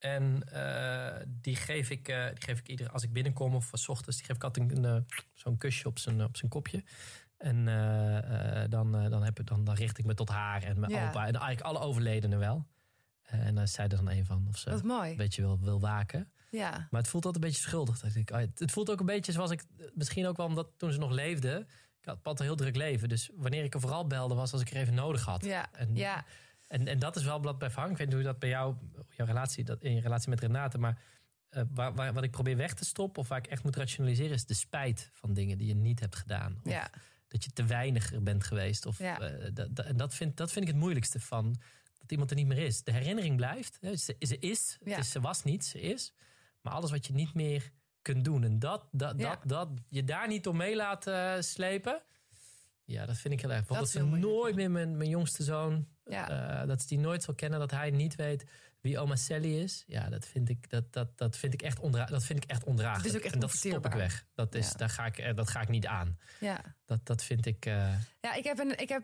En 0.01 0.43
uh, 0.53 1.13
die, 1.29 1.57
geef 1.57 1.91
ik, 1.91 2.09
uh, 2.09 2.27
die 2.27 2.43
geef 2.43 2.59
ik 2.59 2.69
iedere 2.69 2.91
als 2.91 3.03
ik 3.03 3.13
binnenkom 3.13 3.55
of 3.55 3.71
s 3.73 3.89
ochtends, 3.89 4.17
die 4.17 4.27
geef 4.27 4.37
ik 4.37 4.45
altijd 4.45 4.71
een, 4.71 4.85
een 4.85 5.07
zo'n 5.35 5.57
kusje 5.57 5.89
op 5.89 5.99
zijn, 5.99 6.25
op 6.25 6.37
zijn 6.37 6.51
kopje. 6.51 6.85
En 7.37 7.57
uh, 7.67 8.63
dan, 8.69 8.93
dan, 8.93 9.23
heb 9.23 9.41
ik, 9.41 9.47
dan, 9.47 9.65
dan 9.65 9.75
richt 9.75 9.99
ik 9.99 10.05
me 10.05 10.15
tot 10.15 10.29
haar 10.29 10.63
en 10.63 10.81
mijn 10.81 10.93
Ja. 10.93 11.09
opa 11.09 11.19
en 11.27 11.35
eigenlijk 11.35 11.61
alle 11.61 11.79
overledenen 11.79 12.39
wel. 12.39 12.67
en 13.23 13.55
daar 13.55 13.69
zei 13.69 13.89
er 13.89 13.97
dan 13.97 14.11
een 14.11 14.27
van 14.27 14.47
of 14.49 14.59
ze 14.59 14.71
Wat 14.71 14.83
mooi. 14.83 15.11
een 15.11 15.17
beetje 15.17 15.43
wil, 15.43 15.59
wil 15.61 15.81
waken. 15.81 16.33
Ja. 16.51 16.71
Maar 16.91 17.01
het 17.01 17.11
voelt 17.11 17.25
altijd 17.25 17.45
een 17.45 17.51
beetje 17.51 17.63
schuldig. 17.69 18.01
Dat 18.01 18.15
ik, 18.15 18.31
oh 18.31 18.39
het 18.55 18.71
voelt 18.73 18.91
ook 18.91 19.01
een 19.01 19.07
beetje 19.07 19.33
zoals 19.33 19.51
ik, 19.51 19.65
misschien 19.95 20.27
ook 20.27 20.37
wel 20.37 20.47
omdat 20.47 20.69
toen 20.77 20.93
ze 20.93 20.99
nog 20.99 21.11
leefde. 21.11 21.67
Ik 22.01 22.07
had 22.07 22.19
had 22.23 22.39
een 22.41 22.47
heel 22.47 22.57
druk 22.57 22.77
leven. 22.77 23.09
Dus 23.09 23.31
wanneer 23.35 23.65
ik 23.65 23.75
er 23.75 23.81
vooral 23.81 24.07
belde 24.07 24.35
was 24.35 24.53
als 24.53 24.61
ik 24.61 24.71
er 24.71 24.77
even 24.77 24.95
nodig 24.95 25.25
had. 25.25 25.45
Ja. 25.45 25.69
En, 25.73 25.95
Ja. 25.97 26.25
En, 26.71 26.87
en 26.87 26.99
dat 26.99 27.17
is 27.17 27.25
wel 27.25 27.43
wat 27.43 27.59
bij 27.59 27.71
Frank. 27.71 27.91
Ik 27.91 27.97
weet 27.97 28.07
niet 28.07 28.17
hoe 28.17 28.25
dat 28.25 28.39
bij 28.39 28.49
jou, 28.49 28.75
jouw 29.17 29.27
relatie, 29.27 29.65
dat, 29.65 29.83
in 29.83 29.95
je 29.95 30.01
relatie 30.01 30.29
met 30.31 30.41
Renate. 30.41 30.79
Maar 30.79 30.99
eh, 31.49 31.63
waar, 31.75 31.95
waar, 31.95 32.13
wat 32.13 32.23
ik 32.25 32.31
probeer 32.31 32.57
weg 32.57 32.75
te 32.75 32.85
stoppen 32.85 33.23
of 33.23 33.29
waar 33.29 33.39
ik 33.39 33.47
echt 33.47 33.65
moet 33.65 33.77
rationaliseren, 33.77 34.33
is 34.35 34.47
de 34.47 34.55
spijt 34.55 35.11
van 35.13 35.35
dingen 35.35 35.59
die 35.59 35.67
je 35.67 35.75
niet 35.75 36.01
hebt 36.01 36.17
gedaan. 36.17 36.61
Of 36.65 36.73
Ja. 36.73 36.91
dat 37.29 37.45
je 37.45 37.51
te 37.53 37.65
weinig 37.65 38.13
er 38.13 38.23
bent 38.23 38.45
geweest. 38.45 38.87
Of, 38.87 38.99
Ja. 38.99 39.21
eh, 39.21 39.51
dat, 39.55 39.77
dat- 39.77 39.87
en 39.87 39.97
dat 39.97 40.15
vind, 40.15 40.37
dat 40.37 40.53
vind 40.53 40.65
ik 40.65 40.71
het 40.71 40.81
moeilijkste 40.81 41.21
van 41.21 41.61
dat 41.99 42.11
iemand 42.11 42.31
er 42.31 42.37
niet 42.37 42.47
meer 42.47 42.59
is. 42.59 42.83
De 42.83 42.93
herinnering 42.93 43.37
blijft. 43.37 43.79
Hè, 43.81 43.97
Ze, 43.97 44.17
ze 44.21 44.39
is, 44.39 44.79
Ja. 44.85 44.97
is, 44.99 45.11
ze 45.11 45.21
was 45.21 45.43
niet, 45.45 45.65
ze 45.65 45.81
is. 45.81 46.13
Maar 46.61 46.73
alles 46.73 46.91
wat 46.91 47.07
je 47.07 47.13
niet 47.13 47.35
meer 47.35 47.71
kunt 48.03 48.25
doen. 48.25 48.45
En 48.45 48.59
dat, 48.59 48.89
dat, 48.93 49.19
dat, 49.19 49.39
dat 49.45 49.69
je 49.89 50.05
daar 50.05 50.29
niet 50.29 50.47
om 50.47 50.57
mee 50.57 50.77
laat 50.77 51.07
eh, 51.07 51.35
slepen. 51.41 52.03
Ja, 52.85 53.07
dat 53.07 53.17
vind 53.17 53.35
ik 53.35 53.41
heel 53.41 53.53
erg. 53.53 53.69
Want 53.69 53.81
Dat 53.81 53.89
ze 53.91 54.03
nooit 54.05 54.55
meer 54.55 54.71
mijn, 54.71 54.97
mijn 54.97 55.11
jongste 55.11 55.43
zoon. 55.43 55.87
Ja. 56.11 56.61
eh, 56.61 56.69
dat 56.69 56.81
ze 56.81 56.87
die 56.89 56.99
nooit 56.99 57.23
zal 57.23 57.35
kennen. 57.35 57.59
Dat 57.59 57.71
hij 57.71 57.91
niet 57.91 58.15
weet 58.15 58.45
wie 58.81 58.99
oma 58.99 59.17
Sally 59.17 59.59
is. 59.63 59.85
Ja, 59.87 60.09
dat 60.09 60.27
vind 60.27 60.49
ik, 60.49 60.71
dat, 60.71 60.93
dat, 60.93 61.19
dat 61.19 61.37
vind 61.37 61.55
ik, 61.55 61.63
echt, 61.63 61.79
ondra 61.79 62.05
dat 62.05 62.25
vind 62.25 62.45
ik 62.45 62.51
echt 62.51 62.65
ondraaglijk. 62.65 63.05
Het 63.05 63.13
is 63.13 63.19
ook 63.19 63.25
echt 63.25 63.35
en 63.35 63.41
dat 63.41 63.51
stop 63.51 63.87
ik 63.87 63.93
weg. 63.93 64.25
Dat, 64.35 64.55
is, 64.55 64.69
Ja. 64.69 64.77
daar 64.77 64.89
ga 64.91 65.07
ik, 65.07 65.19
eh, 65.19 65.35
dat 65.35 65.51
ga 65.51 65.61
ik 65.61 65.69
niet 65.69 65.87
aan. 65.87 66.19
Ja. 66.41 66.61
Dat, 66.87 67.07
dat 67.07 67.23
vind 67.25 67.47
ik. 67.47 67.67
eh, 67.67 67.89
Ja, 68.21 68.35
ik 68.35 68.45
heb, 68.45 68.59
een, 68.59 68.79
ik 68.79 68.89
heb 68.89 69.03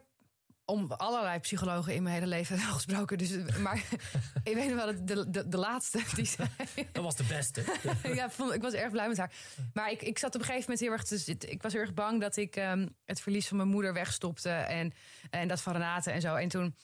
om 0.65 0.93
allerlei 0.93 1.39
psychologen 1.39 1.95
in 1.95 2.03
mijn 2.03 2.15
hele 2.15 2.27
leven 2.27 2.57
wel 2.65 2.73
gesproken. 2.73 3.19
Dus, 3.19 3.37
maar 3.59 3.77
ik 4.45 4.55
weet 4.55 4.67
nog 4.69 4.75
wel, 4.77 4.87
dat 4.87 5.07
de, 5.09 5.31
de, 5.31 5.49
de 5.49 5.57
laatste 5.57 6.03
die 6.15 6.25
zei... 6.37 6.49
dat 6.93 7.03
was 7.05 7.17
de 7.17 7.25
beste. 7.25 7.65
ja, 8.03 8.25
ik 8.25 8.31
vond- 8.31 8.53
ik 8.55 8.63
was 8.63 8.73
erg 8.73 8.91
blij 8.91 9.09
met 9.09 9.17
haar. 9.17 9.33
Maar 9.73 9.91
ik, 9.91 10.03
ik 10.03 10.19
zat 10.19 10.35
op 10.35 10.41
een 10.41 10.47
gegeven 10.47 10.63
moment 10.63 10.81
heel 10.81 10.93
erg 10.93 11.05
te 11.05 11.19
zitten. 11.19 11.51
Ik 11.51 11.63
was 11.63 11.73
heel 11.73 11.81
erg 11.83 11.95
bang 11.95 12.21
dat 12.21 12.37
ik 12.37 12.57
ehm, 12.57 12.89
het 13.05 13.21
verlies 13.21 13.49
van 13.49 13.57
mijn 13.57 13.69
moeder 13.69 13.93
wegstopte. 13.93 14.49
En, 14.51 14.93
en 15.31 15.49
dat 15.49 15.61
van 15.61 15.73
Renate 15.73 16.11
en 16.11 16.21
zo. 16.21 16.35
En 16.35 16.49
toen... 16.49 16.75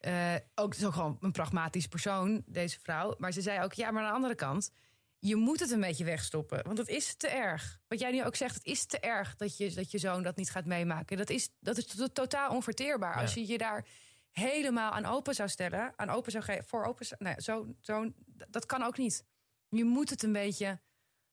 eh, 0.00 0.34
ook, 0.54 0.74
het 0.74 0.84
ook 0.84 0.92
gewoon 0.92 1.16
een 1.20 1.32
pragmatisch 1.32 1.86
persoon, 1.86 2.42
deze 2.46 2.80
vrouw. 2.80 3.14
Maar 3.18 3.32
ze 3.32 3.40
zei 3.40 3.62
ook, 3.64 3.72
ja, 3.72 3.90
maar 3.90 4.02
aan 4.02 4.08
de 4.08 4.14
andere 4.14 4.34
kant... 4.34 4.70
je 5.18 5.36
moet 5.36 5.60
het 5.60 5.70
een 5.70 5.80
beetje 5.80 6.04
wegstoppen. 6.04 6.64
Want 6.64 6.78
het 6.78 6.88
is 6.88 7.14
te 7.14 7.28
erg. 7.28 7.80
Wat 7.88 8.00
jij 8.00 8.10
nu 8.10 8.24
ook 8.24 8.36
zegt, 8.36 8.54
het 8.54 8.64
is 8.64 8.86
te 8.86 8.98
erg 9.00 9.36
dat 9.36 9.56
je, 9.56 9.70
dat 9.74 9.90
je 9.90 9.98
zoon 9.98 10.22
dat 10.22 10.36
niet 10.36 10.50
gaat 10.50 10.64
meemaken. 10.64 11.16
Dat 11.16 11.30
is, 11.30 11.48
dat 11.60 11.76
is 11.78 11.86
to- 11.86 12.06
totaal 12.12 12.50
onverteerbaar. 12.54 13.14
Ja. 13.14 13.20
Als 13.20 13.34
je 13.34 13.46
je 13.46 13.58
daar 13.58 13.86
helemaal 14.30 14.90
aan 14.92 15.04
open 15.04 15.34
zou 15.34 15.48
stellen... 15.48 15.92
aan 15.96 16.10
open 16.10 16.32
zou 16.32 16.44
geven, 16.44 16.64
voor 16.64 16.84
open... 16.84 17.06
zou- 17.06 17.22
Nou, 17.24 17.40
zo, 17.40 17.74
zo, 17.80 18.12
dat 18.48 18.66
kan 18.66 18.82
ook 18.82 18.98
niet. 18.98 19.24
Je 19.68 19.84
moet 19.84 20.10
het 20.10 20.22
een 20.22 20.32
beetje... 20.32 20.80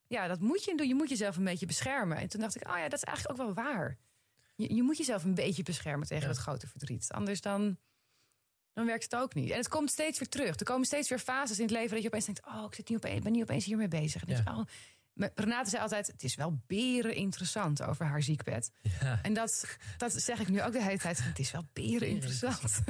Ja, 0.08 0.28
dat 0.28 0.40
moet 0.40 0.64
je 0.64 0.76
doen. 0.76 0.88
Je 0.88 0.96
moet 0.96 1.10
jezelf 1.10 1.38
een 1.38 1.44
beetje 1.44 1.66
beschermen. 1.66 2.18
En 2.18 2.28
toen 2.30 2.42
dacht 2.42 2.56
ik, 2.56 2.68
oh 2.68 2.78
ja, 2.78 2.84
dat 2.84 2.94
is 3.00 3.04
eigenlijk 3.04 3.40
ook 3.40 3.46
wel 3.46 3.64
waar. 3.66 3.98
Je, 4.56 4.76
je 4.76 4.84
moet 4.84 4.98
jezelf 4.98 5.24
een 5.24 5.34
beetje 5.36 5.64
beschermen 5.64 6.08
tegen 6.08 6.24
Ja. 6.28 6.30
dat 6.34 6.38
grote 6.42 6.68
verdriet. 6.68 7.12
Anders 7.12 7.42
dan, 7.42 7.78
dan 8.78 8.86
werkt 8.86 9.04
het 9.04 9.16
ook 9.16 9.34
niet. 9.34 9.50
En 9.50 9.58
het 9.58 9.68
komt 9.68 9.92
steeds 9.92 10.20
weer 10.20 10.30
terug. 10.30 10.60
Er 10.60 10.66
komen 10.66 10.86
steeds 10.86 11.10
weer 11.10 11.20
fases 11.20 11.58
in 11.58 11.64
het 11.64 11.74
leven 11.74 11.90
dat 11.90 12.02
je 12.02 12.08
opeens 12.08 12.26
denkt... 12.26 12.46
oh, 12.46 12.64
ik 12.68 12.76
zit 12.76 12.90
nu 12.90 12.96
opeens, 12.96 13.24
ben 13.24 13.32
nu 13.32 13.42
opeens 13.42 13.66
hiermee 13.66 13.88
bezig. 13.88 14.26
En 14.26 14.48
oh. 14.48 14.60
Maar 15.14 15.32
Renate 15.36 15.70
zei 15.70 15.82
altijd, 15.82 16.08
het 16.08 16.24
is 16.24 16.36
wel 16.36 16.60
beren 16.68 17.16
interessant 17.16 17.82
over 17.82 18.06
haar 18.06 18.22
ziekbed. 18.24 18.72
ja. 19.02 19.20
En 19.22 19.34
dat, 19.34 19.78
dat 19.98 20.14
zeg 20.14 20.40
ik 20.40 20.48
nu 20.48 20.62
ook 20.62 20.72
de 20.72 20.84
hele 20.84 20.98
tijd. 20.98 21.24
Het 21.24 21.40
is 21.40 21.52
wel 21.52 21.64
beren 21.74 22.08
interessant. 22.08 22.80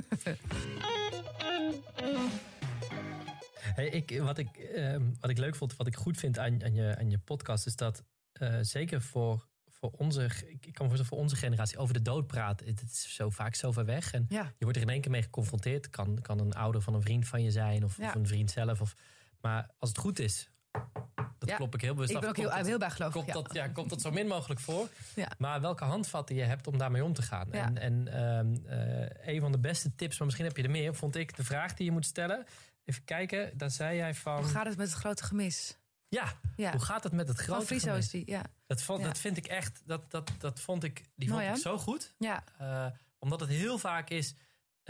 Hey, 3.76 3.88
ik, 3.88 4.20
wat, 4.22 4.38
ik, 4.38 4.58
ehm, 4.58 5.02
wat 5.20 5.30
ik 5.30 5.38
leuk 5.38 5.56
vond, 5.56 5.76
wat 5.76 5.88
ik 5.88 5.96
goed 5.96 6.18
vind 6.18 6.40
aan, 6.40 6.64
aan, 6.64 6.74
je, 6.74 6.96
aan 6.98 7.10
je 7.10 7.18
podcast, 7.18 7.66
is 7.66 7.76
dat 7.76 8.04
eh, 8.32 8.58
zeker 8.62 9.02
voor, 9.02 9.48
voor 9.80 9.92
onze, 9.98 10.24
ik 10.46 10.74
kan 10.74 10.86
voorstellen 10.86 11.06
voor 11.06 11.18
onze 11.18 11.36
generatie 11.36 11.78
over 11.78 11.94
de 11.94 12.02
dood 12.02 12.28
praten. 12.28 12.68
Het 12.68 12.82
is 12.82 13.16
zo 13.16 13.30
vaak 13.30 13.56
zo 13.56 13.72
ver 13.72 13.86
weg. 13.86 14.12
En 14.14 14.26
Ja, 14.30 14.44
je 14.44 14.64
wordt 14.64 14.78
er 14.78 14.84
in 14.84 14.90
één 14.90 15.02
keer 15.02 15.12
mee 15.12 15.22
geconfronteerd. 15.22 15.86
Het 15.86 15.96
kan, 15.96 16.20
kan 16.22 16.40
een 16.40 16.54
ouder 16.54 16.82
van 16.82 16.94
een 16.94 17.02
vriend 17.02 17.28
van 17.28 17.44
je 17.44 17.52
zijn 17.52 17.84
of, 17.84 17.98
Ja. 17.98 18.08
of 18.08 18.16
een 18.16 18.28
vriend 18.28 18.52
zelf. 18.52 18.82
Of, 18.82 18.94
maar 19.42 19.70
als 19.80 19.90
het 19.90 19.98
goed 20.00 20.20
is, 20.20 20.50
dat 21.38 21.50
Ja. 21.50 21.56
klop 21.56 21.74
ik 21.76 21.82
heel 21.82 21.94
bewust 21.94 22.10
ik 22.10 22.16
af, 22.16 22.22
ben 22.22 22.30
ook 22.32 22.38
heel, 22.38 22.50
komt 22.50 22.66
heel 22.66 22.78
komt, 23.12 23.26
Ja. 23.26 23.34
dat, 23.34 23.54
ja, 23.54 23.68
komt 23.68 23.90
dat 23.90 24.02
zo 24.02 24.12
min 24.12 24.28
mogelijk 24.28 24.60
voor. 24.60 24.90
Ja. 25.16 25.32
Maar 25.38 25.62
welke 25.62 25.84
handvatten 25.84 26.36
je 26.36 26.42
hebt 26.44 26.68
om 26.68 26.78
daarmee 26.78 27.04
om 27.04 27.14
te 27.14 27.22
gaan. 27.22 27.52
En, 27.52 27.78
en 27.78 28.08
ehm, 28.08 28.56
eh, 28.66 29.34
een 29.34 29.40
van 29.42 29.52
de 29.52 29.60
beste 29.60 29.96
tips, 29.96 30.18
maar 30.18 30.26
misschien 30.26 30.48
heb 30.48 30.58
je 30.58 30.64
er 30.64 30.70
meer, 30.70 30.96
vond 30.96 31.16
ik 31.16 31.36
de 31.36 31.44
vraag 31.44 31.74
die 31.74 31.86
je 31.86 31.92
moet 31.92 32.06
stellen. 32.06 32.46
Even 32.86 33.04
kijken, 33.04 33.58
daar 33.58 33.72
zei 33.72 33.98
jij 33.98 34.16
van. 34.16 34.38
Hoe 34.38 34.48
gaat 34.52 34.66
het 34.66 34.78
met 34.78 34.88
het 34.90 34.98
grote 34.98 35.24
gemis? 35.24 35.78
Ja, 36.10 36.34
Ja, 36.56 36.72
hoe 36.72 36.82
gaat 36.82 37.04
het 37.04 37.14
met 37.14 37.28
het 37.28 37.38
van 37.38 37.46
grote 37.46 37.66
Friso 37.66 37.88
gemis? 37.88 38.06
is 38.06 38.12
die. 38.12 38.24
Ja, 38.26 38.42
Dat, 38.68 38.82
vond, 38.82 39.00
Ja. 39.02 39.08
dat 39.08 39.18
vind 39.18 39.38
ik 39.38 39.46
echt, 39.48 39.82
dat, 39.86 40.12
dat, 40.12 40.32
dat 40.38 40.60
vond 40.60 40.84
ik, 40.84 41.04
die 41.16 41.30
vond 41.30 41.42
ik 41.42 41.56
zo 41.56 41.78
goed. 41.78 42.14
ja, 42.18 42.44
Eh, 42.58 42.86
omdat 43.20 43.40
het 43.40 43.50
heel 43.50 43.78
vaak 43.78 44.10
is, 44.10 44.34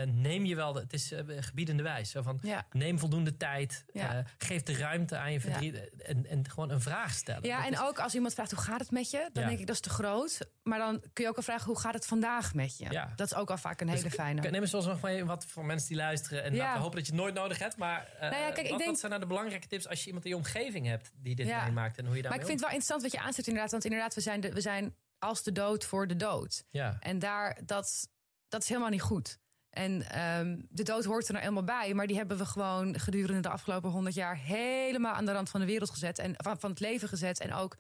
neem 0.05 0.45
je 0.45 0.55
wel, 0.55 0.73
de, 0.73 0.79
het 0.79 0.93
is 0.93 1.11
eh, 1.11 1.23
gebiedende 1.39 1.83
wijs. 1.83 2.09
Zo 2.09 2.21
van, 2.21 2.39
ja. 2.41 2.67
neem 2.71 2.99
voldoende 2.99 3.37
tijd, 3.37 3.85
Ja. 3.93 4.13
eh, 4.17 4.25
geef 4.37 4.63
de 4.63 4.77
ruimte 4.77 5.17
aan 5.17 5.31
je 5.31 5.39
verdriet 5.39 6.01
en, 6.01 6.25
en 6.25 6.49
gewoon 6.49 6.69
een 6.69 6.81
vraag 6.81 7.13
stellen. 7.13 7.43
Ja, 7.47 7.57
Dat 7.57 7.65
en 7.65 7.71
is- 7.73 7.79
ook 7.79 7.99
als 7.99 8.15
iemand 8.15 8.33
vraagt 8.33 8.51
hoe 8.51 8.59
gaat 8.59 8.79
het 8.79 8.91
met 8.91 9.11
je, 9.11 9.29
dan 9.33 9.47
denk 9.47 9.59
ik 9.59 9.65
dat 9.67 9.75
is 9.75 9.81
te 9.81 9.89
groot. 9.89 10.49
Maar 10.63 10.79
dan 10.79 11.03
kun 11.13 11.23
je 11.23 11.29
ook 11.29 11.35
al 11.37 11.43
vragen 11.43 11.65
hoe 11.65 11.79
gaat 11.79 11.93
het 11.93 12.05
vandaag 12.05 12.53
met 12.53 12.77
je. 12.77 12.89
Ja. 12.91 13.13
Dat 13.15 13.31
is 13.31 13.37
ook 13.37 13.49
al 13.49 13.57
vaak 13.57 13.81
een 13.81 13.87
Dus 13.87 13.95
hele 13.95 14.09
fijne. 14.11 14.41
Neem 14.49 14.61
eens 14.61 14.69
zoals 14.69 14.85
nog 14.85 14.99
maar 15.01 15.25
wat 15.25 15.45
voor 15.45 15.65
mensen 15.65 15.87
die 15.87 15.97
luisteren. 15.97 16.43
En 16.43 16.55
laten 16.55 16.73
we 16.73 16.79
hopen 16.79 16.95
dat 16.97 17.05
je 17.05 17.11
het 17.11 17.21
nooit 17.21 17.33
nodig 17.33 17.57
hebt. 17.59 17.77
Maar 17.77 18.05
eh, 18.13 18.21
Nou 18.21 18.33
ja, 18.41 18.51
kijk, 18.51 18.57
ik 18.57 18.69
wat, 18.69 18.77
denk- 18.77 18.89
wat 18.89 18.99
zijn 18.99 19.11
nou 19.11 19.23
de 19.23 19.27
belangrijke 19.27 19.67
tips 19.67 19.87
als 19.87 19.99
je 20.01 20.05
iemand 20.05 20.25
in 20.25 20.31
je 20.31 20.37
omgeving 20.37 20.85
hebt 20.87 21.11
die 21.15 21.35
dit 21.35 21.45
meemaakt 21.47 21.97
en 21.97 22.05
hoe 22.05 22.15
je 22.15 22.21
Maar 22.21 22.31
daarmee 22.31 22.39
ik 22.39 22.45
vind 22.45 22.59
het 22.59 22.69
wel 22.69 22.77
interessant 22.77 23.01
wat 23.01 23.11
je 23.11 23.19
aanzet 23.19 23.47
inderdaad. 23.47 23.71
Want 23.71 23.83
inderdaad, 23.85 24.13
we 24.15 24.21
zijn, 24.21 24.39
de, 24.41 24.51
we 24.51 24.61
zijn 24.61 24.95
als 25.19 25.43
de 25.43 25.51
dood 25.51 25.85
voor 25.85 26.07
de 26.07 26.15
dood. 26.15 26.63
En 26.99 27.19
daar, 27.19 27.59
dat, 27.65 28.07
dat 28.47 28.61
is 28.61 28.67
helemaal 28.67 28.89
niet 28.89 29.01
goed. 29.01 29.39
En 29.77 30.09
ehm, 30.09 30.57
de 30.69 30.83
dood 30.83 31.05
hoort 31.05 31.27
er 31.27 31.33
nou 31.33 31.43
helemaal 31.43 31.63
bij. 31.63 31.93
Maar 31.93 32.07
die 32.07 32.15
hebben 32.15 32.37
we 32.37 32.45
gewoon 32.45 32.99
gedurende 32.99 33.41
de 33.41 33.49
afgelopen 33.49 33.89
honderd 33.89 34.15
jaar... 34.15 34.37
helemaal 34.37 35.13
aan 35.13 35.25
de 35.25 35.31
rand 35.31 35.49
van 35.49 35.59
de 35.59 35.65
wereld 35.65 35.89
gezet. 35.89 36.19
En 36.19 36.33
van, 36.37 36.59
van 36.59 36.69
het 36.69 36.79
leven 36.79 37.07
gezet. 37.07 37.39
En 37.39 37.53
ook 37.53 37.77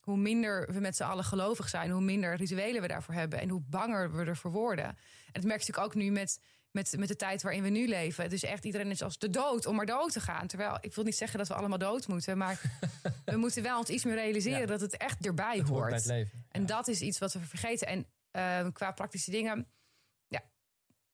hoe 0.00 0.16
minder 0.16 0.72
we 0.72 0.80
met 0.80 0.96
z'n 0.96 1.02
allen 1.02 1.24
gelovig 1.24 1.68
zijn... 1.68 1.90
hoe 1.90 2.00
minder 2.00 2.36
rituelen 2.36 2.82
we 2.82 2.88
daarvoor 2.88 3.14
hebben. 3.14 3.40
En 3.40 3.48
hoe 3.48 3.62
banger 3.68 4.16
we 4.16 4.24
ervoor 4.24 4.50
worden. 4.50 4.84
En 4.84 4.96
dat 5.32 5.44
merk 5.44 5.60
je 5.60 5.66
natuurlijk 5.66 5.86
ook 5.86 5.94
nu 5.94 6.10
met, 6.10 6.40
met, 6.70 6.94
met 6.98 7.08
de 7.08 7.16
tijd 7.16 7.42
waarin 7.42 7.62
we 7.62 7.68
nu 7.68 7.88
leven. 7.88 8.30
Dus 8.30 8.42
echt 8.42 8.64
iedereen 8.64 8.90
is 8.90 9.02
als 9.02 9.18
de 9.18 9.30
dood 9.30 9.66
om 9.66 9.76
maar 9.76 9.86
dood 9.86 10.12
te 10.12 10.20
gaan. 10.20 10.46
Terwijl, 10.46 10.78
ik 10.80 10.94
wil 10.94 11.04
niet 11.04 11.16
zeggen 11.16 11.38
dat 11.38 11.48
we 11.48 11.54
allemaal 11.54 11.78
dood 11.78 12.08
moeten... 12.08 12.38
maar 12.38 12.60
we 13.24 13.36
moeten 13.36 13.62
wel 13.62 13.78
ons 13.78 13.88
iets 13.88 14.04
meer 14.04 14.14
realiseren... 14.14 14.60
Ja. 14.60 14.66
dat 14.66 14.80
het 14.80 14.96
echt 14.96 15.26
erbij 15.26 15.56
hoort 15.56 15.68
hoort. 15.68 15.88
bij 15.88 15.98
het 15.98 16.06
leven. 16.06 16.44
En 16.48 16.60
Ja. 16.60 16.66
dat 16.66 16.88
is 16.88 17.00
iets 17.00 17.18
wat 17.18 17.32
we 17.32 17.40
vergeten. 17.40 17.86
En 17.86 18.06
eh, 18.30 18.66
qua 18.72 18.92
praktische 18.92 19.30
dingen. 19.30 19.66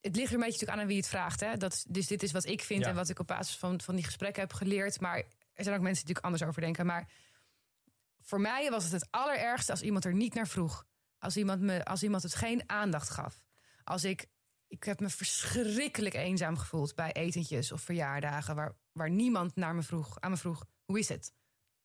Het 0.09 0.17
ligt 0.17 0.29
er 0.29 0.35
een 0.35 0.45
beetje 0.45 0.67
natuurlijk 0.67 0.71
aan 0.71 0.81
aan 0.81 0.87
wie 0.87 0.97
het 0.97 1.09
vraagt. 1.09 1.41
Hè? 1.41 1.57
Dat, 1.57 1.85
dus 1.89 2.07
dit 2.07 2.23
is 2.23 2.33
wat 2.33 2.45
ik 2.47 2.63
vind 2.63 2.83
Ja. 2.83 2.89
en 2.89 2.95
wat 2.95 3.09
ik 3.09 3.19
op 3.19 3.27
basis 3.27 3.57
van, 3.57 3.81
van 3.81 3.95
die 3.95 4.05
gesprekken 4.05 4.43
heb 4.43 4.53
geleerd. 4.53 5.01
Maar 5.01 5.17
er 5.55 5.65
zijn 5.65 5.77
ook 5.77 5.83
mensen 5.83 6.05
die 6.07 6.15
natuurlijk 6.15 6.25
anders 6.25 6.43
over 6.43 6.61
denken. 6.61 6.87
Maar 6.87 7.09
voor 8.21 8.41
mij 8.41 8.71
was 8.71 8.85
het 8.85 8.93
het 8.93 9.07
allerergste 9.11 9.71
als 9.71 9.83
iemand 9.83 10.05
er 10.05 10.15
niet 10.15 10.35
naar 10.35 10.49
vroeg. 10.49 10.87
Als 11.19 11.37
iemand, 11.37 11.61
me, 11.61 11.85
als 11.85 12.03
iemand 12.03 12.23
het 12.23 12.35
geen 12.35 12.63
aandacht 12.67 13.11
gaf. 13.11 13.43
Als 13.85 14.05
ik. 14.05 14.27
Ik 14.69 14.85
heb 14.85 15.01
me 15.01 15.09
verschrikkelijk 15.09 16.15
eenzaam 16.15 16.57
gevoeld 16.57 16.95
bij 16.95 17.13
etentjes 17.13 17.73
of 17.73 17.81
verjaardagen. 17.81 18.55
Waar, 18.55 18.77
waar 18.93 19.11
niemand 19.11 19.57
naar 19.57 19.75
me 19.75 19.83
vroeg, 19.83 20.21
aan 20.21 20.31
me 20.31 20.37
vroeg: 20.37 20.65
hoe 20.85 20.99
is 20.99 21.09
het? 21.09 21.33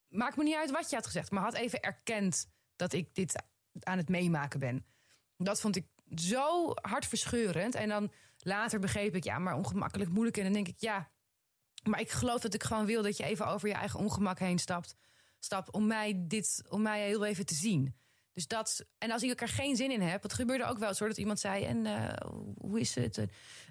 Maakt 0.08 0.38
me 0.38 0.44
niet 0.44 0.56
uit 0.56 0.72
wat 0.72 0.90
je 0.90 0.96
had 0.96 1.06
gezegd, 1.06 1.32
maar 1.32 1.44
had 1.44 1.54
even 1.54 1.80
erkend 1.82 2.48
dat 2.76 2.94
ik 2.94 3.16
dit 3.16 3.44
aan 3.80 3.98
het 3.98 4.10
meemaken 4.10 4.60
ben. 4.60 4.86
Dat 5.38 5.62
vond 5.62 5.76
ik 5.76 5.86
zo 6.16 6.72
hartverscheurend. 6.74 7.76
En 7.76 7.90
dan 7.90 8.12
later 8.40 8.80
begreep 8.80 9.16
ik, 9.16 9.24
ja, 9.24 9.40
maar 9.40 9.56
ongemakkelijk, 9.56 10.10
moeilijk. 10.10 10.38
En 10.38 10.44
dan 10.44 10.54
denk 10.54 10.68
ik, 10.68 10.80
ja, 10.80 11.10
maar 11.84 12.00
ik 12.00 12.12
geloof 12.12 12.42
dat 12.42 12.54
ik 12.54 12.64
gewoon 12.64 12.86
wil 12.86 13.02
dat 13.02 13.18
je 13.18 13.24
even 13.24 13.48
over 13.48 13.68
je 13.68 13.74
eigen 13.74 14.00
ongemak 14.00 14.40
heen 14.40 14.60
stapt. 14.60 14.96
Stap 15.40 15.68
om 15.72 15.88
mij 15.88 16.24
dit, 16.28 16.64
om 16.70 16.82
mij 16.82 17.06
heel 17.06 17.26
even 17.26 17.46
te 17.46 17.54
zien. 17.54 17.96
Dus 18.34 18.48
dat, 18.48 18.86
en 18.98 19.12
als 19.12 19.24
ik 19.24 19.42
er 19.42 19.48
geen 19.48 19.76
zin 19.76 19.92
in 19.92 20.02
heb, 20.02 20.24
het 20.24 20.34
gebeurde 20.34 20.66
ook 20.66 20.78
wel 20.78 20.90
eens 20.90 21.00
hoor, 21.00 21.08
dat 21.08 21.18
iemand 21.18 21.40
zei, 21.40 21.64
en 21.64 21.86
eh, 21.86 22.30
hoe 22.58 22.80
is 22.80 22.96
het? 22.96 23.18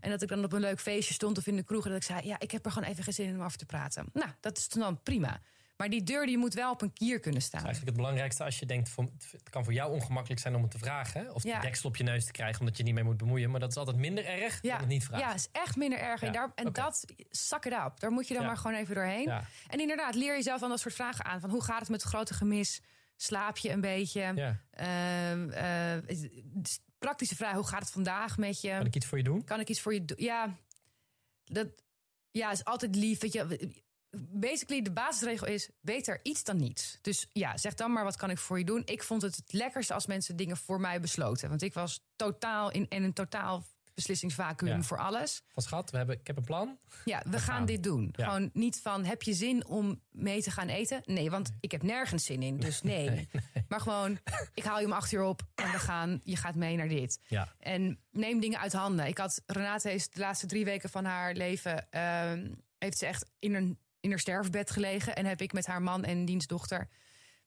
En 0.01 0.11
dat 0.11 0.23
ik 0.23 0.29
dan 0.29 0.45
op 0.45 0.53
een 0.53 0.61
leuk 0.61 0.81
feestje 0.81 1.15
stond 1.15 1.39
of 1.39 1.47
in 1.47 1.57
de 1.57 1.63
kroeg 1.63 1.85
en 1.85 1.91
dat 1.91 2.01
ik 2.01 2.07
zei, 2.07 2.27
ja, 2.27 2.39
ik 2.39 2.51
heb 2.51 2.65
er 2.65 2.73
gewoon 2.73 2.89
even 2.89 3.05
geen 3.05 3.13
zin 3.13 3.29
in 3.29 3.35
om 3.35 3.43
over 3.45 3.59
te 3.59 3.67
praten. 3.67 4.07
Nou, 4.13 4.31
dat 4.41 4.59
is 4.59 4.69
dan 4.69 5.03
prima. 5.03 5.41
Maar 5.83 5.91
die 5.91 6.03
deur 6.03 6.27
die 6.27 6.39
moet 6.39 6.55
wel 6.55 6.71
op 6.71 6.83
een 6.83 6.93
kier 6.93 7.21
kunnen 7.21 7.43
staan. 7.43 7.61
Dat 7.63 7.71
is 7.71 7.77
eigenlijk 7.77 7.87
het 7.97 7.97
belangrijkste 7.97 8.45
als 8.45 8.59
je 8.59 8.67
denkt, 8.67 8.91
het 9.31 9.51
kan 9.51 9.65
voor 9.65 9.73
jou 9.73 9.93
ongemakkelijk 9.93 10.41
zijn 10.41 10.55
om 10.55 10.63
het 10.63 10.71
te 10.71 10.79
vragen. 10.79 11.35
Of 11.35 11.43
Ja. 11.43 11.61
de 11.61 11.67
deksel 11.67 11.89
op 11.89 11.97
je 11.97 12.05
neus 12.05 12.25
te 12.25 12.33
krijgen 12.33 12.61
omdat 12.61 12.77
je 12.77 12.83
niet 12.83 12.95
mee 12.95 13.05
moet 13.05 13.17
bemoeien. 13.17 13.51
Maar 13.51 13.61
dat 13.61 13.71
is 13.71 13.77
altijd 13.77 13.97
minder 13.97 14.25
erg 14.25 14.61
dan 14.61 14.77
het 14.77 14.87
niet 14.87 15.05
vragen. 15.05 15.27
Ja, 15.29 15.35
is 15.35 15.49
echt 15.53 15.77
minder 15.77 15.99
erg. 15.99 16.21
Ja, 16.21 16.27
En, 16.27 16.33
daar, 16.33 16.53
en 16.55 16.73
dat, 16.73 17.05
zak 17.31 17.65
it 17.67 17.73
up. 17.73 17.93
Daar 18.01 18.11
moet 18.11 18.29
je 18.29 18.35
dan 18.35 18.43
Ja. 18.43 18.49
maar 18.49 18.57
gewoon 18.59 18.77
even 18.77 18.95
doorheen. 18.95 19.23
Ja. 19.27 19.45
En 19.69 19.81
inderdaad, 19.81 20.15
leer 20.15 20.35
jezelf 20.35 20.61
dan 20.61 20.69
dat 20.69 20.81
soort 20.81 20.95
vragen 20.95 21.25
aan. 21.25 21.41
Van 21.41 21.51
hoe 21.51 21.63
gaat 21.63 21.81
het 21.81 21.89
met 21.89 22.03
het 22.03 22.11
grote 22.13 22.35
gemis? 22.35 22.81
Slaap 23.17 23.57
je 23.57 23.71
een 23.71 23.81
beetje? 23.81 24.33
Ja. 24.35 24.61
Ehm, 24.71 25.51
eh, 25.51 25.97
is- 26.09 26.29
is- 26.63 26.81
praktische 26.99 27.37
vraag, 27.37 27.55
hoe 27.55 27.67
gaat 27.67 27.81
het 27.81 27.91
vandaag 27.91 28.37
met 28.39 28.61
je? 28.61 28.69
Kan 28.77 28.87
ik 28.87 28.97
iets 28.97 29.07
voor 29.07 29.19
je 29.19 29.25
doen? 29.25 29.45
Kan 29.45 29.61
ik 29.61 29.69
iets 29.69 29.81
voor 29.81 29.95
je 29.95 30.05
doen? 30.05 30.17
Ja, 30.21 30.57
dat 31.45 31.67
ja, 32.31 32.51
is 32.51 32.65
altijd 32.65 32.97
lief. 32.97 33.21
Weet 33.21 33.33
je, 33.33 33.71
basically, 34.17 34.83
de 34.83 34.93
basisregel 34.93 35.47
is: 35.47 35.69
beter 35.81 36.21
iets 36.23 36.45
dan 36.45 36.57
niets. 36.57 36.99
Dus 37.01 37.29
ja, 37.33 37.57
zeg 37.57 37.75
dan 37.75 37.93
maar 37.93 38.05
wat 38.05 38.17
kan 38.17 38.31
ik 38.31 38.39
voor 38.39 38.59
je 38.59 38.65
doen. 38.65 38.83
Ik 38.85 39.03
vond 39.03 39.23
het 39.23 39.37
het 39.37 39.53
lekkerste 39.53 39.95
als 39.95 40.07
mensen 40.07 40.37
dingen 40.37 40.57
voor 40.57 40.81
mij 40.81 41.01
besloten. 41.01 41.49
Want 41.49 41.63
ik 41.63 41.75
was 41.75 42.01
totaal 42.17 42.71
in, 42.71 42.87
in 42.89 43.03
een 43.03 43.13
totaal 43.13 43.67
beslissingsvacuüm 43.95 44.69
Ja. 44.69 44.83
voor 44.83 44.99
alles. 44.99 45.43
Van 45.49 45.63
schat, 45.63 45.91
we 45.91 45.97
hebben, 45.97 46.19
ik 46.21 46.27
heb 46.27 46.37
een 46.37 46.45
plan. 46.45 46.79
Ja, 47.05 47.23
we 47.25 47.31
gaan, 47.31 47.41
gaan. 47.41 47.67
dit 47.67 47.83
doen. 47.83 48.15
Ja. 48.17 48.25
Gewoon 48.25 48.51
niet 48.53 48.81
van, 48.81 49.05
heb 49.05 49.23
je 49.23 49.33
zin 49.35 49.67
om 49.67 50.01
mee 50.11 50.43
te 50.43 50.51
gaan 50.51 50.69
eten? 50.69 51.03
Nee, 51.05 51.31
want 51.31 51.51
ik 51.61 51.71
heb 51.73 51.83
nergens 51.83 52.25
zin 52.25 52.43
in, 52.43 52.57
dus 52.61 52.83
nee. 52.83 53.29
Maar 53.69 53.81
gewoon, 53.81 54.19
ik 54.55 54.65
haal 54.65 54.81
je 54.81 54.87
om 54.87 54.93
acht 54.93 55.13
uur 55.13 55.23
op 55.23 55.43
en 55.55 55.71
we 55.71 55.79
gaan, 55.79 56.21
je 56.25 56.37
gaat 56.37 56.55
mee 56.55 56.77
naar 56.77 56.89
dit. 56.89 57.19
Ja. 57.27 57.55
En 57.59 57.99
neem 58.11 58.41
dingen 58.41 58.59
uit 58.59 58.73
handen. 58.73 59.07
Ik 59.07 59.19
had, 59.19 59.43
Renate 59.47 59.93
is 59.93 60.11
de 60.11 60.21
laatste 60.21 60.47
drie 60.47 60.65
weken 60.65 60.91
van 60.91 61.05
haar 61.05 61.35
leven... 61.35 61.91
ehm, 61.91 62.53
heeft 62.79 62.99
ze 62.99 63.07
echt 63.07 63.27
in 63.39 63.55
een, 63.55 63.79
in 64.03 64.11
haar 64.11 64.19
sterfbed 64.19 64.71
gelegen. 64.71 65.17
En 65.17 65.27
heb 65.27 65.41
ik 65.41 65.53
met 65.53 65.67
haar 65.67 65.83
man 65.83 66.05
en 66.05 66.25
dienstdochter... 66.25 66.89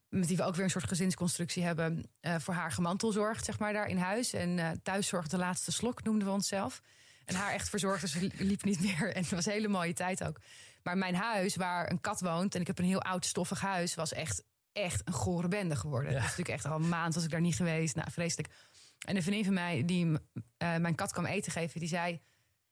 met 0.10 0.28
wie 0.28 0.38
we 0.38 0.44
ook 0.44 0.56
weer 0.56 0.64
een 0.64 0.70
soort 0.70 0.88
gezinsconstructie 0.88 1.64
hebben... 1.64 2.04
eh, 2.20 2.36
voor 2.40 2.54
haar 2.54 2.72
gemantelzorgd, 2.72 3.46
zeg 3.46 3.60
maar, 3.60 3.74
daar 3.74 3.88
in 3.88 3.98
huis. 3.98 4.34
En 4.34 4.60
eh 4.60 4.70
thuiszorg 4.84 5.28
de 5.28 5.38
laatste 5.38 5.72
slok, 5.72 6.04
noemden 6.04 6.28
we 6.28 6.34
onszelf. 6.34 6.82
En 7.26 7.36
haar 7.36 7.54
echt 7.54 7.70
verzorgd, 7.70 8.02
dus 8.02 8.12
ze 8.12 8.32
liep 8.38 8.64
niet 8.64 8.80
meer. 8.80 9.14
En 9.14 9.22
het 9.22 9.32
was 9.32 9.46
een 9.46 9.52
hele 9.52 9.68
mooie 9.68 9.94
tijd 9.94 10.24
ook. 10.24 10.40
Maar 10.84 10.98
mijn 10.98 11.16
huis, 11.16 11.56
waar 11.56 11.90
een 11.92 12.02
kat 12.02 12.22
woont... 12.22 12.56
en 12.56 12.62
ik 12.62 12.68
heb 12.68 12.80
een 12.80 12.86
heel 12.86 13.02
oud, 13.02 13.26
stoffig 13.26 13.62
huis... 13.62 13.96
was 13.96 14.14
echt, 14.14 14.44
echt 14.72 15.02
een 15.08 15.14
gore 15.14 15.48
bende 15.48 15.76
geworden. 15.76 16.12
Ja. 16.12 16.16
Dat 16.18 16.26
is 16.26 16.30
natuurlijk 16.38 16.64
echt 16.64 16.74
al 16.74 16.80
een 16.80 16.90
maand 16.90 17.14
was 17.14 17.24
ik 17.24 17.30
daar 17.30 17.42
niet 17.42 17.56
geweest. 17.56 17.96
Nou, 17.96 18.12
vreselijk. 18.12 18.54
En 19.06 19.16
een 19.16 19.24
vriendin 19.24 19.46
van 19.46 19.54
mij 19.54 19.86
die 19.86 20.18
eh, 20.58 20.76
mijn 20.76 20.96
kat 20.96 21.12
kwam 21.12 21.26
eten 21.26 21.52
geven, 21.52 21.80
die 21.80 21.90
zei: 21.90 22.22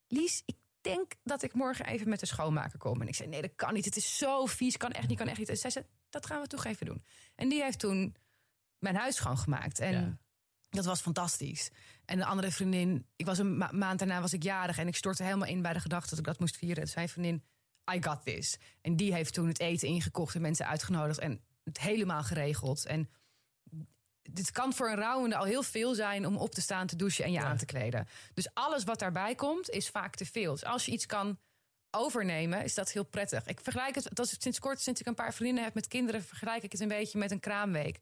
Lies, 0.08 0.44
ik 0.46 0.56
denk 0.84 1.12
dat 1.24 1.44
ik 1.44 1.54
morgen 1.54 1.86
even 1.86 2.10
met 2.10 2.20
de 2.20 2.26
schoonmaker 2.26 2.80
kom. 2.80 3.02
En 3.02 3.08
ik 3.08 3.16
zei: 3.16 3.30
Nee, 3.30 3.42
dat 3.42 3.56
kan 3.56 3.74
niet. 3.74 3.86
Het 3.86 3.96
is 3.96 4.18
zo 4.18 4.46
vies. 4.46 4.78
Kan 4.78 4.92
echt 4.92 5.08
niet, 5.08 5.18
kan 5.18 5.28
echt 5.28 5.38
niet. 5.38 5.50
En 5.50 5.58
zij 5.58 5.70
zei: 5.70 5.86
Dat 6.10 6.26
gaan 6.26 6.42
we 6.42 6.48
toch 6.48 6.66
even 6.66 6.86
doen. 6.86 7.04
En 7.36 7.50
die 7.50 7.62
heeft 7.64 7.80
toen 7.80 8.16
mijn 8.80 8.96
huis 8.96 9.16
schoongemaakt. 9.16 9.80
En 9.80 9.94
Ja. 9.94 10.18
dat 10.70 10.86
was 10.86 11.02
fantastisch. 11.02 11.70
En 12.06 12.18
de 12.18 12.26
andere 12.26 12.52
vriendin, 12.52 13.08
ik 13.16 13.26
was 13.26 13.38
een 13.38 13.58
ma- 13.58 13.72
maand 13.72 14.00
daarna 14.00 14.22
was 14.22 14.34
ik 14.34 14.44
jarig 14.44 14.78
en 14.78 14.88
ik 14.88 14.96
stortte 14.96 15.24
helemaal 15.24 15.48
in 15.48 15.62
bij 15.62 15.74
de 15.74 15.80
gedachte 15.80 16.10
dat 16.10 16.20
ik 16.20 16.26
dat 16.26 16.40
moest 16.40 16.58
vieren. 16.58 16.84
Dus 16.84 16.96
mijn 16.96 17.10
vriendin, 17.10 17.44
I 17.94 18.04
got 18.04 18.24
this. 18.26 18.58
En 18.82 18.96
die 18.96 19.14
heeft 19.14 19.34
toen 19.34 19.48
het 19.48 19.60
eten 19.60 19.88
ingekocht 19.88 20.36
en 20.36 20.42
mensen 20.42 20.68
uitgenodigd 20.68 21.20
en 21.20 21.42
het 21.64 21.80
helemaal 21.80 22.24
geregeld. 22.24 22.86
En 22.86 23.10
dit 24.30 24.51
kan 24.51 24.74
voor 24.74 24.89
een 24.89 24.95
rouwende 24.95 25.36
al 25.36 25.43
heel 25.45 25.63
veel 25.63 25.93
zijn 25.95 26.26
om 26.26 26.38
op 26.38 26.51
te 26.53 26.61
staan, 26.61 26.88
te 26.88 26.95
douchen 26.95 27.24
en 27.24 27.32
je 27.32 27.39
Ja. 27.39 27.45
aan 27.45 27.57
te 27.57 27.65
kleden. 27.65 28.07
Dus 28.34 28.47
alles 28.53 28.84
wat 28.84 28.99
daarbij 28.99 29.36
komt, 29.36 29.69
is 29.69 29.89
vaak 29.89 30.15
te 30.15 30.26
veel. 30.26 30.51
Dus 30.51 30.65
als 30.65 30.86
je 30.86 30.91
iets 30.91 31.05
kan 31.05 31.38
overnemen, 31.91 32.63
is 32.63 32.74
dat 32.74 32.91
heel 32.91 33.03
prettig. 33.05 33.45
Ik 33.45 33.59
vergelijk 33.61 33.95
het, 33.95 34.09
dat 34.13 34.26
is 34.26 34.36
sinds 34.39 34.59
kort, 34.59 34.82
sinds 34.82 34.99
ik 34.99 35.07
een 35.07 35.13
paar 35.15 35.34
vriendinnen 35.34 35.63
heb 35.63 35.74
met 35.74 35.88
kinderen, 35.88 36.24
vergelijk 36.24 36.63
ik 36.63 36.71
het 36.71 36.82
een 36.82 36.88
beetje 36.88 37.17
met 37.17 37.32
een 37.32 37.39
kraamweek. 37.39 37.99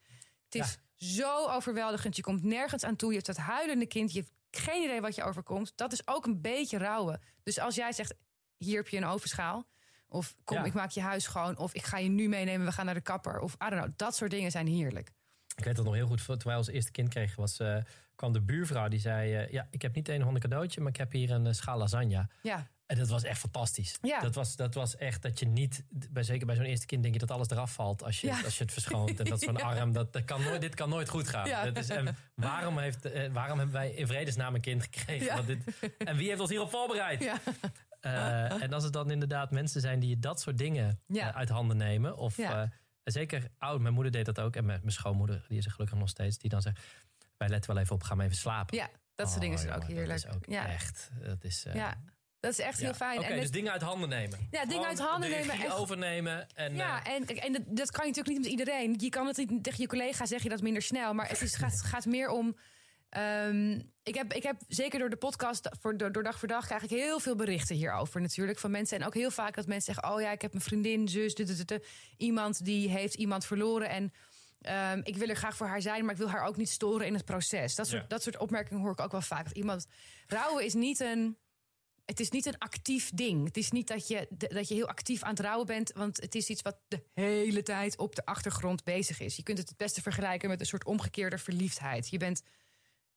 Het 0.49 0.55
is 0.55 0.77
zo 1.19 1.47
overweldigend. 1.47 2.15
Je 2.15 2.21
komt 2.21 2.43
nergens 2.43 2.83
aan 2.83 2.95
toe. 2.95 3.09
Je 3.09 3.15
hebt 3.15 3.27
dat 3.27 3.37
huilende 3.37 3.85
kind. 3.85 4.13
Je 4.13 4.19
hebt 4.19 4.31
geen 4.65 4.83
idee 4.83 5.01
wat 5.01 5.15
je 5.15 5.23
overkomt. 5.23 5.73
Dat 5.75 5.91
is 5.91 6.07
ook 6.07 6.25
een 6.25 6.41
beetje 6.41 6.77
rouwen. 6.77 7.21
Dus 7.43 7.59
als 7.59 7.75
jij 7.75 7.91
zegt, 7.93 8.13
hier 8.57 8.77
heb 8.77 8.87
je 8.87 8.97
een 8.97 9.05
ovenschaal. 9.05 9.67
Of 10.07 10.35
kom, 10.43 10.57
Ja. 10.57 10.63
ik 10.63 10.73
maak 10.73 10.91
je 10.91 11.01
huis 11.01 11.23
schoon. 11.23 11.57
Of 11.57 11.73
ik 11.73 11.83
ga 11.83 11.97
je 11.97 12.09
nu 12.09 12.27
meenemen, 12.27 12.65
we 12.65 12.71
gaan 12.73 12.85
naar 12.85 12.93
de 12.93 13.01
kapper. 13.01 13.39
Of 13.39 13.53
I 13.53 13.57
don't 13.69 13.81
know. 13.81 13.89
Dat 13.95 14.15
soort 14.15 14.31
dingen 14.31 14.51
zijn 14.51 14.67
heerlijk. 14.67 15.11
Ik 15.55 15.63
weet 15.63 15.75
dat 15.75 15.85
nog 15.85 15.93
heel 15.93 16.07
goed. 16.07 16.25
Toen 16.25 16.37
wij 16.43 16.55
ons 16.55 16.67
eerste 16.67 16.91
kind 16.91 17.09
kregen, 17.09 17.39
was, 17.39 17.59
eh, 17.59 17.77
kwam 18.15 18.33
de 18.33 18.41
buurvrouw 18.41 18.87
die 18.87 18.99
zei... 18.99 19.35
eh, 19.35 19.51
ja, 19.51 19.67
ik 19.71 19.81
heb 19.81 19.95
niet 19.95 20.09
een 20.09 20.21
of 20.21 20.27
ander 20.27 20.41
cadeautje, 20.41 20.81
maar 20.81 20.89
ik 20.89 20.97
heb 20.97 21.11
hier 21.11 21.31
een 21.31 21.47
eh, 21.47 21.53
schaal 21.53 21.77
lasagne. 21.77 22.27
Ja, 22.41 22.67
En 22.85 22.97
dat 22.97 23.07
was 23.07 23.23
echt 23.23 23.39
fantastisch. 23.39 23.97
Ja. 24.01 24.19
Dat, 24.19 24.35
was, 24.35 24.55
dat 24.55 24.73
was 24.73 24.95
echt 24.95 25.21
dat 25.21 25.39
je 25.39 25.45
niet, 25.47 25.83
bij, 26.09 26.23
zeker 26.23 26.45
bij 26.45 26.55
zo'n 26.55 26.65
eerste 26.65 26.85
kind 26.85 27.01
denk 27.01 27.13
je 27.13 27.19
dat 27.19 27.31
alles 27.31 27.49
eraf 27.49 27.73
valt 27.73 28.03
als 28.03 28.21
je, 28.21 28.27
Ja. 28.27 28.41
als 28.43 28.57
je 28.57 28.63
het 28.63 28.73
verschoont. 28.73 29.19
En 29.19 29.25
dat 29.25 29.39
zo'n 29.41 29.55
Ja. 29.63 29.63
arm, 29.75 29.91
dat, 29.93 30.13
dat 30.13 30.23
kan 30.25 30.41
nooit, 30.43 30.61
dit 30.61 30.75
kan 30.75 30.89
nooit 30.89 31.09
goed 31.09 31.27
gaan. 31.27 31.47
Ja. 31.47 31.63
Dat 31.63 31.77
is, 31.77 31.89
en 31.89 32.15
waarom, 32.35 32.77
heeft, 32.77 33.31
waarom 33.31 33.57
hebben 33.57 33.75
wij 33.75 33.91
in 33.91 34.07
vredesnaam 34.07 34.55
een 34.55 34.61
kind 34.61 34.83
gekregen? 34.83 35.35
Want 35.35 35.47
dit, 35.47 35.63
en 35.97 36.15
wie 36.17 36.27
heeft 36.27 36.39
ons 36.39 36.49
hierop 36.49 36.69
voorbereid? 36.69 37.23
ja. 37.23 37.39
En 38.59 38.73
als 38.73 38.83
het 38.83 38.93
dan 38.93 39.11
inderdaad 39.11 39.51
mensen 39.51 39.81
zijn 39.81 39.99
die 39.99 40.09
je 40.09 40.19
dat 40.19 40.41
soort 40.41 40.57
dingen 40.57 40.99
uit 41.33 41.49
handen 41.49 41.77
nemen. 41.77 42.17
Of 42.17 42.37
zeker 43.03 43.47
oud, 43.57 43.79
mijn 43.81 43.93
moeder 43.93 44.11
deed 44.11 44.25
dat 44.25 44.39
ook. 44.39 44.55
En 44.55 44.65
mijn, 44.65 44.79
mijn 44.79 44.91
schoonmoeder, 44.91 45.45
die 45.47 45.57
is 45.57 45.65
er 45.65 45.71
gelukkig 45.71 45.97
nog 45.97 46.09
steeds. 46.09 46.37
Die 46.37 46.49
dan 46.49 46.61
zegt, 46.61 46.79
wij 47.37 47.49
letten 47.49 47.73
wel 47.73 47.83
even 47.83 47.95
op, 47.95 48.03
ga 48.03 48.15
maar 48.15 48.25
even 48.25 48.37
slapen. 48.37 48.77
ja 48.77 48.89
dat 49.15 49.29
soort 49.29 49.41
dingen 49.41 49.57
Oh, 49.57 49.63
zijn 49.63 49.73
ook 49.75 49.81
jongen, 49.81 49.97
heerlijk. 49.97 50.21
Dat 50.21 50.29
is 50.31 50.35
ook 50.37 50.45
ja. 50.45 50.67
echt, 50.67 51.09
dat 51.23 51.43
is... 51.43 51.65
eh, 51.65 51.73
ja, 51.75 52.01
dat 52.39 52.51
is 52.51 52.59
echt 52.59 52.77
ja. 52.79 52.85
heel 52.85 52.93
fijn. 52.93 53.19
Oké, 53.19 53.27
en 53.27 53.39
dus 53.39 53.51
dingen 53.51 53.71
uit 53.71 53.81
handen 53.81 54.09
nemen. 54.09 54.47
Ja, 54.51 54.65
dingen 54.65 54.87
uit 54.87 54.99
handen 54.99 55.29
de 55.29 55.35
nemen 55.35 55.55
en- 55.59 55.71
overnemen. 55.71 56.47
En, 56.55 56.75
Ja, 56.75 57.03
eh, 57.03 57.13
en, 57.13 57.25
en 57.27 57.53
dat, 57.53 57.61
dat 57.67 57.91
kan 57.91 58.05
je 58.07 58.11
natuurlijk 58.11 58.27
niet 58.27 58.39
met 58.39 58.59
iedereen. 58.59 58.95
Je 58.97 59.09
kan 59.09 59.27
het 59.27 59.37
niet 59.37 59.63
tegen 59.63 59.81
je 59.81 59.87
collega 59.87 60.25
zeg 60.25 60.43
je 60.43 60.49
dat 60.49 60.61
minder 60.61 60.81
snel. 60.81 61.13
Maar 61.13 61.27
het 61.29 61.41
is, 61.41 61.55
gaat, 61.55 61.81
gaat 61.81 62.05
meer 62.05 62.29
om. 62.29 62.55
Ehm, 63.11 63.79
ik, 64.03 64.15
heb, 64.15 64.33
ik 64.33 64.43
heb 64.43 64.61
zeker 64.67 64.99
door 64.99 65.09
de 65.09 65.15
podcast, 65.15 65.69
voor, 65.79 65.97
door, 65.97 66.11
door 66.11 66.23
dag 66.23 66.39
voor 66.39 66.47
dag, 66.47 66.65
krijg 66.65 66.83
ik 66.83 66.89
heel 66.89 67.19
veel 67.19 67.35
berichten 67.35 67.75
hierover 67.75 68.21
natuurlijk. 68.21 68.59
Van 68.59 68.71
mensen. 68.71 68.99
En 68.99 69.05
ook 69.05 69.13
heel 69.13 69.31
vaak 69.31 69.55
dat 69.55 69.67
mensen 69.67 69.93
zeggen: 69.93 70.13
Oh 70.13 70.21
ja, 70.21 70.31
ik 70.31 70.41
heb 70.41 70.53
een 70.53 70.61
vriendin, 70.61 71.07
zus, 71.07 71.35
dit, 71.35 71.47
dit, 71.47 71.57
dit, 71.57 71.67
dit. 71.67 71.87
iemand 72.17 72.65
die 72.65 72.89
heeft 72.89 73.13
iemand 73.13 73.45
verloren. 73.45 73.89
En 73.89 74.13
ehm, 74.61 74.99
ik 75.03 75.17
wil 75.17 75.27
er 75.27 75.35
graag 75.35 75.55
voor 75.55 75.67
haar 75.67 75.81
zijn, 75.81 76.01
maar 76.01 76.11
ik 76.13 76.19
wil 76.19 76.29
haar 76.29 76.45
ook 76.45 76.57
niet 76.57 76.69
storen 76.69 77.07
in 77.07 77.13
het 77.13 77.25
proces. 77.25 77.75
Dat 77.75 77.87
soort, 77.87 78.01
Ja. 78.01 78.07
dat 78.07 78.23
soort 78.23 78.37
opmerkingen 78.37 78.81
hoor 78.81 78.91
ik 78.91 78.99
ook 79.01 79.11
wel 79.11 79.21
vaak. 79.21 79.45
Dat 79.45 79.57
iemand. 79.57 79.85
Rouwen 80.27 80.65
is 80.65 80.73
niet 80.73 80.99
een 80.99 81.37
het 82.05 82.19
is 82.19 82.29
niet 82.29 82.45
een 82.45 82.57
actief 82.57 83.11
ding. 83.13 83.45
Het 83.45 83.57
is 83.57 83.71
niet 83.71 83.87
dat 83.87 84.07
je, 84.07 84.27
dat 84.29 84.67
je 84.67 84.73
heel 84.73 84.87
actief 84.87 85.23
aan 85.23 85.29
het 85.29 85.39
rouwen 85.39 85.67
bent. 85.67 85.91
Want 85.93 86.21
het 86.21 86.35
is 86.35 86.49
iets 86.49 86.61
wat 86.61 86.77
de 86.87 87.03
hele 87.13 87.63
tijd 87.63 87.97
op 87.97 88.15
de 88.15 88.25
achtergrond 88.25 88.83
bezig 88.83 89.19
is. 89.19 89.35
Je 89.35 89.43
kunt 89.43 89.57
het 89.57 89.69
het 89.69 89.77
beste 89.77 90.01
vergelijken 90.01 90.49
met 90.49 90.59
een 90.59 90.65
soort 90.65 90.85
omgekeerde 90.85 91.37
verliefdheid. 91.37 92.09
Je 92.09 92.17
bent, 92.17 92.43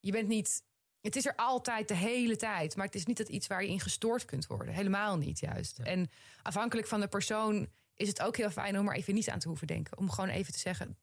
je 0.04 0.12
bent 0.12 0.28
niet. 0.28 0.62
Het 1.00 1.16
is 1.16 1.26
er 1.26 1.36
altijd 1.36 1.88
de 1.88 1.94
hele 1.94 2.36
tijd. 2.36 2.76
Maar 2.76 2.86
het 2.86 2.94
is 2.94 3.06
niet 3.06 3.16
dat 3.16 3.28
iets 3.28 3.46
waar 3.46 3.62
je 3.62 3.68
in 3.70 3.80
gestoord 3.80 4.24
kunt 4.24 4.46
worden. 4.46 4.74
Helemaal 4.74 5.16
niet, 5.16 5.38
juist. 5.38 5.78
En 5.78 6.10
afhankelijk 6.42 6.86
van 6.86 7.00
de 7.00 7.08
persoon 7.08 7.68
is 7.94 8.08
het 8.08 8.22
ook 8.22 8.36
heel 8.36 8.50
fijn 8.50 8.78
om 8.78 8.88
er 8.88 8.94
even 8.94 9.14
niet 9.14 9.30
aan 9.30 9.38
te 9.38 9.48
hoeven 9.48 9.66
denken. 9.66 9.98
Om 9.98 10.10
gewoon 10.10 10.30
even 10.30 10.52
te 10.52 10.58
zeggen: 10.58 10.96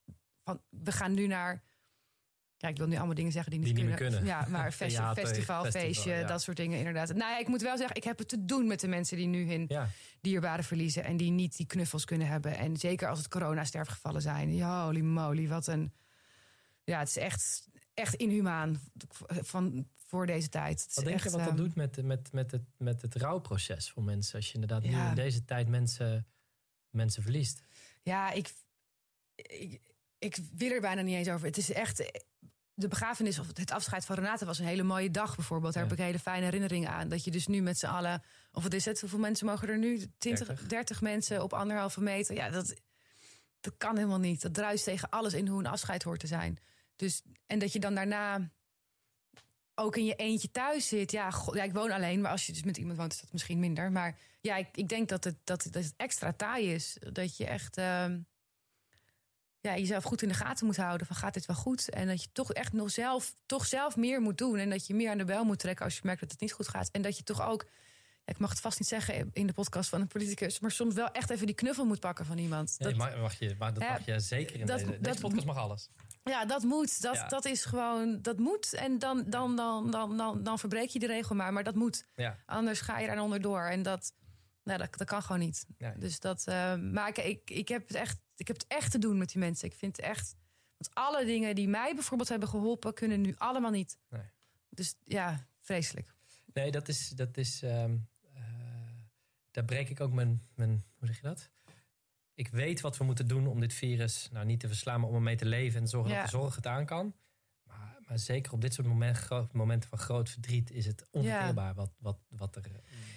van 0.44 0.62
we 0.70 0.92
gaan 0.92 1.14
nu 1.14 1.28
naar. 1.28 1.64
Ja, 2.58 2.68
ik 2.68 2.78
wil 2.78 2.88
nu 2.88 2.96
allemaal 2.98 3.16
dingen 3.16 3.32
zeggen 3.32 3.52
die 3.52 3.60
niet, 3.60 3.76
Die 3.76 3.78
niet 3.78 3.88
meer 3.88 3.98
kunnen. 4.02 4.20
kunnen. 4.24 4.38
Ja, 4.40 4.48
maar 4.50 4.72
festi- 4.82 4.96
Theater, 4.98 5.26
festival, 5.28 5.64
festival, 5.64 5.88
feestje, 5.88 6.14
ja. 6.14 6.28
dat 6.28 6.42
soort 6.42 6.58
dingen 6.58 6.78
inderdaad. 6.78 7.08
Nou 7.08 7.32
ja, 7.32 7.38
ik 7.40 7.48
moet 7.48 7.62
wel 7.62 7.78
zeggen, 7.78 7.96
ik 7.96 8.04
heb 8.04 8.18
het 8.18 8.28
te 8.28 8.46
doen 8.46 8.68
met 8.68 8.80
de 8.80 8.88
mensen 8.88 9.18
die 9.18 9.28
nu 9.28 9.50
hun 9.52 9.66
ja. 9.68 9.88
dierbaren 10.22 10.64
verliezen 10.64 11.04
en 11.04 11.18
die 11.18 11.32
niet 11.32 11.58
die 11.58 11.66
knuffels 11.66 12.06
kunnen 12.06 12.28
hebben. 12.28 12.58
En 12.58 12.78
zeker 12.78 13.10
als 13.10 13.18
het 13.18 13.28
corona-sterfgevallen 13.28 14.22
zijn. 14.22 14.56
Ja, 14.56 14.84
holy 14.86 15.02
moly, 15.02 15.48
wat 15.48 15.68
een. 15.68 15.94
Ja, 16.84 17.00
het 17.00 17.08
is 17.08 17.18
echt, 17.18 17.68
echt 18.02 18.14
inhumaan 18.16 18.82
van, 19.28 19.88
voor 19.96 20.26
deze 20.26 20.50
tijd. 20.50 20.82
Het 20.84 20.94
Wat 20.94 21.06
denk 21.06 21.24
je 21.24 21.30
wat 21.30 21.40
dat 21.40 21.48
ehm, 21.48 21.58
doet 21.58 21.76
met, 21.76 22.04
met, 22.04 22.32
met, 22.32 22.52
het, 22.52 22.64
met 22.78 23.02
het 23.02 23.16
rouwproces 23.16 23.90
voor 23.90 24.04
mensen? 24.04 24.36
Als 24.36 24.48
je 24.48 24.54
inderdaad 24.54 24.84
nu 24.84 24.96
in 24.98 25.16
deze 25.16 25.46
tijd 25.46 25.68
mensen, 25.68 26.28
mensen 26.90 27.24
verliest. 27.24 27.62
Ja, 28.02 28.32
ik, 28.32 28.54
ik, 29.36 29.82
ik 30.18 30.38
wil 30.56 30.72
er 30.72 30.82
bijna 30.82 31.02
niet 31.02 31.16
eens 31.16 31.30
over. 31.30 31.48
Het 31.48 31.58
is 31.58 31.72
echt. 31.72 32.22
De 32.74 32.88
begrafenis 32.88 33.40
of 33.40 33.48
het 33.54 33.72
afscheid 33.72 34.06
van 34.06 34.16
Renate 34.16 34.46
was 34.46 34.60
een 34.60 34.66
hele 34.66 34.84
mooie 34.84 35.12
dag 35.12 35.36
bijvoorbeeld. 35.36 35.74
Daar 35.74 35.84
Ja. 35.84 35.90
heb 35.90 35.98
ik 36.00 36.06
hele 36.06 36.20
fijne 36.20 36.46
herinneringen 36.46 36.90
aan. 36.90 37.10
Dat 37.10 37.24
je 37.24 37.32
dus 37.32 37.48
nu 37.48 37.62
met 37.62 37.80
z'n 37.80 37.86
allen. 37.86 38.24
Of 38.52 38.64
wat 38.64 38.74
is 38.74 38.86
het? 38.86 39.00
Hoeveel 39.02 39.20
mensen 39.20 39.46
mogen 39.46 39.70
er 39.70 39.78
nu? 39.78 39.98
20, 40.18 40.48
30. 40.48 40.68
30 40.68 41.02
mensen 41.02 41.44
op 41.44 41.54
anderhalve 41.54 42.02
meter. 42.02 42.36
Ja, 42.36 42.50
dat, 42.50 42.74
dat 43.60 43.74
kan 43.78 43.96
helemaal 43.96 44.20
niet. 44.20 44.42
Dat 44.42 44.54
druist 44.54 44.84
tegen 44.84 45.10
alles 45.10 45.34
in 45.34 45.48
hoe 45.48 45.60
een 45.60 45.66
afscheid 45.68 46.04
hoort 46.04 46.20
te 46.20 46.28
zijn. 46.28 46.58
Dus, 47.02 47.22
en 47.46 47.60
dat 47.60 47.74
je 47.74 47.80
dan 47.80 47.96
daarna 47.96 48.50
ook 49.76 49.96
in 49.98 50.06
je 50.06 50.16
eentje 50.16 50.52
thuis 50.52 50.88
zit. 50.88 51.12
Ja, 51.12 51.34
ik 51.54 51.74
woon 51.74 51.92
alleen, 51.92 52.22
maar 52.22 52.32
als 52.32 52.46
je 52.46 52.52
dus 52.52 52.64
met 52.64 52.78
iemand 52.78 52.98
woont, 52.98 53.14
is 53.14 53.22
dat 53.22 53.32
misschien 53.32 53.60
minder. 53.60 53.92
Maar 53.92 54.18
ja, 54.42 54.56
ik, 54.56 54.68
ik 54.74 54.90
denk 54.90 55.10
dat 55.10 55.24
het, 55.24 55.36
dat, 55.44 55.68
dat 55.72 55.84
het 55.84 55.94
extra 55.98 56.34
taai 56.34 56.74
is. 56.74 56.98
Dat 57.12 57.38
je 57.38 57.46
echt 57.46 57.78
ehm, 57.78 58.20
ja, 59.60 59.78
jezelf 59.78 60.04
goed 60.04 60.22
in 60.22 60.28
de 60.28 60.34
gaten 60.34 60.66
moet 60.66 60.78
houden. 60.78 61.08
Van 61.08 61.16
gaat 61.16 61.34
dit 61.34 61.46
wel 61.46 61.56
goed? 61.56 61.90
En 61.90 62.08
dat 62.08 62.24
je 62.24 62.30
toch 62.32 62.54
echt 62.54 62.74
nog 62.74 62.92
zelf, 62.92 63.36
toch 63.46 63.66
zelf 63.66 63.96
meer 63.96 64.22
moet 64.22 64.38
doen. 64.38 64.58
En 64.58 64.70
dat 64.70 64.88
je 64.88 64.94
meer 64.94 65.10
aan 65.10 65.18
de 65.18 65.26
bel 65.26 65.44
moet 65.44 65.60
trekken 65.60 65.86
als 65.86 65.96
je 65.96 66.02
merkt 66.04 66.22
dat 66.22 66.32
het 66.32 66.42
niet 66.42 66.54
goed 66.54 66.68
gaat. 66.68 66.90
En 66.92 67.02
dat 67.02 67.18
je 67.18 67.24
toch 67.24 67.42
ook. 67.42 67.66
Ik 68.26 68.38
mag 68.38 68.50
het 68.50 68.60
vast 68.60 68.80
niet 68.80 68.88
zeggen 68.88 69.30
in 69.34 69.48
de 69.48 69.54
podcast 69.54 69.90
van 69.90 70.02
een 70.02 70.08
politicus, 70.08 70.60
maar 70.60 70.72
soms 70.72 70.94
wel 70.94 71.12
echt 71.12 71.30
even 71.30 71.46
die 71.46 71.56
knuffel 71.56 71.86
moet 71.86 72.00
pakken 72.00 72.26
van 72.26 72.38
iemand. 72.38 72.76
Nee, 72.80 72.96
mag, 72.96 73.18
mag 73.18 73.40
je, 73.40 73.56
maar 73.60 73.74
dat 73.74 73.84
mag 73.88 74.06
je 74.06 74.20
zeker 74.20 74.60
in 74.60 74.66
dat- 74.66 74.80
deze, 74.80 74.90
deze 74.92 75.02
dat- 75.02 75.20
podcast 75.20 75.46
mag 75.46 75.58
alles. 75.58 75.90
Ja, 76.24 76.46
dat 76.46 76.64
moet. 76.64 77.02
Dat, 77.02 77.16
Ja. 77.16 77.28
dat 77.28 77.46
is 77.46 77.66
gewoon, 77.66 78.22
dat 78.22 78.38
moet. 78.38 78.74
En 78.74 79.00
dan, 79.00 79.24
dan, 79.30 79.56
dan, 79.56 79.92
dan, 79.92 80.18
dan, 80.18 80.44
dan 80.44 80.60
verbreek 80.60 80.90
je 80.90 81.00
de 81.00 81.08
regel 81.08 81.36
maar, 81.36 81.54
maar 81.54 81.64
dat 81.64 81.76
moet. 81.76 82.06
Ja. 82.16 82.38
Anders 82.46 82.82
ga 82.82 83.00
je 83.00 83.08
daar 83.08 83.20
onderdoor. 83.22 83.62
En 83.62 83.84
dat, 83.84 84.14
nou, 84.64 84.80
dat, 84.80 84.98
dat 84.98 85.08
kan 85.08 85.22
gewoon 85.22 85.42
niet. 85.42 85.66
Dus 85.98 86.20
dat, 86.20 86.48
eh, 86.48 86.76
maar 86.76 87.08
ik, 87.08 87.18
ik, 87.18 87.50
ik, 87.50 87.68
heb 87.68 87.88
het 87.88 87.98
echt, 87.98 88.20
ik 88.36 88.48
heb 88.48 88.58
het 88.58 88.68
echt 88.68 88.92
te 88.92 88.98
doen 88.98 89.18
met 89.18 89.30
die 89.30 89.40
mensen. 89.40 89.68
Ik 89.68 89.76
vind 89.76 89.98
het 89.98 90.06
echt. 90.06 90.36
Want 90.78 90.96
alle 90.96 91.26
dingen 91.26 91.56
die 91.56 91.68
mij 91.68 91.94
bijvoorbeeld 91.94 92.30
hebben 92.30 92.50
geholpen, 92.50 92.94
kunnen 92.94 93.22
nu 93.22 93.36
allemaal 93.38 93.72
niet. 93.72 93.98
Nee. 94.10 94.22
Dus 94.70 94.96
ja, 95.04 95.48
vreselijk. 95.60 96.14
Nee, 96.54 96.72
dat 96.72 96.88
is. 96.88 97.10
Dat 97.10 97.38
is 97.38 97.62
ehm, 97.64 97.98
eh, 98.34 98.42
daar 99.52 99.66
breek 99.66 99.90
ik 99.90 100.00
ook 100.02 100.12
mijn, 100.12 100.48
mijn. 100.56 100.86
Hoe 100.98 101.08
zeg 101.08 101.16
je 101.16 101.28
dat? 101.28 101.50
Ik 102.36 102.48
weet 102.48 102.82
wat 102.82 102.98
we 102.98 103.04
moeten 103.04 103.28
doen 103.28 103.48
om 103.48 103.60
dit 103.60 103.74
virus 103.74 104.30
nou 104.32 104.46
niet 104.46 104.60
te 104.60 104.68
verslaan, 104.68 105.00
maar 105.00 105.10
om 105.10 105.16
ermee 105.16 105.36
te 105.36 105.46
leven 105.46 105.82
en 105.82 105.88
zorgen 105.88 106.12
Ja. 106.12 106.22
dat 106.22 106.32
de 106.32 106.38
zorg 106.38 106.56
het 106.56 106.68
aan 106.68 106.86
kan. 106.86 107.16
Maar, 107.64 107.96
maar 108.08 108.20
zeker 108.20 108.52
op 108.54 108.62
dit 108.62 108.74
soort 108.74 108.88
moment, 108.88 109.28
momenten 109.52 109.90
van 109.90 109.98
groot 110.00 110.30
verdriet 110.30 110.72
is 110.72 110.86
het 110.86 111.08
onverteerbaar 111.12 111.74
wat, 111.74 111.92
wat, 112.00 112.18
wat 112.30 112.56
er. 112.56 112.64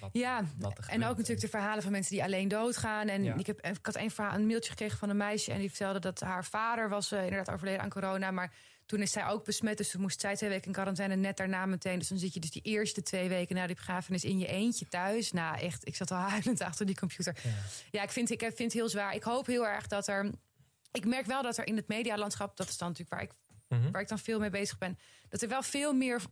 Wat, 0.00 0.10
Ja, 0.12 0.44
wat 0.58 0.78
er 0.78 0.88
en 0.88 1.02
ook 1.04 1.16
natuurlijk 1.16 1.40
de 1.40 1.48
verhalen 1.48 1.82
van 1.82 1.92
mensen 1.92 2.12
die 2.14 2.24
alleen 2.24 2.48
doodgaan. 2.48 3.08
En 3.08 3.22
Ja. 3.24 3.34
ik, 3.34 3.46
heb, 3.46 3.60
ik 3.60 3.86
had 3.86 3.96
een, 3.96 4.10
verhaal, 4.10 4.34
een 4.34 4.46
mailtje 4.46 4.70
gekregen 4.70 4.98
van 4.98 5.10
een 5.10 5.16
meisje. 5.16 5.52
En 5.52 5.58
die 5.58 5.68
vertelde 5.68 5.98
dat 5.98 6.20
haar 6.20 6.44
vader 6.44 6.88
was 6.88 7.12
eh, 7.12 7.24
inderdaad 7.24 7.54
overleden 7.54 7.80
aan 7.80 7.88
corona. 7.88 8.30
Maar 8.30 8.52
toen 8.86 9.00
is 9.00 9.12
zij 9.12 9.26
ook 9.26 9.44
besmet. 9.44 9.76
Dus 9.76 9.90
toen 9.90 10.00
moest 10.00 10.20
zij 10.20 10.36
twee 10.36 10.48
weken 10.48 10.66
in 10.66 10.72
quarantaine. 10.72 11.16
Net 11.16 11.36
daarna 11.36 11.66
meteen. 11.66 11.98
Dus 11.98 12.08
dan 12.08 12.18
zit 12.18 12.34
je 12.34 12.40
dus 12.40 12.50
die 12.50 12.62
eerste 12.62 13.02
twee 13.02 13.28
weken 13.28 13.54
na 13.56 13.66
die 13.66 13.76
begrafenis 13.76 14.24
in 14.24 14.38
je 14.38 14.46
eentje 14.46 14.88
thuis. 14.88 15.32
Nou, 15.32 15.58
echt, 15.58 15.86
ik 15.86 15.96
zat 15.96 16.10
al 16.10 16.16
huilend 16.18 16.60
achter 16.60 16.86
die 16.86 16.96
computer. 16.98 17.36
Ja. 17.42 17.50
Ja, 17.90 18.02
ik 18.02 18.10
vind, 18.10 18.30
ik 18.30 18.40
vind 18.40 18.58
het 18.58 18.72
heel 18.72 18.88
zwaar. 18.88 19.14
Ik 19.14 19.22
hoop 19.22 19.46
heel 19.46 19.66
erg 19.66 19.86
dat 19.86 20.06
er. 20.06 20.30
Ik 20.92 21.06
merk 21.06 21.26
wel 21.26 21.42
dat 21.42 21.58
er 21.58 21.66
in 21.66 21.76
het 21.76 21.88
medialandschap, 21.88 22.56
dat 22.56 22.68
is 22.68 22.78
dan 22.78 22.88
natuurlijk 22.88 23.16
waar 23.16 23.22
ik, 23.30 23.32
Mhm. 23.68 23.90
waar 23.90 24.00
ik 24.02 24.08
dan 24.08 24.18
veel 24.18 24.38
mee 24.38 24.50
bezig 24.50 24.78
ben, 24.78 24.98
dat 25.28 25.42
er 25.42 25.48
wel 25.48 25.62
veel 25.62 25.92
meer 25.92 26.22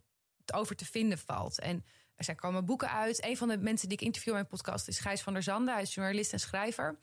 over 0.55 0.77
te 0.77 0.85
vinden 0.85 1.19
valt. 1.19 1.61
En 1.61 1.85
er 2.15 2.25
zijn 2.25 2.37
komen 2.37 2.65
boeken 2.65 2.91
uit. 2.91 3.25
Een 3.25 3.37
van 3.37 3.49
de 3.49 3.57
mensen 3.59 3.89
die 3.89 3.99
ik 3.99 4.05
interview 4.05 4.33
in 4.33 4.39
mijn 4.39 4.51
podcast 4.51 4.89
is 4.89 4.99
Gijs 4.99 5.21
van 5.23 5.33
der 5.33 5.43
Zanden. 5.43 5.75
Hij 5.75 5.83
is 5.83 5.95
journalist 5.95 6.33
en 6.33 6.41
schrijver. 6.41 6.99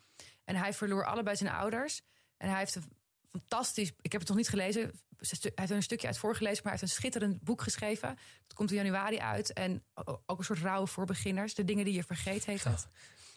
En 0.45 0.55
hij 0.55 0.73
verloor 0.73 1.05
allebei 1.05 1.35
zijn 1.35 1.49
ouders. 1.49 2.01
En 2.37 2.49
hij 2.49 2.57
heeft 2.59 2.75
een 2.75 2.97
fantastisch. 3.31 3.91
Ik 4.01 4.11
heb 4.11 4.21
het 4.21 4.29
nog 4.29 4.37
niet 4.37 4.49
gelezen. 4.49 4.81
Hij 4.81 5.51
heeft 5.55 5.69
er 5.69 5.75
een 5.75 5.83
stukje 5.83 6.07
uit 6.07 6.17
voorgelezen, 6.17 6.63
maar 6.63 6.71
hij 6.71 6.81
heeft 6.81 6.91
een 6.91 6.97
schitterend 6.97 7.43
boek 7.43 7.61
geschreven. 7.61 8.17
Dat 8.47 8.53
komt 8.53 8.69
in 8.71 8.75
januari 8.75 9.17
uit. 9.17 9.53
En 9.53 9.83
ook 10.25 10.37
een 10.37 10.43
soort 10.43 10.59
rouwen 10.59 10.87
voor 10.87 11.05
beginners. 11.05 11.53
De 11.53 11.63
dingen 11.63 11.85
die 11.85 11.93
je 11.93 12.03
vergeet 12.03 12.45
heet 12.45 12.63
het. 12.63 12.87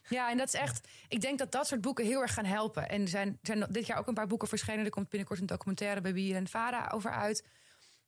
Ja, 0.09 0.30
en 0.30 0.36
dat 0.36 0.47
is 0.47 0.61
echt. 0.61 0.88
Ik 1.09 1.20
denk 1.20 1.38
dat 1.38 1.53
dat 1.53 1.66
soort 1.66 1.80
boeken 1.80 2.05
heel 2.05 2.20
erg 2.20 2.34
gaan 2.34 2.45
helpen. 2.45 2.88
En 2.88 3.03
er 3.03 3.09
zijn, 3.09 3.28
er 3.28 3.38
zijn 3.43 3.66
dit 3.70 3.86
jaar 3.86 3.99
ook 3.99 4.07
een 4.07 4.14
paar 4.14 4.26
boeken 4.26 4.49
verschenen. 4.49 4.84
Er 4.84 4.90
komt 4.90 5.09
binnenkort 5.09 5.40
een 5.40 5.47
documentaire 5.47 6.01
bij 6.01 6.12
Bier 6.12 6.36
en 6.36 6.49
Vara 6.49 6.90
over 6.95 7.11
uit. 7.11 7.45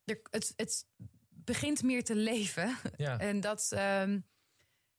Er, 0.05 0.21
het, 0.31 0.53
het 0.57 0.87
begint 1.31 1.83
meer 1.83 2.05
te 2.05 2.15
leven. 2.15 2.77
Ja. 2.97 3.19
En 3.29 3.41
dat, 3.41 3.67
ehm, 3.71 4.19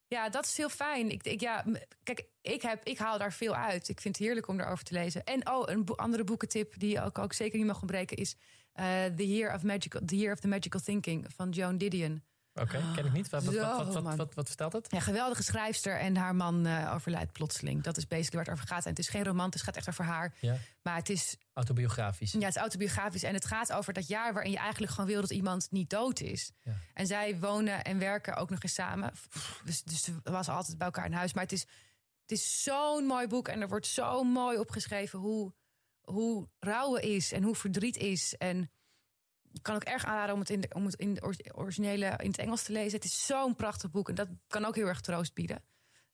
ja, 0.07 0.29
dat 0.29 0.45
is 0.45 0.57
heel 0.57 0.69
fijn. 0.69 1.09
Ik, 1.09 1.23
ik, 1.23 1.41
ja, 1.41 1.65
kijk, 2.03 2.25
ik, 2.41 2.61
heb, 2.61 2.83
ik 2.83 2.97
haal 2.97 3.17
daar 3.17 3.33
veel 3.33 3.55
uit. 3.55 3.89
Ik 3.89 4.01
vind 4.01 4.17
het 4.17 4.25
heerlijk 4.25 4.47
om 4.47 4.57
daarover 4.57 4.83
te 4.83 4.93
lezen. 4.93 5.23
En 5.23 5.49
oh, 5.49 5.63
een 5.65 5.85
andere 5.95 6.23
boekentip 6.23 6.79
die 6.79 7.01
ook, 7.01 7.17
ook 7.17 7.33
zeker 7.33 7.57
niet 7.57 7.67
mag 7.67 7.81
ontbreken 7.81 8.17
is 8.17 8.35
eh, 8.73 9.05
The, 9.05 9.27
Year 9.27 9.53
of 9.55 9.63
Magical, 9.63 10.01
The 10.05 10.17
Year 10.17 10.33
of 10.33 10.39
the 10.39 10.47
Magical 10.47 10.81
Thinking 10.81 11.25
van 11.35 11.49
Joan 11.49 11.77
Didion. 11.77 12.23
Oké, 12.61 12.81
ken 12.95 13.05
ik 13.05 13.11
niet. 13.11 13.29
Wat, 13.29 13.43
wat, 13.43 13.53
Zo, 13.53 14.01
wat, 14.01 14.33
wat, 14.33 14.47
vertelt 14.47 14.73
het? 14.73 14.87
Ja, 14.91 14.99
geweldige 14.99 15.43
schrijfster 15.43 15.99
en 15.99 16.17
haar 16.17 16.35
man 16.35 16.65
eh, 16.65 16.91
overlijdt 16.93 17.31
plotseling. 17.31 17.83
Dat 17.83 17.97
is 17.97 18.07
basically 18.07 18.45
waar 18.45 18.53
het 18.53 18.53
over 18.53 18.75
gaat. 18.75 18.83
En 18.83 18.89
het 18.89 18.99
is 18.99 19.09
geen 19.09 19.23
roman, 19.23 19.49
het 19.49 19.61
gaat 19.61 19.75
echt 19.75 19.89
over 19.89 20.03
haar. 20.03 20.33
Ja. 20.39 20.57
Maar 20.81 20.95
het 20.95 21.09
is, 21.09 21.37
Autobiografisch. 21.53 22.31
ja, 22.31 22.39
het 22.39 22.55
is 22.55 22.55
autobiografisch. 22.55 23.23
En 23.23 23.33
het 23.33 23.45
gaat 23.45 23.73
over 23.73 23.93
dat 23.93 24.07
jaar 24.07 24.33
waarin 24.33 24.51
je 24.51 24.57
eigenlijk 24.57 24.91
gewoon 24.91 25.09
wil 25.09 25.21
dat 25.21 25.31
iemand 25.31 25.67
niet 25.71 25.89
dood 25.89 26.19
is. 26.19 26.51
Ja. 26.63 26.73
En 26.93 27.07
zij 27.07 27.39
wonen 27.39 27.83
en 27.83 27.99
werken 27.99 28.35
ook 28.35 28.49
nog 28.49 28.63
eens 28.63 28.73
samen. 28.73 29.11
Dus, 29.63 29.83
dus 29.83 30.03
ze 30.03 30.13
was 30.23 30.49
altijd 30.49 30.77
bij 30.77 30.87
elkaar 30.87 31.05
in 31.05 31.13
huis. 31.13 31.33
Maar 31.33 31.43
het 31.43 31.51
is, 31.51 31.65
het 32.21 32.31
is 32.31 32.63
zo'n 32.63 33.05
mooi 33.05 33.27
boek. 33.27 33.47
En 33.47 33.61
er 33.61 33.67
wordt 33.67 33.87
zo 33.87 34.23
mooi 34.23 34.57
opgeschreven 34.57 35.19
hoe, 35.19 35.53
hoe 36.01 36.49
rouwen 36.59 37.01
is 37.01 37.31
en 37.31 37.43
hoe 37.43 37.55
verdriet 37.55 37.97
is. 37.97 38.35
En 38.37 38.69
ik 39.55 39.63
kan 39.63 39.75
ook 39.75 39.83
erg 39.83 40.05
aanraden 40.05 40.33
om 40.33 40.39
het 40.39 40.49
in, 40.49 40.61
de, 40.61 40.69
om 40.73 40.85
het 40.85 40.95
in 40.95 41.13
de 41.13 41.21
or- 41.21 41.35
originele 41.53 42.13
in 42.17 42.27
het 42.27 42.37
Engels 42.37 42.63
te 42.63 42.71
lezen. 42.71 42.95
Het 42.95 43.03
is 43.05 43.25
zo'n 43.25 43.55
prachtig 43.55 43.91
boek. 43.91 44.09
En 44.09 44.15
dat 44.15 44.27
kan 44.47 44.65
ook 44.65 44.75
heel 44.75 44.87
erg 44.87 45.01
troost 45.01 45.33
bieden. 45.33 45.63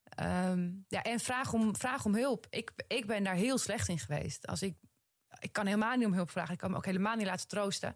Ehm, 0.04 0.70
ja, 0.88 1.02
en 1.02 1.20
vraag 1.20 1.54
om, 1.54 1.76
vraag 1.76 2.06
om 2.06 2.16
hulp. 2.16 2.48
Ik, 2.50 2.72
ik 2.88 3.06
ben 3.06 3.24
daar 3.24 3.36
heel 3.36 3.58
slecht 3.58 3.88
in 3.88 4.00
geweest. 4.00 4.48
Als 4.48 4.62
ik, 4.62 4.76
ik 5.40 5.52
kan 5.54 5.66
helemaal 5.66 5.98
niet 5.98 6.06
om 6.06 6.14
hulp 6.14 6.30
vragen. 6.30 6.54
Ik 6.54 6.60
kan 6.60 6.72
me 6.72 6.78
ook 6.78 6.86
helemaal 6.86 7.16
niet 7.16 7.26
laten 7.26 7.48
troosten. 7.48 7.96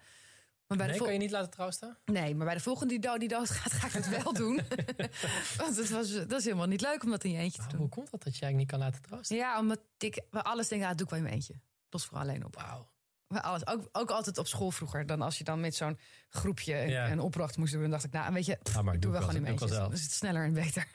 Maar 0.67 0.77
bij 0.77 0.87
Nee, 0.87 0.97
de 0.97 1.03
kan 1.03 1.13
je 1.13 1.19
niet 1.19 1.31
laten 1.31 1.49
troosten? 1.51 1.97
Nee, 2.05 2.35
maar 2.35 2.45
bij 2.45 2.55
de 2.55 2.61
volgende 2.61 2.93
die, 2.93 3.01
dood, 3.01 3.19
die 3.19 3.29
doodgaat, 3.29 3.71
ga 3.73 3.87
ik 3.87 3.93
het 3.93 4.23
wel 4.23 4.33
doen. 4.43 4.55
Want 5.57 5.75
het 5.77 5.89
was, 5.89 6.11
dat 6.11 6.31
is 6.31 6.43
helemaal 6.43 6.67
niet 6.67 6.81
leuk 6.81 7.03
om 7.03 7.09
dat 7.09 7.23
in 7.23 7.31
je 7.31 7.37
eentje 7.37 7.57
te 7.57 7.61
Maar 7.61 7.69
doen. 7.71 7.79
hoe 7.79 7.89
komt 7.89 8.11
dat 8.11 8.23
dat 8.23 8.35
je 8.37 8.41
eigenlijk 8.41 8.57
niet 8.57 8.67
kan 8.81 8.89
laten 8.91 9.01
troosten? 9.09 9.35
Ja, 9.37 9.59
omdat 9.59 9.79
ik 9.97 10.21
bij 10.31 10.41
alles 10.41 10.67
denk, 10.67 10.81
ja, 10.81 10.87
dat 10.87 10.97
doe 10.97 11.05
ik 11.05 11.11
wel 11.11 11.19
in 11.21 11.25
mijn 11.25 11.37
eentje. 11.37 11.59
Los 11.89 12.05
voor 12.05 12.17
alleen 12.17 12.45
op. 12.45 12.55
Wauw. 12.55 12.89
Alles. 13.27 13.67
Ook, 13.67 13.89
ook 13.91 14.09
altijd 14.11 14.37
op 14.37 14.47
school 14.47 14.71
vroeger. 14.71 15.05
Dan 15.05 15.21
als 15.21 15.37
je 15.37 15.43
dan 15.43 15.59
met 15.59 15.75
zo'n 15.75 15.99
groepje 16.29 16.81
een- 16.81 16.89
Ja. 16.89 17.11
een 17.11 17.19
opdracht 17.19 17.57
moest 17.57 17.71
doen, 17.71 17.81
dan 17.81 17.89
dacht 17.91 18.03
ik, 18.03 18.11
nou, 18.11 18.33
weet 18.33 18.45
je, 18.45 18.57
pff, 18.63 18.77
Ah, 18.77 18.83
maar 18.83 18.93
ik 18.93 19.01
doe 19.01 19.11
wel 19.11 19.19
gewoon 19.21 19.35
in 19.35 19.41
mijn 19.41 19.55
Dan 19.55 19.93
is 19.93 20.01
het 20.03 20.11
sneller 20.11 20.43
en 20.43 20.53
beter. 20.53 20.87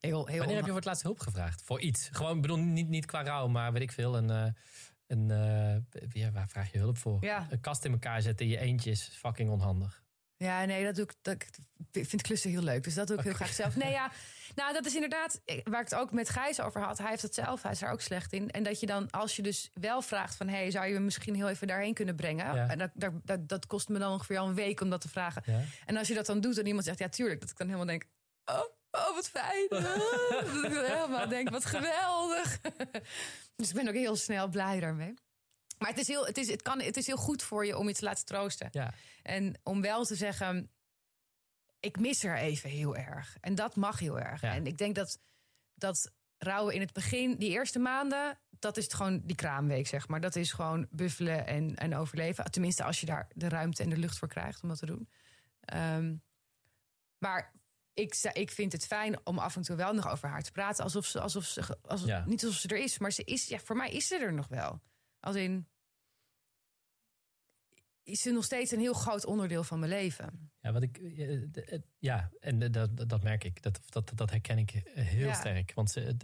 heel, 0.00 0.26
heel 0.26 0.38
Wanneer 0.38 0.56
heb 0.56 0.64
je 0.64 0.66
voor 0.66 0.74
het 0.76 0.84
laatst 0.84 1.02
hulp 1.02 1.20
gevraagd? 1.20 1.62
Voor 1.62 1.80
iets? 1.80 2.08
Gewoon, 2.12 2.36
ik 2.36 2.42
bedoel, 2.42 2.58
niet, 2.58 2.88
niet 2.88 3.06
qua 3.06 3.22
rouw, 3.22 3.46
maar 3.48 3.72
weet 3.72 3.82
ik 3.82 3.92
veel. 3.92 4.16
Een, 4.16 4.30
eh, 4.30 4.46
een, 5.06 5.30
eh, 5.30 6.00
ja, 6.12 6.30
waar 6.30 6.48
vraag 6.48 6.72
je 6.72 6.78
hulp 6.78 6.98
voor? 6.98 7.24
Ja. 7.24 7.46
Een 7.50 7.60
kast 7.60 7.84
in 7.84 7.92
elkaar 7.92 8.22
zetten 8.22 8.46
in 8.46 8.52
je 8.52 8.58
eentje 8.58 8.90
is 8.90 9.10
fucking 9.12 9.50
onhandig. 9.50 10.02
Ja, 10.36 10.64
nee, 10.64 10.84
dat 10.84 10.94
doe 10.94 11.04
ik. 11.04 11.14
Dat, 11.22 11.44
ik 11.92 12.06
vind 12.08 12.22
klussen 12.22 12.50
heel 12.50 12.62
leuk. 12.62 12.84
Dus 12.84 12.94
dat 12.94 13.06
doe 13.06 13.16
ik 13.16 13.22
heel 13.22 13.32
graag 13.32 13.52
zelf. 13.52 13.76
Nee, 13.76 13.90
ja. 13.90 14.10
Nou, 14.54 14.72
dat 14.72 14.86
is 14.86 14.94
inderdaad 14.94 15.40
eh, 15.44 15.60
waar 15.64 15.80
ik 15.80 15.88
het 15.88 15.98
ook 15.98 16.12
met 16.12 16.28
Gijs 16.28 16.60
over 16.60 16.82
had. 16.82 16.98
Hij 16.98 17.08
heeft 17.08 17.22
het 17.22 17.34
zelf, 17.34 17.62
hij 17.62 17.72
is 17.72 17.78
daar 17.78 17.92
ook 17.92 18.00
slecht 18.00 18.32
in. 18.32 18.50
En 18.50 18.62
dat 18.62 18.80
je 18.80 18.86
dan, 18.86 19.10
als 19.10 19.36
je 19.36 19.42
dus 19.42 19.70
wel 19.72 20.02
vraagt 20.02 20.36
van... 20.36 20.48
hey, 20.48 20.70
zou 20.70 20.86
je 20.86 20.92
me 20.92 21.00
misschien 21.00 21.34
heel 21.34 21.48
even 21.48 21.66
daarheen 21.66 21.94
kunnen 21.94 22.16
brengen? 22.16 22.54
Ja. 22.54 22.68
En 22.68 22.78
dat, 22.78 22.90
dat, 22.94 23.12
dat, 23.24 23.48
dat 23.48 23.66
kost 23.66 23.88
me 23.88 23.98
dan 23.98 24.12
ongeveer 24.12 24.38
al 24.38 24.48
een 24.48 24.54
week 24.54 24.80
om 24.80 24.90
dat 24.90 25.00
te 25.00 25.08
vragen. 25.08 25.42
Ja? 25.46 25.60
En 25.86 25.96
als 25.96 26.08
je 26.08 26.14
dat 26.14 26.26
dan 26.26 26.40
doet 26.40 26.58
en 26.58 26.66
iemand 26.66 26.84
zegt, 26.84 26.98
ja, 26.98 27.08
tuurlijk. 27.08 27.40
Dat 27.40 27.50
ik 27.50 27.56
dan 27.56 27.66
helemaal 27.66 27.86
denk, 27.86 28.04
oh, 28.44 28.64
oh 28.90 29.14
wat 29.14 29.28
fijn. 29.28 29.66
Oh, 29.70 29.82
dat 30.52 30.64
ik 30.64 30.74
dan 30.74 30.84
helemaal 30.84 31.28
denk, 31.28 31.50
wat 31.50 31.64
geweldig. 31.64 32.60
dus 33.56 33.68
ik 33.68 33.74
ben 33.74 33.88
ook 33.88 33.94
heel 33.94 34.16
snel 34.16 34.48
blij 34.48 34.80
daarmee. 34.80 35.14
Maar 35.78 35.88
het 35.88 35.98
is, 35.98 36.08
heel, 36.08 36.26
het, 36.26 36.38
is, 36.38 36.50
het, 36.50 36.62
kan, 36.62 36.80
het 36.80 36.96
is 36.96 37.06
heel 37.06 37.16
goed 37.16 37.42
voor 37.42 37.66
je 37.66 37.78
om 37.78 37.88
je 37.88 37.94
te 37.94 38.04
laten 38.04 38.24
troosten. 38.24 38.68
Ja. 38.70 38.94
En 39.22 39.60
om 39.62 39.80
wel 39.80 40.04
te 40.04 40.14
zeggen, 40.14 40.70
ik 41.84 41.98
mis 41.98 42.24
er 42.24 42.36
even 42.36 42.70
heel 42.70 42.96
erg. 42.96 43.36
En 43.40 43.54
dat 43.54 43.76
mag 43.76 43.98
heel 43.98 44.18
erg. 44.20 44.40
Ja. 44.40 44.54
En 44.54 44.66
ik 44.66 44.78
denk 44.78 44.94
dat, 44.94 45.18
dat 45.74 46.12
rouwen 46.38 46.74
in 46.74 46.80
het 46.80 46.92
begin, 46.92 47.36
die 47.36 47.50
eerste 47.50 47.78
maanden, 47.78 48.38
dat 48.50 48.76
is 48.76 48.84
het 48.84 48.94
gewoon 48.94 49.20
die 49.24 49.36
kraamweek, 49.36 49.86
zeg 49.86 50.08
maar. 50.08 50.20
Dat 50.20 50.36
is 50.36 50.52
gewoon 50.52 50.86
buffelen 50.90 51.46
en, 51.46 51.76
en 51.76 51.94
overleven. 51.96 52.50
Tenminste, 52.50 52.84
als 52.84 53.00
je 53.00 53.06
daar 53.06 53.28
de 53.34 53.48
ruimte 53.48 53.82
en 53.82 53.90
de 53.90 53.96
lucht 53.96 54.18
voor 54.18 54.28
krijgt 54.28 54.62
om 54.62 54.68
dat 54.68 54.78
te 54.78 54.86
doen. 54.86 55.08
Ehm, 55.60 56.16
maar 57.18 57.52
ik, 57.94 58.14
ik 58.32 58.50
vind 58.50 58.72
het 58.72 58.86
fijn 58.86 59.26
om 59.26 59.38
af 59.38 59.56
en 59.56 59.62
toe 59.62 59.76
wel 59.76 59.92
nog 59.94 60.10
over 60.10 60.28
haar 60.28 60.42
te 60.42 60.52
praten. 60.52 60.84
Alsof 60.84 61.06
ze, 61.06 61.20
alsof 61.20 61.44
ze 61.44 61.78
alsof, 61.82 62.08
Ja. 62.08 62.24
niet 62.26 62.44
alsof 62.44 62.60
ze 62.60 62.68
er 62.68 62.78
is, 62.78 62.98
maar 62.98 63.12
ze 63.12 63.24
is, 63.24 63.46
ja, 63.46 63.58
voor 63.58 63.76
mij 63.76 63.90
is 63.90 64.06
ze 64.06 64.16
er 64.16 64.32
nog 64.32 64.48
wel. 64.48 64.82
Als 65.20 65.36
in, 65.36 65.68
is 68.02 68.20
ze 68.20 68.30
nog 68.30 68.44
steeds 68.44 68.70
een 68.70 68.80
heel 68.80 68.94
groot 68.94 69.24
onderdeel 69.24 69.64
van 69.64 69.78
mijn 69.78 69.90
leven. 69.90 70.52
Ja, 70.64 70.72
wat 70.72 70.82
ik, 70.82 70.96
eh, 70.98 71.40
het- 71.64 71.86
ja 71.98 72.30
en 72.40 72.58
de- 72.58 72.70
dat, 72.70 73.08
dat 73.08 73.22
merk 73.22 73.44
ik. 73.44 73.62
Dat, 73.62 73.80
dat, 73.88 74.12
dat 74.14 74.30
herken 74.30 74.58
ik 74.58 74.70
heel 74.94 75.26
Ja. 75.26 75.32
sterk. 75.34 75.72
Want 75.74 75.90
ze, 75.90 76.16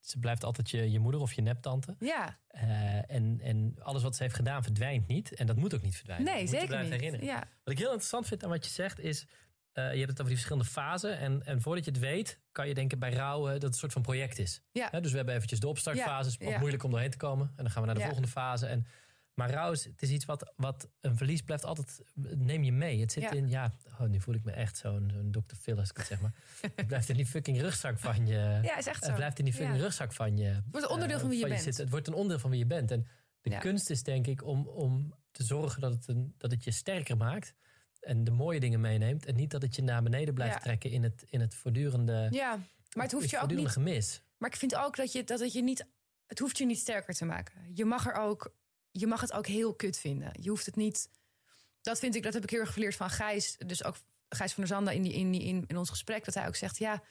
ze 0.00 0.18
blijft 0.18 0.44
altijd 0.44 0.70
je, 0.70 0.90
je 0.90 0.98
moeder 0.98 1.20
of 1.20 1.32
je 1.32 1.42
neptante. 1.42 1.96
Ja, 1.98 2.38
Eh, 2.48 3.10
en, 3.10 3.40
en 3.40 3.74
alles 3.78 4.02
wat 4.02 4.16
ze 4.16 4.22
heeft 4.22 4.34
gedaan 4.34 4.62
verdwijnt 4.62 5.06
niet. 5.06 5.34
En 5.34 5.46
dat 5.46 5.56
moet 5.56 5.74
ook 5.74 5.82
niet 5.82 5.96
verdwijnen. 5.96 6.26
nee, 6.26 6.36
Je 6.36 6.42
moet 6.42 6.52
je 6.52 6.58
zeker 6.60 6.82
niet. 6.82 6.92
herinneren. 6.92 7.26
Ja, 7.26 7.38
Wat 7.64 7.72
ik 7.74 7.78
heel 7.78 7.86
interessant 7.88 8.26
vind 8.26 8.44
aan 8.44 8.50
wat 8.50 8.64
je 8.64 8.70
zegt 8.70 8.98
is... 9.00 9.26
eh, 9.72 9.92
je 9.92 9.98
hebt 9.98 10.10
het 10.10 10.20
over 10.20 10.24
die 10.24 10.34
verschillende 10.34 10.68
fasen. 10.68 11.18
En, 11.18 11.46
en 11.46 11.60
voordat 11.62 11.84
je 11.84 11.90
het 11.90 12.00
weet, 12.00 12.40
kan 12.52 12.68
je 12.68 12.74
denken 12.74 12.98
bij 12.98 13.12
rouwen 13.12 13.52
dat 13.52 13.62
het 13.62 13.72
een 13.72 13.78
soort 13.78 13.92
van 13.92 14.02
project 14.02 14.38
is. 14.38 14.62
Ja. 14.72 14.90
Dus 15.00 15.10
we 15.10 15.16
hebben 15.16 15.34
eventjes 15.34 15.60
de 15.60 15.68
opstartfase. 15.68 16.30
Het 16.30 16.40
is 16.40 16.58
moeilijk 16.58 16.82
om 16.82 16.90
doorheen 16.90 17.10
te 17.10 17.16
komen. 17.16 17.46
En 17.56 17.62
dan 17.62 17.70
gaan 17.70 17.80
we 17.82 17.86
naar 17.88 17.96
de 17.98 18.04
volgende 18.04 18.28
fase. 18.28 18.66
En, 18.66 18.86
maar 19.34 19.50
rouw 19.50 19.70
het 19.70 20.02
is 20.02 20.10
iets 20.10 20.24
wat, 20.24 20.52
wat 20.56 20.88
een 21.00 21.16
verlies 21.16 21.42
blijft 21.42 21.64
altijd... 21.64 22.00
Neem 22.36 22.62
je 22.64 22.72
mee. 22.72 23.00
Het 23.00 23.12
zit 23.12 23.22
Ja. 23.22 23.30
in, 23.30 23.48
ja... 23.48 23.72
Oh, 24.00 24.06
nu 24.08 24.20
voel 24.20 24.34
ik 24.34 24.44
me 24.44 24.52
echt 24.52 24.76
zo'n 24.76 25.10
zo'n 25.14 25.30
Dr. 25.30 25.54
Phil 25.54 25.78
als 25.78 25.90
ik 25.90 25.96
het 25.96 26.06
zeg 26.06 26.20
maar. 26.20 26.32
het 26.76 26.86
blijft 26.86 27.08
in 27.08 27.16
die 27.16 27.26
fucking 27.26 27.60
rugzak 27.60 27.98
van 27.98 28.26
je... 28.26 28.58
ja 28.62 28.76
is 28.78 28.86
echt 28.86 29.00
zo. 29.02 29.06
Het 29.06 29.16
blijft 29.16 29.38
in 29.38 29.44
die 29.44 29.54
fucking 29.54 29.76
Ja. 29.76 29.82
rugzak 29.82 30.12
van 30.12 30.36
je. 30.36 30.44
Het 30.44 30.64
wordt 30.70 30.86
een 30.86 30.92
onderdeel 30.92 31.18
van 31.18 31.28
wie 31.28 31.38
je 31.38 31.48
bent. 31.48 31.76
Het 31.76 31.90
wordt 31.90 32.06
een 32.06 32.14
onderdeel 32.14 32.38
van 32.38 32.50
wie 32.50 32.58
je 32.58 32.66
bent. 32.66 32.90
En 32.90 33.06
de 33.40 33.50
Ja. 33.50 33.58
kunst 33.58 33.90
is 33.90 34.02
denk 34.02 34.26
ik 34.26 34.44
om, 34.44 34.66
om 34.68 35.14
te 35.30 35.44
zorgen 35.44 35.80
dat 35.80 35.92
het, 35.92 36.08
een, 36.08 36.34
dat 36.38 36.50
het 36.50 36.64
je 36.64 36.70
sterker 36.70 37.16
maakt. 37.16 37.54
en 38.00 38.24
de 38.24 38.30
mooie 38.30 38.60
dingen 38.60 38.80
meeneemt. 38.80 39.26
En 39.26 39.34
niet 39.36 39.50
dat 39.50 39.62
het 39.62 39.76
je 39.76 39.82
naar 39.82 40.02
beneden 40.02 40.34
blijft 40.34 40.60
trekken 40.62 40.90
in 40.90 41.02
het, 41.02 41.24
in 41.26 41.40
het 41.40 41.54
voortdurende, 41.54 42.28
Ja, 42.30 42.58
maar 42.94 43.04
het 43.04 43.12
hoeft 43.12 43.30
je 43.30 43.40
ook 43.40 43.50
niet. 43.54 43.68
gemis. 43.68 44.22
Maar 44.38 44.50
ik 44.50 44.56
vind 44.56 44.74
ook 44.76 44.96
dat 44.96 45.12
je 45.12 45.24
dat 45.24 45.40
het 45.40 45.52
je 45.52 45.62
niet. 45.62 45.86
Het 46.26 46.38
hoeft 46.38 46.58
je 46.58 46.66
niet 46.66 46.78
sterker 46.78 47.14
te 47.14 47.24
maken. 47.24 47.70
Je 47.74 47.84
mag 47.84 48.06
er 48.06 48.14
ook. 48.14 48.54
Je 48.92 49.06
mag 49.06 49.20
het 49.20 49.32
ook 49.32 49.46
heel 49.46 49.74
kut 49.74 49.98
vinden. 49.98 50.32
Je 50.40 50.48
hoeft 50.48 50.66
het 50.66 50.76
niet. 50.76 51.08
Dat 51.80 51.98
vind 51.98 52.14
ik. 52.14 52.22
Dat 52.22 52.34
heb 52.34 52.42
ik 52.42 52.50
heel 52.50 52.60
erg 52.60 52.72
geleerd 52.72 52.96
van 52.96 53.10
Gijs. 53.10 53.56
Dus 53.66 53.84
ook 53.84 53.96
Gijs 54.28 54.52
van 54.52 54.64
der 54.64 54.72
Zanden 54.72 54.94
in, 54.94 55.02
die, 55.02 55.12
in, 55.12 55.30
die, 55.32 55.42
in, 55.42 55.64
in 55.66 55.76
ons 55.76 55.90
gesprek. 55.90 56.24
Dat 56.24 56.34
hij 56.34 56.46
ook 56.46 56.56
zegt: 56.56 56.78
ja. 56.78 57.02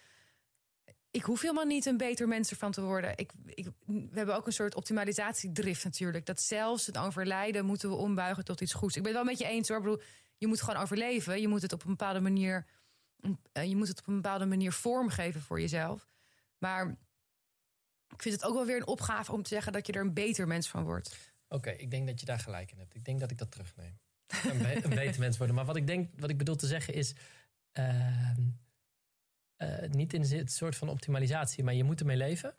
Ik 1.11 1.23
hoef 1.23 1.41
helemaal 1.41 1.65
niet 1.65 1.85
een 1.85 1.97
beter 1.97 2.27
mens 2.27 2.49
ervan 2.49 2.71
te 2.71 2.81
worden. 2.81 3.17
Ik, 3.17 3.31
ik, 3.45 3.67
we 3.85 4.09
hebben 4.13 4.35
ook 4.35 4.45
een 4.45 4.53
soort 4.53 4.75
optimalisatiedrift 4.75 5.83
natuurlijk. 5.83 6.25
Dat 6.25 6.41
zelfs 6.41 6.85
het 6.85 6.97
overlijden 6.97 7.65
moeten 7.65 7.89
we 7.89 7.95
ombuigen 7.95 8.45
tot 8.45 8.61
iets 8.61 8.73
goeds. 8.73 8.95
Ik 8.95 9.03
ben 9.03 9.11
het 9.13 9.21
wel 9.21 9.31
met 9.31 9.41
je 9.41 9.47
eens 9.47 9.67
hoor. 9.67 9.77
Ik 9.77 9.83
bedoel, 9.83 10.01
je 10.37 10.47
moet 10.47 10.61
gewoon 10.61 10.81
overleven. 10.81 11.41
Je 11.41 11.47
moet 11.47 11.61
het 11.61 11.73
op 11.73 11.83
een 11.83 11.89
bepaalde 11.89 12.19
manier. 12.19 12.65
eh, 13.51 13.69
Je 13.69 13.75
moet 13.75 13.87
het 13.87 13.99
op 13.99 14.07
een 14.07 14.15
bepaalde 14.15 14.45
manier 14.45 14.71
vormgeven 14.71 15.41
voor 15.41 15.59
jezelf. 15.59 16.07
Maar 16.57 16.97
ik 18.07 18.21
vind 18.21 18.35
het 18.35 18.43
ook 18.43 18.53
wel 18.53 18.65
weer 18.65 18.75
een 18.77 18.87
opgave 18.87 19.31
om 19.31 19.43
te 19.43 19.49
zeggen 19.49 19.71
dat 19.73 19.87
je 19.87 19.93
er 19.93 20.01
een 20.01 20.13
beter 20.13 20.47
mens 20.47 20.69
van 20.69 20.83
wordt. 20.83 21.30
Oké, 21.51 21.69
ik 21.69 21.91
denk 21.91 22.07
dat 22.07 22.19
je 22.19 22.25
daar 22.25 22.39
gelijk 22.39 22.71
in 22.71 22.77
hebt. 22.77 22.95
Ik 22.95 23.05
denk 23.05 23.19
dat 23.19 23.31
ik 23.31 23.37
dat 23.37 23.51
terugneem. 23.51 23.99
Een, 24.43 24.57
be- 24.57 24.83
een 24.83 24.89
beter 24.95 25.19
mens 25.19 25.37
worden. 25.37 25.55
Maar 25.55 25.65
wat 25.65 25.75
ik 25.75 25.87
denk, 25.87 26.09
wat 26.19 26.29
ik 26.29 26.37
bedoel 26.37 26.55
te 26.55 26.67
zeggen 26.67 26.93
is. 26.93 27.13
ehm, 27.71 28.41
eh, 29.55 29.89
niet 29.89 30.13
in 30.13 30.21
het 30.21 30.51
soort 30.51 30.75
van 30.75 30.89
optimalisatie, 30.89 31.63
maar 31.63 31.73
je 31.73 31.83
moet 31.83 31.99
ermee 31.99 32.17
leven. 32.17 32.53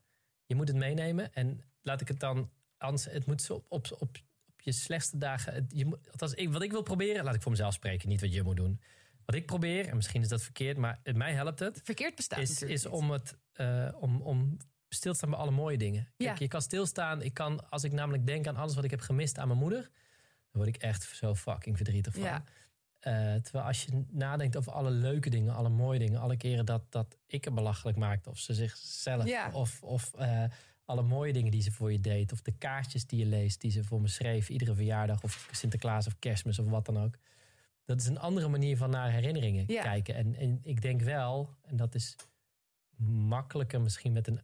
Je 0.47 0.55
moet 0.55 0.68
het 0.68 0.76
meenemen. 0.76 1.34
En 1.34 1.62
laat 1.82 2.01
ik 2.01 2.09
het 2.09 2.20
dan. 2.20 2.51
Anders, 2.76 3.05
het 3.05 3.26
moet 3.26 3.51
op, 3.51 3.64
op, 3.68 3.86
op, 3.93 4.01
op 4.47 4.61
je 4.61 4.72
slechtste 4.72 5.18
dagen. 5.18 5.55
Het, 5.55 5.64
je, 5.74 5.84
moet- 5.86 6.11
althans, 6.11 6.34
ik, 6.34 6.53
wat 6.53 6.62
ik 6.62 6.70
wil 6.70 6.82
proberen, 6.82 7.24
laat 7.24 7.34
ik 7.34 7.43
voor 7.43 7.51
mezelf 7.51 7.74
spreken, 7.74 8.09
niet 8.09 8.20
wat 8.20 8.32
je 8.34 8.43
moet 8.43 8.57
doen. 8.57 8.80
Wat 9.24 9.34
ik 9.34 9.47
probeer, 9.47 9.88
en 9.88 9.97
misschien 9.97 10.22
is 10.22 10.28
dat 10.28 10.43
verkeerd, 10.43 10.76
maar 10.76 11.01
mij 11.12 11.32
helpt 11.32 11.59
het 11.59 11.80
Verkeerd 11.84 12.14
bestaat 12.14 12.38
is, 12.38 12.49
natuurlijk 12.49 12.78
is 12.80 12.86
om, 12.86 13.11
het, 13.11 13.36
eh, 13.53 13.88
om, 14.01 14.20
om 14.20 14.57
stil 14.95 15.11
te 15.12 15.16
staan 15.18 15.30
bij 15.30 15.38
alle 15.38 15.51
mooie 15.51 15.78
dingen. 15.78 16.03
Kijk, 16.16 16.30
Ja. 16.30 16.34
Je 16.38 16.49
kan 16.49 16.62
stilstaan. 16.62 17.22
Ik 17.22 17.34
kan, 17.34 17.70
als 17.70 17.84
ik 17.84 17.93
namelijk 17.93 18.26
denk 18.26 18.47
aan 18.47 18.57
alles 18.57 18.74
wat 18.74 18.84
ik 18.84 18.90
heb 18.90 19.01
gemist 19.01 19.38
aan 19.38 19.47
mijn 19.47 19.59
moeder, 19.59 19.80
dan 20.51 20.62
word 20.62 20.68
ik 20.68 20.76
echt 20.76 21.03
zo 21.03 21.34
fucking 21.34 21.76
verdrietig 21.76 22.12
van. 22.14 22.22
Ja. 22.22 22.45
Eh, 22.99 23.12
terwijl 23.34 23.64
als 23.64 23.84
je 23.84 24.05
nadenkt 24.11 24.57
over 24.57 24.72
alle 24.72 24.90
leuke 24.90 25.30
dingen, 25.30 25.55
alle 25.55 25.68
mooie 25.68 25.99
dingen, 25.99 26.20
alle 26.20 26.36
keren 26.36 26.66
dat, 26.66 26.82
dat 26.93 27.16
ik 27.26 27.47
er 27.47 27.53
belachelijk 27.55 27.99
maakte, 27.99 28.30
of 28.30 28.38
ze 28.38 28.55
zichzelf, 28.55 29.26
Ja. 29.26 29.51
of, 29.53 29.82
of 29.82 30.14
eh, 30.14 30.45
alle 30.84 31.03
mooie 31.03 31.32
dingen 31.32 31.51
die 31.51 31.62
ze 31.62 31.72
voor 31.72 31.93
je 31.93 32.01
deed, 32.01 32.32
of 32.32 32.43
de 32.43 32.53
kaartjes 32.53 33.07
die 33.07 33.18
je 33.18 33.26
leest, 33.26 33.61
die 33.61 33.70
ze 33.70 33.84
voor 33.84 34.01
me 34.01 34.09
schreef, 34.09 34.49
iedere 34.49 34.74
verjaardag, 34.74 35.22
of 35.22 35.49
Sinterklaas 35.53 36.07
of 36.07 36.18
Kerstmis 36.18 36.59
of 36.59 36.66
wat 36.68 36.84
dan 36.86 36.99
ook. 36.99 37.14
Dat 37.84 38.01
is 38.01 38.07
een 38.07 38.18
andere 38.18 38.49
manier 38.49 38.76
van 38.76 38.90
naar 38.90 39.11
herinneringen 39.11 39.66
kijken. 39.82 40.14
En, 40.14 40.34
en 40.36 40.61
ik 40.62 40.82
denk 40.82 41.01
wel, 41.01 41.55
en 41.62 41.76
dat 41.76 41.95
is 41.95 42.16
makkelijker 43.07 43.80
misschien 43.80 44.12
met 44.12 44.26
een. 44.28 44.40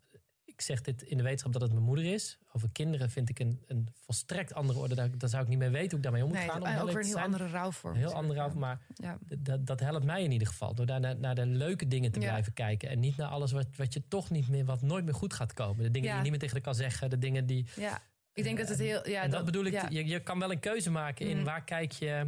Ik 0.58 0.64
zeg 0.64 0.80
dit 0.80 1.02
in 1.02 1.16
de 1.16 1.22
wetenschap 1.22 1.52
dat 1.52 1.62
het 1.62 1.72
mijn 1.72 1.84
moeder 1.84 2.12
is. 2.12 2.38
Over 2.52 2.68
kinderen 2.72 3.10
vind 3.10 3.28
ik 3.28 3.38
een, 3.38 3.62
een 3.66 3.88
volstrekt 3.94 4.54
andere 4.54 4.78
orde. 4.78 4.94
Daar, 4.94 5.18
daar 5.18 5.28
zou 5.28 5.42
ik 5.42 5.48
niet 5.48 5.58
mee 5.58 5.68
weten 5.68 5.88
hoe 5.88 5.96
ik 5.98 6.02
daarmee 6.02 6.22
om 6.22 6.28
moet 6.28 6.38
Nee, 6.38 6.48
gaan. 6.48 6.60
om 6.60 6.66
en 6.66 6.72
heel 6.72 6.80
ook 6.82 6.86
weer 6.88 6.98
een 6.98 7.04
heel 7.06 7.18
andere 7.18 7.48
rouwvorm. 7.48 7.94
Een 7.94 8.00
heel 8.00 8.12
andere 8.12 8.38
rouw, 8.38 8.54
maar 8.54 8.80
Ja. 8.94 9.18
dat, 9.38 9.66
dat 9.66 9.80
helpt 9.80 10.04
mij 10.04 10.22
in 10.22 10.30
ieder 10.32 10.48
geval. 10.48 10.74
Door 10.74 10.86
daar 10.86 11.00
naar, 11.00 11.16
naar 11.18 11.34
de 11.34 11.46
leuke 11.46 11.88
dingen 11.88 12.12
te 12.12 12.20
Ja. 12.20 12.26
blijven 12.28 12.52
kijken. 12.52 12.88
En 12.88 13.00
niet 13.00 13.16
naar 13.16 13.28
alles 13.28 13.52
wat, 13.52 13.66
wat 13.76 13.92
je 13.92 14.02
toch 14.08 14.30
niet 14.30 14.48
meer, 14.48 14.64
wat 14.64 14.82
nooit 14.82 15.04
meer 15.04 15.14
goed 15.14 15.34
gaat 15.34 15.52
komen. 15.52 15.82
De 15.82 15.90
dingen 15.90 16.08
Ja. 16.08 16.14
die 16.14 16.24
je 16.24 16.30
niet 16.30 16.40
meer 16.40 16.40
tegen 16.50 16.56
elkaar 16.56 16.72
kan 16.74 16.82
zeggen. 16.90 17.10
De 17.10 17.18
dingen 17.18 17.46
die. 17.46 17.66
ja, 17.76 18.02
ik 18.32 18.44
denk 18.44 18.58
dat 18.58 18.68
het 18.68 18.78
heel. 18.78 19.08
Ja, 19.08 19.22
en 19.22 19.30
dat, 19.30 19.44
bedoel 19.44 19.64
ik, 19.64 19.90
je, 19.90 20.06
je 20.06 20.20
kan 20.20 20.38
wel 20.38 20.52
een 20.52 20.60
keuze 20.60 20.90
maken 20.90 21.26
in 21.28 21.36
Mhm. 21.36 21.44
waar 21.44 21.64
kijk 21.64 21.92
je. 21.92 22.26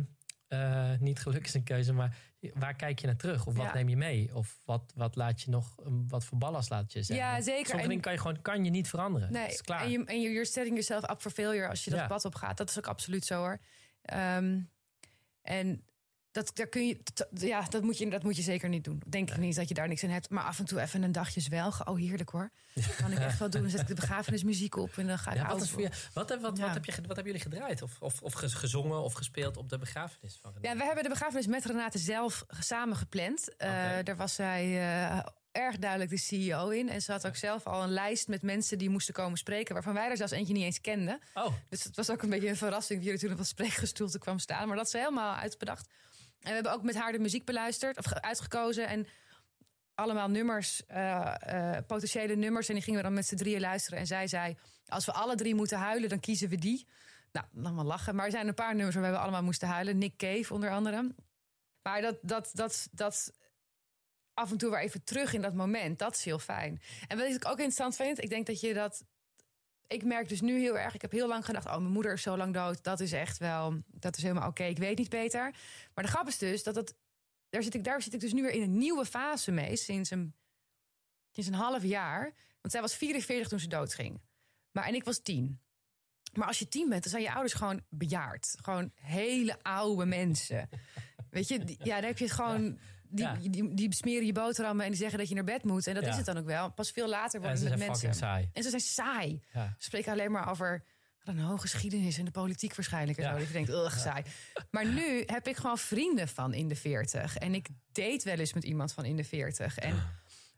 eh, 0.49 0.91
niet 0.99 1.20
geluk 1.20 1.45
is 1.47 1.55
een 1.55 1.62
keuze, 1.62 1.93
maar 1.93 2.16
waar 2.55 2.74
kijk 2.74 2.99
je 2.99 3.07
naar 3.07 3.16
terug? 3.16 3.47
Of 3.47 3.55
wat 3.57 3.64
Ja. 3.66 3.74
neem 3.74 3.88
je 3.88 3.97
mee? 3.97 4.34
Of 4.34 4.59
wat, 4.64 4.93
wat 4.95 5.16
laat 5.16 5.41
je 5.43 5.51
nog, 5.51 5.74
wat 6.09 6.24
voor 6.24 6.38
ballast 6.38 6.70
laat 6.70 6.93
je 6.93 7.03
zijn? 7.03 7.18
Ja, 7.18 7.41
zeker. 7.41 7.55
Sommige 7.66 7.82
En- 7.82 7.88
dingen 7.88 8.03
kan 8.03 8.12
je 8.12 8.18
gewoon 8.18 8.43
kan 8.43 8.64
je 8.64 8.70
niet 8.70 8.88
veranderen. 8.88 9.32
Nee, 9.32 9.49
is 9.49 9.61
klaar. 9.62 9.80
en, 9.82 9.91
je, 9.91 10.05
en 10.05 10.20
you're 10.20 10.45
setting 10.45 10.68
yourself 10.86 11.11
up 11.11 11.20
for 11.20 11.30
failure 11.30 11.68
als 11.68 11.84
je 11.84 11.91
dat 11.91 12.07
pad 12.09 12.24
op 12.24 12.34
gaat. 12.34 12.57
Dat 12.57 12.68
is 12.70 12.78
ook 12.78 12.86
absoluut 12.86 13.24
zo 13.24 13.36
hoor. 13.36 13.61
Ehm, 14.03 14.61
en 15.43 15.84
dat, 16.33 16.51
daar 16.55 16.66
kun 16.66 16.87
je, 16.87 17.01
ja, 17.35 17.62
dat, 17.62 17.83
moet 17.83 17.99
je, 17.99 18.11
dat 18.11 18.22
moet 18.22 18.37
je 18.37 18.43
zeker 18.43 18.68
niet 18.68 18.85
doen. 18.85 19.03
Denk 19.07 19.31
ik 19.31 19.37
niet 19.37 19.57
dat 19.57 19.68
je 19.68 19.74
daar 19.74 19.89
niks 19.89 20.05
aan 20.05 20.11
hebt. 20.11 20.31
Maar 20.31 20.45
af 20.45 20.59
en 20.59 20.64
toe 20.64 20.81
even 20.81 21.03
een 21.03 21.12
dagje 21.12 21.41
zwelgen. 21.41 21.87
Oh, 21.89 21.99
heerlijk 21.99 22.31
hoor. 22.31 22.51
Kan 22.97 23.12
ik 23.12 23.18
echt 23.18 23.39
wel 23.39 23.51
doen. 23.51 23.61
Dan 23.62 23.70
zet 23.70 23.81
ik 23.81 23.87
de 23.87 23.95
begrafenismuziek 24.05 24.76
op 24.76 24.99
en 24.99 25.07
dan 25.07 25.18
ga 25.18 25.31
ik 25.31 25.37
Ja, 25.37 25.47
wat, 25.49 25.62
is 25.62 25.70
voor 25.70 25.81
je, 25.83 25.91
wat, 26.14 26.28
wat, 26.41 26.57
Ja. 26.57 26.64
wat, 26.64 26.74
heb 26.74 26.85
je, 26.85 26.93
ge- 26.93 27.01
wat 27.07 27.16
hebben 27.16 27.33
jullie 27.33 27.41
gedraaid? 27.51 27.83
Of, 27.83 27.97
of, 28.01 28.22
of 28.22 28.33
ge- 28.33 28.49
gezongen 28.49 29.03
of 29.03 29.12
gespeeld 29.12 29.57
op 29.57 29.68
de 29.68 29.78
begrafenis 29.78 30.39
van? 30.43 30.53
Ja, 30.61 30.76
we 30.76 30.85
hebben 30.85 31.03
de 31.03 31.09
begrafenis 31.09 31.47
met 31.47 31.64
Renate 31.64 31.99
zelf 31.99 32.45
samen 32.61 32.97
gepland. 32.97 33.57
Eh. 33.57 33.68
Daar 34.05 34.16
was 34.16 34.35
zij 34.35 34.64
eh, 34.64 35.18
erg 35.53 35.78
duidelijk 35.78 36.11
de 36.11 36.18
CEO 36.18 36.68
in. 36.68 36.89
En 36.89 37.03
ze 37.03 37.12
had 37.12 37.26
ook 37.26 37.37
zelf 37.37 37.66
al 37.66 37.83
een 37.83 37.91
lijst 37.93 38.28
met 38.28 38.43
mensen 38.43 38.78
die 38.78 38.91
moesten 38.91 39.14
komen 39.14 39.39
spreken... 39.39 39.74
waarvan 39.74 39.95
wij 39.95 40.11
er 40.11 40.16
zelfs 40.16 40.33
eentje 40.33 40.53
niet 40.55 40.62
eens 40.64 40.81
kenden. 40.81 41.20
Oh, 41.35 41.53
Dus 41.68 41.85
het 41.85 41.97
was 41.97 42.11
ook 42.11 42.22
een 42.22 42.31
beetje 42.31 42.49
een 42.49 42.57
verrassing... 42.57 43.03
wie 43.03 43.12
er 43.12 43.18
toen 43.18 43.33
op 43.33 43.39
het 43.39 43.47
spreekgestoelte 43.47 44.18
kwam 44.18 44.39
staan. 44.39 44.68
Maar 44.68 44.76
dat 44.76 44.87
is 44.87 44.93
helemaal 44.93 45.35
uitbedacht. 45.37 45.89
En 46.41 46.49
we 46.49 46.55
hebben 46.55 46.72
ook 46.72 46.82
met 46.82 46.95
haar 46.95 47.12
de 47.12 47.18
muziek 47.18 47.45
beluisterd, 47.45 47.99
of 47.99 48.05
ge- 48.05 48.22
uitgekozen... 48.22 48.88
en 48.88 49.07
allemaal 49.95 50.28
nummers, 50.28 50.86
eh, 50.86 51.34
eh, 51.76 51.84
potentiële 51.86 52.36
nummers. 52.36 52.68
En 52.68 52.74
die 52.74 52.82
gingen 52.82 52.99
we 53.01 53.07
dan 53.07 53.14
met 53.14 53.26
z'n 53.26 53.36
drieën 53.36 53.61
luisteren. 53.61 53.99
En 53.99 54.07
zij 54.07 54.26
zei, 54.26 54.57
als 54.86 55.05
we 55.05 55.12
alle 55.12 55.34
drie 55.34 55.55
moeten 55.55 55.78
huilen, 55.78 56.09
dan 56.09 56.20
kiezen 56.20 56.49
we 56.49 56.57
die. 56.57 56.86
Nou, 57.32 57.47
dan 57.53 57.74
wel 57.74 57.84
lachen. 57.84 58.14
Maar 58.14 58.24
er 58.24 58.30
zijn 58.30 58.49
een 58.49 58.55
paar 58.55 58.74
nummers 58.74 58.97
waar 58.97 59.11
we 59.11 59.18
allemaal 59.18 59.43
moesten 59.43 59.68
huilen. 59.68 59.99
Nick 59.99 60.16
Cave 60.16 60.55
onder 60.55 60.70
andere. 60.70 61.14
Maar 61.82 62.01
dat, 62.01 62.18
dat, 62.22 62.51
dat, 62.53 62.88
dat 62.93 63.32
af 64.34 64.51
en 64.51 64.57
toe 64.57 64.70
weer 64.70 64.80
even 64.80 65.05
terug 65.05 65.32
in 65.32 65.43
dat 65.43 65.55
moment, 65.55 65.99
dat 65.99 66.14
is 66.14 66.24
heel 66.24 66.38
fijn. 66.38 66.80
En 67.09 67.18
wat 67.18 67.26
ik 67.26 67.45
ook 67.45 67.51
interessant 67.51 67.97
vind, 67.97 68.22
ik 68.22 68.30
denk 68.30 68.47
dat 68.47 68.61
je 68.61 68.74
dat... 68.74 69.05
Ik 69.91 70.05
merk 70.05 70.28
dus 70.28 70.41
nu 70.41 70.59
heel 70.59 70.78
erg, 70.78 70.95
ik 70.95 71.03
heb 71.03 71.12
heel 71.12 71.28
lang 71.28 71.45
gedacht... 71.45 71.66
oh, 71.66 71.76
mijn 71.76 71.93
moeder 71.93 72.12
is 72.12 72.22
zo 72.22 72.36
lang 72.36 72.55
dood, 72.55 72.84
dat 72.84 73.01
is 73.01 73.12
echt 73.12 73.38
wel... 73.38 73.82
dat 73.86 74.16
is 74.16 74.22
helemaal 74.22 74.49
oké, 74.49 74.64
ik 74.64 74.78
weet 74.78 74.99
niet 74.99 75.09
beter. 75.09 75.55
Maar 75.95 76.05
de 76.05 76.11
grap 76.11 76.26
is 76.28 76.38
dus 76.38 76.62
dat 76.62 76.74
het... 76.74 76.95
Daar 77.49 77.62
zit, 77.62 77.74
ik, 77.74 77.84
daar 77.84 78.03
zit 78.03 78.14
ik 78.14 78.20
dus 78.20 78.32
nu 78.32 78.43
weer 78.43 78.51
in 78.51 78.62
een 78.62 78.78
nieuwe 78.78 79.05
fase 79.05 79.51
mee, 79.51 79.76
sinds 79.76 80.11
een, 80.11 80.34
sinds 81.30 81.49
een 81.49 81.57
half 81.57 81.82
jaar. 81.82 82.22
Want 82.61 82.72
zij 82.72 82.80
was 82.80 82.95
44 82.95 83.49
toen 83.49 83.61
ze 83.61 83.68
doodging. 83.68 84.20
Maar 84.72 84.84
en 84.84 84.95
ik 84.95 85.05
was 85.05 85.18
10. 85.18 85.61
Maar 86.32 86.47
als 86.47 86.59
je 86.59 86.68
tien 86.68 86.88
bent, 86.88 87.03
dan 87.03 87.11
zijn 87.11 87.22
je 87.22 87.32
ouders 87.32 87.55
gewoon 87.55 87.82
bejaard. 87.88 88.57
Gewoon 88.62 88.93
hele 88.95 89.62
oude 89.62 90.05
mensen. 90.07 90.68
Weet 91.30 91.49
je, 91.49 91.76
ja, 91.78 91.95
dan 91.95 92.05
heb 92.05 92.18
je 92.18 92.24
het 92.24 92.32
gewoon. 92.32 92.78
Die, 93.11 93.25
Ja. 93.25 93.37
die, 93.41 93.75
die 93.75 93.95
smeren 93.95 94.27
je 94.27 94.33
boterhammen 94.33 94.85
en 94.85 94.91
die 94.91 95.01
zeggen 95.01 95.19
dat 95.19 95.29
je 95.29 95.35
naar 95.35 95.45
bed 95.45 95.65
moet. 95.65 95.87
En 95.87 95.95
dat 95.95 96.05
Ja. 96.05 96.11
is 96.11 96.17
het 96.17 96.27
dan 96.27 96.39
ook 96.39 96.47
wel. 96.47 96.71
Pas 96.73 96.91
veel 96.91 97.09
later 97.09 97.41
worden 97.41 97.59
ze 97.59 97.69
het 97.69 97.79
met 97.79 97.87
mensen. 97.89 98.15
saai. 98.15 98.49
En 98.53 98.63
ze 98.63 98.69
zijn 98.69 98.81
saai. 98.83 99.43
Ze 99.53 99.69
spreken 99.79 100.13
alleen 100.13 100.31
maar 100.33 100.51
over 100.51 100.85
een 101.25 101.39
hoge 101.39 101.61
geschiedenis 101.69 102.19
en 102.19 102.25
de 102.25 102.31
politiek 102.31 102.75
waarschijnlijk. 102.75 103.19
En 103.19 103.25
Ja. 103.25 103.31
zo. 103.33 103.39
Dat 103.39 103.47
je 103.47 103.53
denkt, 103.53 103.71
ugh, 103.71 103.99
saai. 103.99 104.23
Maar 104.71 104.87
nu 104.87 105.23
heb 105.27 105.49
ik 105.49 105.57
gewoon 105.57 105.79
vrienden 105.79 106.29
van 106.29 106.55
in 106.55 106.69
de 106.69 106.77
40. 106.77 107.37
En 107.37 107.55
ik 107.55 107.69
date 107.93 108.21
wel 108.25 108.39
eens 108.39 108.53
met 108.53 108.65
iemand 108.65 108.93
van 108.93 109.05
in 109.05 109.17
de 109.17 109.25
40. 109.25 109.79
En 109.79 109.95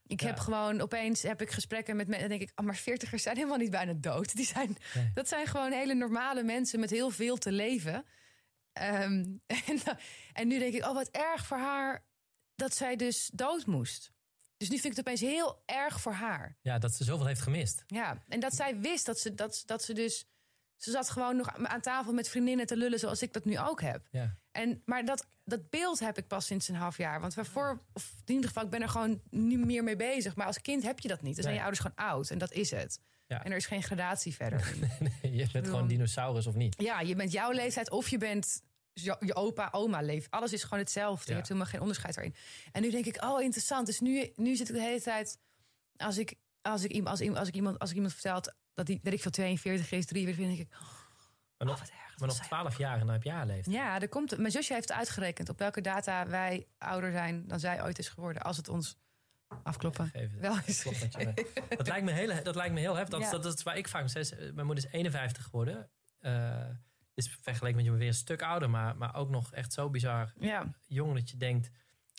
ik 0.06 0.20
Ja. 0.20 0.26
heb 0.26 0.38
gewoon 0.38 0.80
opeens 0.80 1.22
heb 1.22 1.42
ik 1.42 1.50
gesprekken 1.50 1.96
met 1.96 2.06
mensen. 2.06 2.24
En 2.30 2.38
denk 2.38 2.50
ik, 2.50 2.52
oh, 2.60 2.66
maar 2.66 2.76
40ers 2.76 3.22
zijn 3.22 3.36
helemaal 3.36 3.58
niet 3.58 3.70
bijna 3.70 3.92
dood. 3.96 4.34
Die 4.36 4.46
zijn, 4.46 4.76
Nee. 4.94 5.10
Dat 5.14 5.28
zijn 5.28 5.46
gewoon 5.46 5.72
hele 5.72 5.94
normale 5.94 6.42
mensen 6.42 6.80
met 6.80 6.90
heel 6.90 7.10
veel 7.10 7.36
te 7.36 7.52
leven. 7.52 8.04
Ehm, 8.72 9.24
en, 9.68 9.80
en 10.32 10.48
nu 10.48 10.58
denk 10.58 10.74
ik, 10.74 10.84
oh, 10.84 10.94
wat 10.94 11.08
erg 11.08 11.46
voor 11.46 11.58
haar 11.58 12.04
dat 12.62 12.74
zij 12.74 12.96
dus 12.96 13.30
dood 13.34 13.66
moest. 13.66 14.12
Dus 14.56 14.68
nu 14.70 14.78
vind 14.78 14.92
ik 14.92 14.96
het 14.98 15.06
opeens 15.06 15.20
heel 15.20 15.62
erg 15.66 16.00
voor 16.00 16.12
haar. 16.12 16.56
ja, 16.60 16.78
dat 16.78 16.94
ze 16.94 17.04
zoveel 17.04 17.26
heeft 17.26 17.40
gemist. 17.40 17.84
Ja, 17.86 18.22
en 18.28 18.40
dat 18.40 18.54
zij 18.54 18.78
wist 18.80 19.06
dat 19.06 19.18
ze, 19.18 19.34
dat, 19.34 19.62
dat 19.66 19.82
ze 19.82 19.92
dus... 19.94 20.26
Ze 20.76 20.90
zat 20.90 21.10
gewoon 21.10 21.36
nog 21.36 21.54
aan 21.56 21.80
tafel 21.80 22.12
met 22.12 22.28
vriendinnen 22.28 22.66
te 22.66 22.76
lullen 22.76 22.98
zoals 22.98 23.22
ik 23.22 23.32
dat 23.32 23.44
nu 23.44 23.58
ook 23.58 23.80
heb. 23.80 24.08
Ja. 24.10 24.36
En, 24.52 24.82
maar 24.84 25.04
dat, 25.04 25.26
dat 25.44 25.70
beeld 25.70 25.98
heb 25.98 26.18
ik 26.18 26.26
pas 26.26 26.46
sinds 26.46 26.68
een 26.68 26.74
half 26.74 26.96
jaar. 26.96 27.20
Want 27.20 27.34
waarvoor, 27.34 27.82
of 27.92 28.12
in 28.24 28.34
ieder 28.34 28.48
geval, 28.48 28.64
ik 28.64 28.70
ben 28.70 28.82
er 28.82 28.88
gewoon 28.88 29.20
niet 29.30 29.64
meer 29.64 29.84
mee 29.84 29.96
bezig. 29.96 30.36
Maar 30.36 30.46
als 30.46 30.60
kind 30.60 30.82
heb 30.82 31.00
je 31.00 31.08
dat 31.08 31.22
niet. 31.22 31.34
Dan 31.34 31.42
zijn 31.42 31.54
Nee. 31.54 31.64
je 31.64 31.70
ouders 31.70 31.80
gewoon 31.86 32.08
oud. 32.08 32.30
En 32.30 32.38
dat 32.38 32.52
is 32.52 32.70
het. 32.70 32.98
Ja. 33.26 33.44
En 33.44 33.50
er 33.50 33.56
is 33.56 33.66
geen 33.66 33.82
gradatie 33.82 34.34
verder. 34.34 34.74
Nee, 35.22 35.34
je 35.34 35.48
bent 35.52 35.66
gewoon 35.66 35.86
dinosaurus 35.86 36.46
of 36.46 36.54
niet. 36.54 36.74
ja, 36.82 37.00
je 37.00 37.14
bent 37.14 37.32
jouw 37.32 37.50
leeftijd 37.50 37.90
of 37.90 38.08
je 38.08 38.18
bent 38.18 38.62
je, 38.92 39.16
je 39.20 39.34
opa, 39.34 39.68
oma 39.72 40.00
leeft. 40.00 40.30
Alles 40.30 40.52
is 40.52 40.62
gewoon 40.62 40.78
hetzelfde. 40.78 41.22
Ja. 41.24 41.30
Je 41.30 41.34
hebt 41.34 41.48
helemaal 41.48 41.70
geen 41.70 41.80
onderscheid 41.80 42.16
erin. 42.16 42.34
En 42.72 42.82
nu 42.82 42.90
denk 42.90 43.04
ik, 43.06 43.24
oh 43.24 43.42
interessant. 43.42 43.86
Dus 43.86 44.00
nu, 44.00 44.32
nu 44.36 44.56
zit 44.56 44.68
ik 44.68 44.74
de 44.74 44.80
hele 44.80 45.00
tijd... 45.02 45.38
Als 45.96 46.18
ik, 46.18 46.34
als 46.62 46.82
ik, 46.84 47.06
als, 47.06 47.20
ik, 47.20 47.54
iemand, 47.54 47.78
als 47.78 47.88
ik 47.88 47.94
iemand 47.94 48.12
vertelt 48.12 48.54
dat 48.74 48.86
die, 48.86 49.00
weet 49.02 49.12
ik 49.12 49.20
veel, 49.22 49.30
42 49.30 49.90
is, 49.92 50.06
43, 50.06 50.46
denk 50.46 50.58
ik... 50.58 50.68
Maar 50.70 50.80
Oh, 51.58 51.68
nog, 51.68 51.78
wat 51.78 51.88
erg. 51.88 52.18
maar 52.18 52.28
nog 52.28 52.38
12 52.38 52.78
jaar 52.78 52.92
en 52.98 53.06
dan 53.06 53.08
heb 53.14 53.22
je 53.22 53.30
haar 53.30 53.46
leeftijd. 53.46 53.76
Ja, 53.76 54.00
er 54.00 54.08
komt, 54.08 54.38
mijn 54.38 54.52
zusje 54.52 54.72
heeft 54.72 54.92
uitgerekend 54.92 55.48
op 55.48 55.58
welke 55.58 55.80
data 55.80 56.26
wij 56.26 56.66
ouder 56.78 57.12
zijn 57.12 57.46
dan 57.46 57.60
zij 57.60 57.82
ooit 57.82 57.98
is 57.98 58.08
geworden. 58.08 58.42
Als 58.42 58.56
het 58.56 58.68
ons 58.68 58.96
afkloppen. 59.62 60.06
Gegeven. 60.08 60.40
Wel 60.40 60.58
eens. 60.66 60.82
Dat, 61.76 61.86
lijkt 61.86 62.04
me 62.04 62.12
heel, 62.12 62.42
dat 62.42 62.54
lijkt 62.54 62.74
me 62.74 62.80
heel 62.80 62.96
heftig. 62.96 63.18
Dat, 63.18 63.30
Ja. 63.30 63.38
dat 63.38 63.54
is 63.58 63.62
waar 63.62 63.76
ik 63.76 63.88
vaak. 63.88 64.12
Mijn 64.54 64.66
moeder 64.66 64.84
is 64.84 64.90
51 64.90 65.44
geworden. 65.44 65.90
Eh, 66.18 66.66
is 67.14 67.38
vergeleken 67.40 67.76
met 67.76 67.84
je 67.84 67.92
weer 67.92 68.06
een 68.08 68.14
stuk 68.14 68.42
ouder, 68.42 68.70
maar, 68.70 68.96
maar 68.96 69.14
ook 69.14 69.30
nog 69.30 69.52
echt 69.52 69.72
zo 69.72 69.90
bizar 69.90 70.32
Ja, 70.38 70.74
jong 70.86 71.14
dat 71.14 71.30
je 71.30 71.36
denkt. 71.36 71.70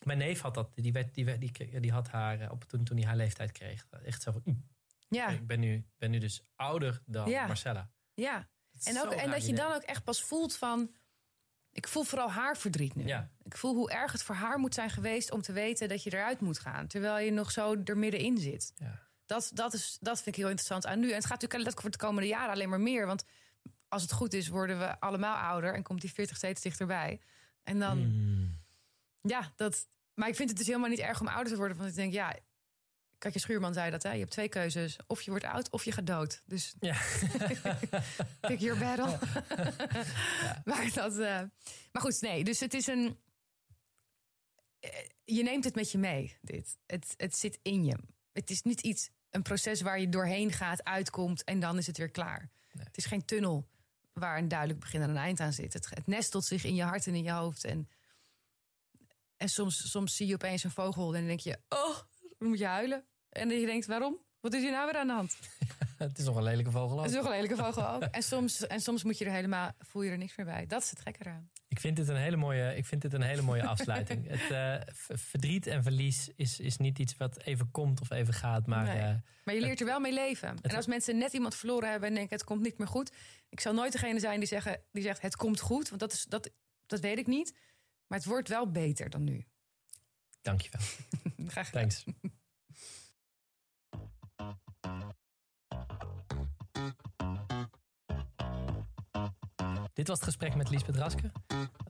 Mijn 0.03 0.17
neef 0.17 0.41
had 0.41 0.53
dat, 0.53 0.71
die, 0.75 0.91
werd, 0.93 1.13
die, 1.13 1.25
werd, 1.25 1.39
die, 1.39 1.79
die 1.79 1.91
had 1.91 2.07
haar 2.09 2.39
eh, 2.39 2.51
op, 2.51 2.63
toen, 2.63 2.83
toen 2.83 2.97
hij 2.97 3.05
haar 3.05 3.15
leeftijd 3.15 3.51
kreeg. 3.51 3.87
Echt 4.05 4.21
zo 4.21 4.31
van, 4.31 4.41
"Mm, 4.45 4.65
ja, 5.09 5.27
ik 5.27 5.47
ben 5.47 5.59
nu, 5.59 5.85
ben 5.97 6.11
nu 6.11 6.17
dus 6.17 6.43
ouder 6.55 7.01
dan 7.05 7.29
Ja. 7.29 7.47
Marcella. 7.47 7.89
ja. 8.13 8.51
En, 8.83 9.01
ook, 9.01 9.11
en 9.11 9.31
dat 9.31 9.45
je 9.47 9.53
dan 9.53 9.73
ook 9.73 9.81
echt 9.81 10.03
pas 10.03 10.23
voelt 10.23 10.55
van... 10.55 10.91
Ik 11.71 11.87
voel 11.87 12.03
vooral 12.03 12.31
haar 12.31 12.57
verdriet 12.57 12.95
nu. 12.95 13.05
Ja. 13.05 13.29
Ik 13.43 13.57
voel 13.57 13.75
hoe 13.75 13.91
erg 13.91 14.11
het 14.11 14.23
voor 14.23 14.35
haar 14.35 14.59
moet 14.59 14.73
zijn 14.73 14.89
geweest 14.89 15.31
om 15.31 15.41
te 15.41 15.51
weten 15.53 15.89
dat 15.89 16.03
je 16.03 16.13
eruit 16.13 16.39
moet 16.39 16.59
gaan. 16.59 16.87
Terwijl 16.87 17.25
je 17.25 17.31
nog 17.31 17.51
zo 17.51 17.81
er 17.83 17.97
middenin 17.97 18.37
zit. 18.37 18.71
Ja. 18.75 18.99
Dat, 19.25 19.51
dat, 19.53 19.73
is, 19.73 19.97
dat 20.01 20.15
vind 20.15 20.27
ik 20.27 20.35
heel 20.35 20.49
interessant 20.49 20.85
aan 20.85 20.99
nu. 20.99 21.09
En 21.09 21.15
het 21.15 21.25
gaat 21.25 21.41
natuurlijk 21.41 21.69
dat 21.69 21.81
voor 21.81 21.91
de 21.91 21.97
komende 21.97 22.27
jaren 22.27 22.53
alleen 22.53 22.69
maar 22.69 22.81
meer. 22.81 23.05
Want 23.05 23.23
als 23.93 24.01
het 24.01 24.11
goed 24.11 24.33
is, 24.33 24.47
worden 24.47 24.79
we 24.79 24.99
allemaal 24.99 25.35
ouder 25.35 25.73
en 25.73 25.83
komt 25.83 26.01
die 26.01 26.13
40 26.13 26.37
steeds 26.37 26.61
dichterbij. 26.61 27.19
En 27.63 27.79
dan, 27.79 27.97
Mm. 27.97 28.59
ja, 29.21 29.51
dat. 29.55 29.87
Maar 30.13 30.27
ik 30.27 30.35
vind 30.35 30.49
het 30.49 30.57
dus 30.57 30.67
helemaal 30.67 30.89
niet 30.89 30.99
erg 30.99 31.21
om 31.21 31.27
ouder 31.27 31.51
te 31.51 31.57
worden. 31.57 31.77
Want 31.77 31.89
ik 31.89 31.95
denk, 31.95 32.13
ja, 32.13 32.35
Katje 33.17 33.39
Schuurman 33.39 33.73
zei 33.73 33.91
dat, 33.91 34.03
hè? 34.03 34.11
Je 34.11 34.19
hebt 34.19 34.31
twee 34.31 34.49
keuzes. 34.49 34.97
Of 35.07 35.21
je 35.21 35.29
wordt 35.29 35.45
oud 35.45 35.69
of 35.69 35.85
je 35.85 35.91
gaat 35.91 36.07
dood. 36.07 36.41
Dus 36.45 36.73
Ja. 36.79 36.95
pick 38.47 38.59
your 38.59 38.79
battle. 38.79 39.19
maar, 40.65 40.89
dat, 40.93 41.17
eh, 41.17 41.41
maar 41.91 42.01
goed, 42.01 42.21
nee. 42.21 42.43
Dus 42.43 42.59
het 42.59 42.73
is 42.73 42.87
een... 42.87 43.17
eh, 44.79 44.89
Je 45.25 45.43
neemt 45.43 45.63
het 45.63 45.75
met 45.75 45.91
je 45.91 45.97
mee, 45.97 46.37
dit. 46.41 46.77
Het, 46.85 47.13
het 47.17 47.37
zit 47.37 47.59
in 47.61 47.85
je. 47.85 47.97
Het 48.33 48.49
is 48.49 48.61
niet 48.61 48.81
iets, 48.81 49.09
een 49.29 49.41
proces 49.41 49.81
waar 49.81 49.99
je 49.99 50.09
doorheen 50.09 50.51
gaat, 50.51 50.83
uitkomt... 50.83 51.43
en 51.43 51.59
dan 51.59 51.77
is 51.77 51.87
het 51.87 51.97
weer 51.97 52.11
klaar. 52.11 52.49
Nee. 52.71 52.85
Het 52.85 52.97
is 52.97 53.05
geen 53.05 53.25
tunnel 53.25 53.67
waar 54.13 54.37
een 54.37 54.47
duidelijk 54.47 54.79
begin 54.79 55.01
en 55.01 55.09
een 55.09 55.17
eind 55.17 55.39
aan 55.39 55.53
zit. 55.53 55.73
Het, 55.73 56.07
nestelt 56.07 56.45
zich 56.45 56.63
in 56.63 56.75
je 56.75 56.83
hart 56.83 57.07
en 57.07 57.15
in 57.15 57.23
je 57.23 57.31
hoofd. 57.31 57.63
En, 57.63 57.89
en 59.37 59.49
soms, 59.49 59.91
soms 59.91 60.15
zie 60.15 60.27
je 60.27 60.33
opeens 60.33 60.63
een 60.63 60.71
vogel 60.71 61.07
en 61.07 61.19
dan 61.19 61.27
denk 61.27 61.39
je... 61.39 61.59
oh, 61.69 61.97
dan 62.37 62.47
moet 62.47 62.59
je 62.59 62.65
huilen. 62.65 63.05
En 63.29 63.49
dan 63.49 63.59
je 63.59 63.65
denkt, 63.65 63.85
waarom? 63.85 64.17
Wat 64.39 64.53
is 64.53 64.61
hier 64.61 64.71
nou 64.71 64.85
weer 64.85 64.97
aan 64.97 65.07
de 65.07 65.13
hand? 65.13 65.37
het 66.07 66.17
is 66.17 66.25
nog 66.25 66.35
een 66.35 66.43
lelijke 66.43 66.71
vogel. 66.71 66.91
ook. 66.97 67.03
Dat 67.03 67.09
is 67.11 67.15
nog 67.15 67.25
een 67.25 67.31
lelijke 67.31 67.55
vogel 67.55 67.87
ook. 67.89 68.01
En 68.03 68.23
soms, 68.23 68.67
en 68.67 68.79
soms 68.79 69.03
moet 69.03 69.17
je 69.17 69.25
er 69.25 69.31
helemaal, 69.31 69.71
voel 69.79 70.01
je 70.01 70.11
er 70.11 70.17
niks 70.17 70.35
meer 70.35 70.45
bij. 70.45 70.65
Dat 70.65 70.83
is 70.83 70.89
het 70.89 70.99
gekke 70.99 71.19
eraan. 71.21 71.49
Ik 71.67 71.79
vind 71.79 71.95
dit 71.95 72.07
een 72.07 72.15
hele 72.15 72.35
mooie, 72.35 72.75
ik 72.75 72.85
vind 72.85 73.01
dit 73.01 73.13
een 73.13 73.21
hele 73.21 73.41
mooie 73.41 73.65
afsluiting. 73.67 74.27
het 74.37 74.51
eh, 74.51 74.75
verdriet 75.17 75.67
en 75.67 75.83
verlies 75.83 76.29
is, 76.35 76.59
is 76.59 76.77
niet 76.77 76.99
iets 76.99 77.17
wat 77.17 77.41
even 77.41 77.71
komt 77.71 78.01
of 78.01 78.11
even 78.11 78.33
gaat. 78.33 78.67
Maar 78.67 78.83
Nee. 78.83 78.97
eh, 78.99 79.15
Maar 79.43 79.55
je 79.55 79.61
leert 79.61 79.79
er 79.79 79.85
wel 79.85 79.99
mee 79.99 80.13
leven. 80.13 80.57
En 80.61 80.75
als 80.75 80.87
mensen 80.87 81.17
net 81.17 81.33
iemand 81.33 81.55
verloren 81.55 81.89
hebben 81.89 82.09
en 82.09 82.15
denken 82.15 82.35
het 82.37 82.45
komt 82.45 82.61
niet 82.61 82.77
meer 82.77 82.87
goed. 82.87 83.11
Ik 83.49 83.59
zal 83.59 83.73
nooit 83.73 83.91
degene 83.91 84.19
zijn 84.19 84.39
die, 84.39 84.47
zeggen, 84.47 84.79
die 84.91 85.03
zegt 85.03 85.21
het 85.21 85.35
komt 85.35 85.59
goed. 85.59 85.89
Want 85.89 86.01
dat, 86.01 86.13
is, 86.13 86.23
dat, 86.23 86.49
dat 86.85 86.99
weet 86.99 87.17
ik 87.17 87.27
niet. 87.27 87.53
Maar 88.07 88.17
het 88.17 88.27
wordt 88.27 88.49
wel 88.49 88.71
beter 88.71 89.09
dan 89.09 89.23
nu. 89.23 89.45
dankjewel. 90.41 90.81
Graag 91.47 91.69
gedaan. 91.69 91.89
Thanks. 91.89 92.03
Dit 99.93 100.07
was 100.07 100.17
het 100.17 100.27
gesprek 100.27 100.55
met 100.55 100.69
Liesbeth 100.69 100.95
Raske. 100.95 101.31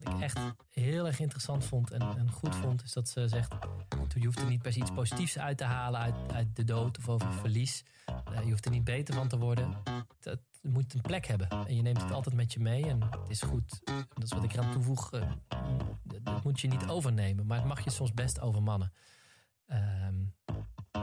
Wat 0.02 0.14
ik 0.14 0.20
echt 0.20 0.38
heel 0.70 1.06
erg 1.06 1.20
interessant 1.20 1.64
vond 1.64 1.90
en, 1.90 2.00
en 2.00 2.30
goed 2.30 2.54
vond, 2.54 2.82
is 2.82 2.92
dat 2.92 3.08
ze 3.08 3.28
zegt: 3.28 3.54
je 4.14 4.24
hoeft 4.24 4.38
er 4.38 4.48
niet 4.48 4.62
per 4.62 4.72
se 4.72 4.78
iets 4.78 4.90
positiefs 4.90 5.38
uit 5.38 5.58
te 5.58 5.64
halen 5.64 6.00
uit, 6.00 6.14
uit 6.32 6.56
de 6.56 6.64
dood 6.64 6.98
of 6.98 7.08
over 7.08 7.32
verlies. 7.32 7.84
Eh, 8.06 8.44
je 8.44 8.50
hoeft 8.50 8.64
er 8.64 8.70
niet 8.70 8.84
beter 8.84 9.14
van 9.14 9.28
te 9.28 9.38
worden. 9.38 9.76
Het, 10.20 10.40
moet 10.62 10.94
een 10.94 11.00
plek 11.00 11.26
hebben 11.26 11.48
en 11.48 11.76
je 11.76 11.82
neemt 11.82 12.02
het 12.02 12.12
altijd 12.12 12.34
met 12.34 12.52
je 12.52 12.60
mee. 12.60 12.86
En 12.86 13.00
het 13.02 13.28
is 13.28 13.42
goed, 13.42 13.80
dat 13.84 14.22
is 14.22 14.32
wat 14.32 14.44
ik 14.44 14.52
eraan 14.52 14.72
toevoeg, 14.72 15.12
eh, 15.12 15.30
dat, 16.02 16.44
moet 16.44 16.60
je 16.60 16.68
niet 16.68 16.88
overnemen, 16.88 17.46
maar 17.46 17.58
het 17.58 17.66
mag 17.66 17.84
je 17.84 17.90
soms 17.90 18.14
best 18.14 18.40
overmannen. 18.40 18.92
Ehm 19.66 20.14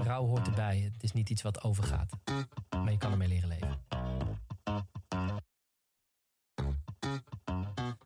rouw 0.03 0.25
hoort 0.25 0.47
erbij. 0.47 0.79
Het 0.93 1.03
is 1.03 1.11
niet 1.11 1.29
iets 1.29 1.41
wat 1.41 1.63
overgaat. 1.63 2.11
Maar 2.69 2.91
je 2.91 2.97
kan 2.97 3.11
ermee 3.11 3.27
leren 3.27 3.49
leven. 3.49 3.79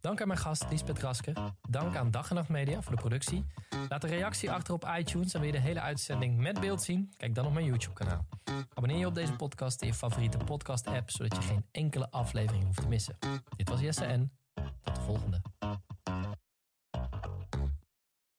Dank 0.05 0.21
aan 0.21 0.27
mijn 0.27 0.39
gast 0.39 0.65
Liesbeth 0.69 0.99
Raske. 0.99 1.33
Dank 1.69 1.95
aan 1.95 2.11
Dag 2.11 2.29
en 2.29 2.35
Nacht 2.35 2.49
Media 2.49 2.81
voor 2.81 2.95
de 2.95 3.01
productie. 3.01 3.45
Laat 3.89 4.03
een 4.03 4.09
reactie 4.09 4.51
achter 4.51 4.73
op 4.73 4.91
iTunes 4.97 5.33
en 5.33 5.39
wil 5.39 5.49
je 5.49 5.55
de 5.55 5.61
hele 5.61 5.79
uitzending 5.79 6.37
met 6.37 6.59
beeld 6.59 6.81
zien? 6.81 7.13
Kijk 7.17 7.35
dan 7.35 7.45
op 7.45 7.53
mijn 7.53 7.65
YouTube 7.65 7.93
kanaal. 7.93 8.25
Abonneer 8.73 8.97
je 8.99 9.05
op 9.05 9.15
deze 9.15 9.33
podcast 9.33 9.81
in 9.81 9.87
je 9.87 9.93
favoriete 9.93 10.37
podcast 10.37 10.87
app, 10.87 11.11
zodat 11.11 11.35
je 11.35 11.41
geen 11.41 11.65
enkele 11.71 12.11
aflevering 12.11 12.63
hoeft 12.63 12.81
te 12.81 12.87
missen. 12.87 13.17
Dit 13.55 13.69
was 13.69 13.79
Jesse 13.79 14.05
en 14.05 14.31
tot 14.83 14.95
de 14.95 15.01
volgende. 15.01 15.41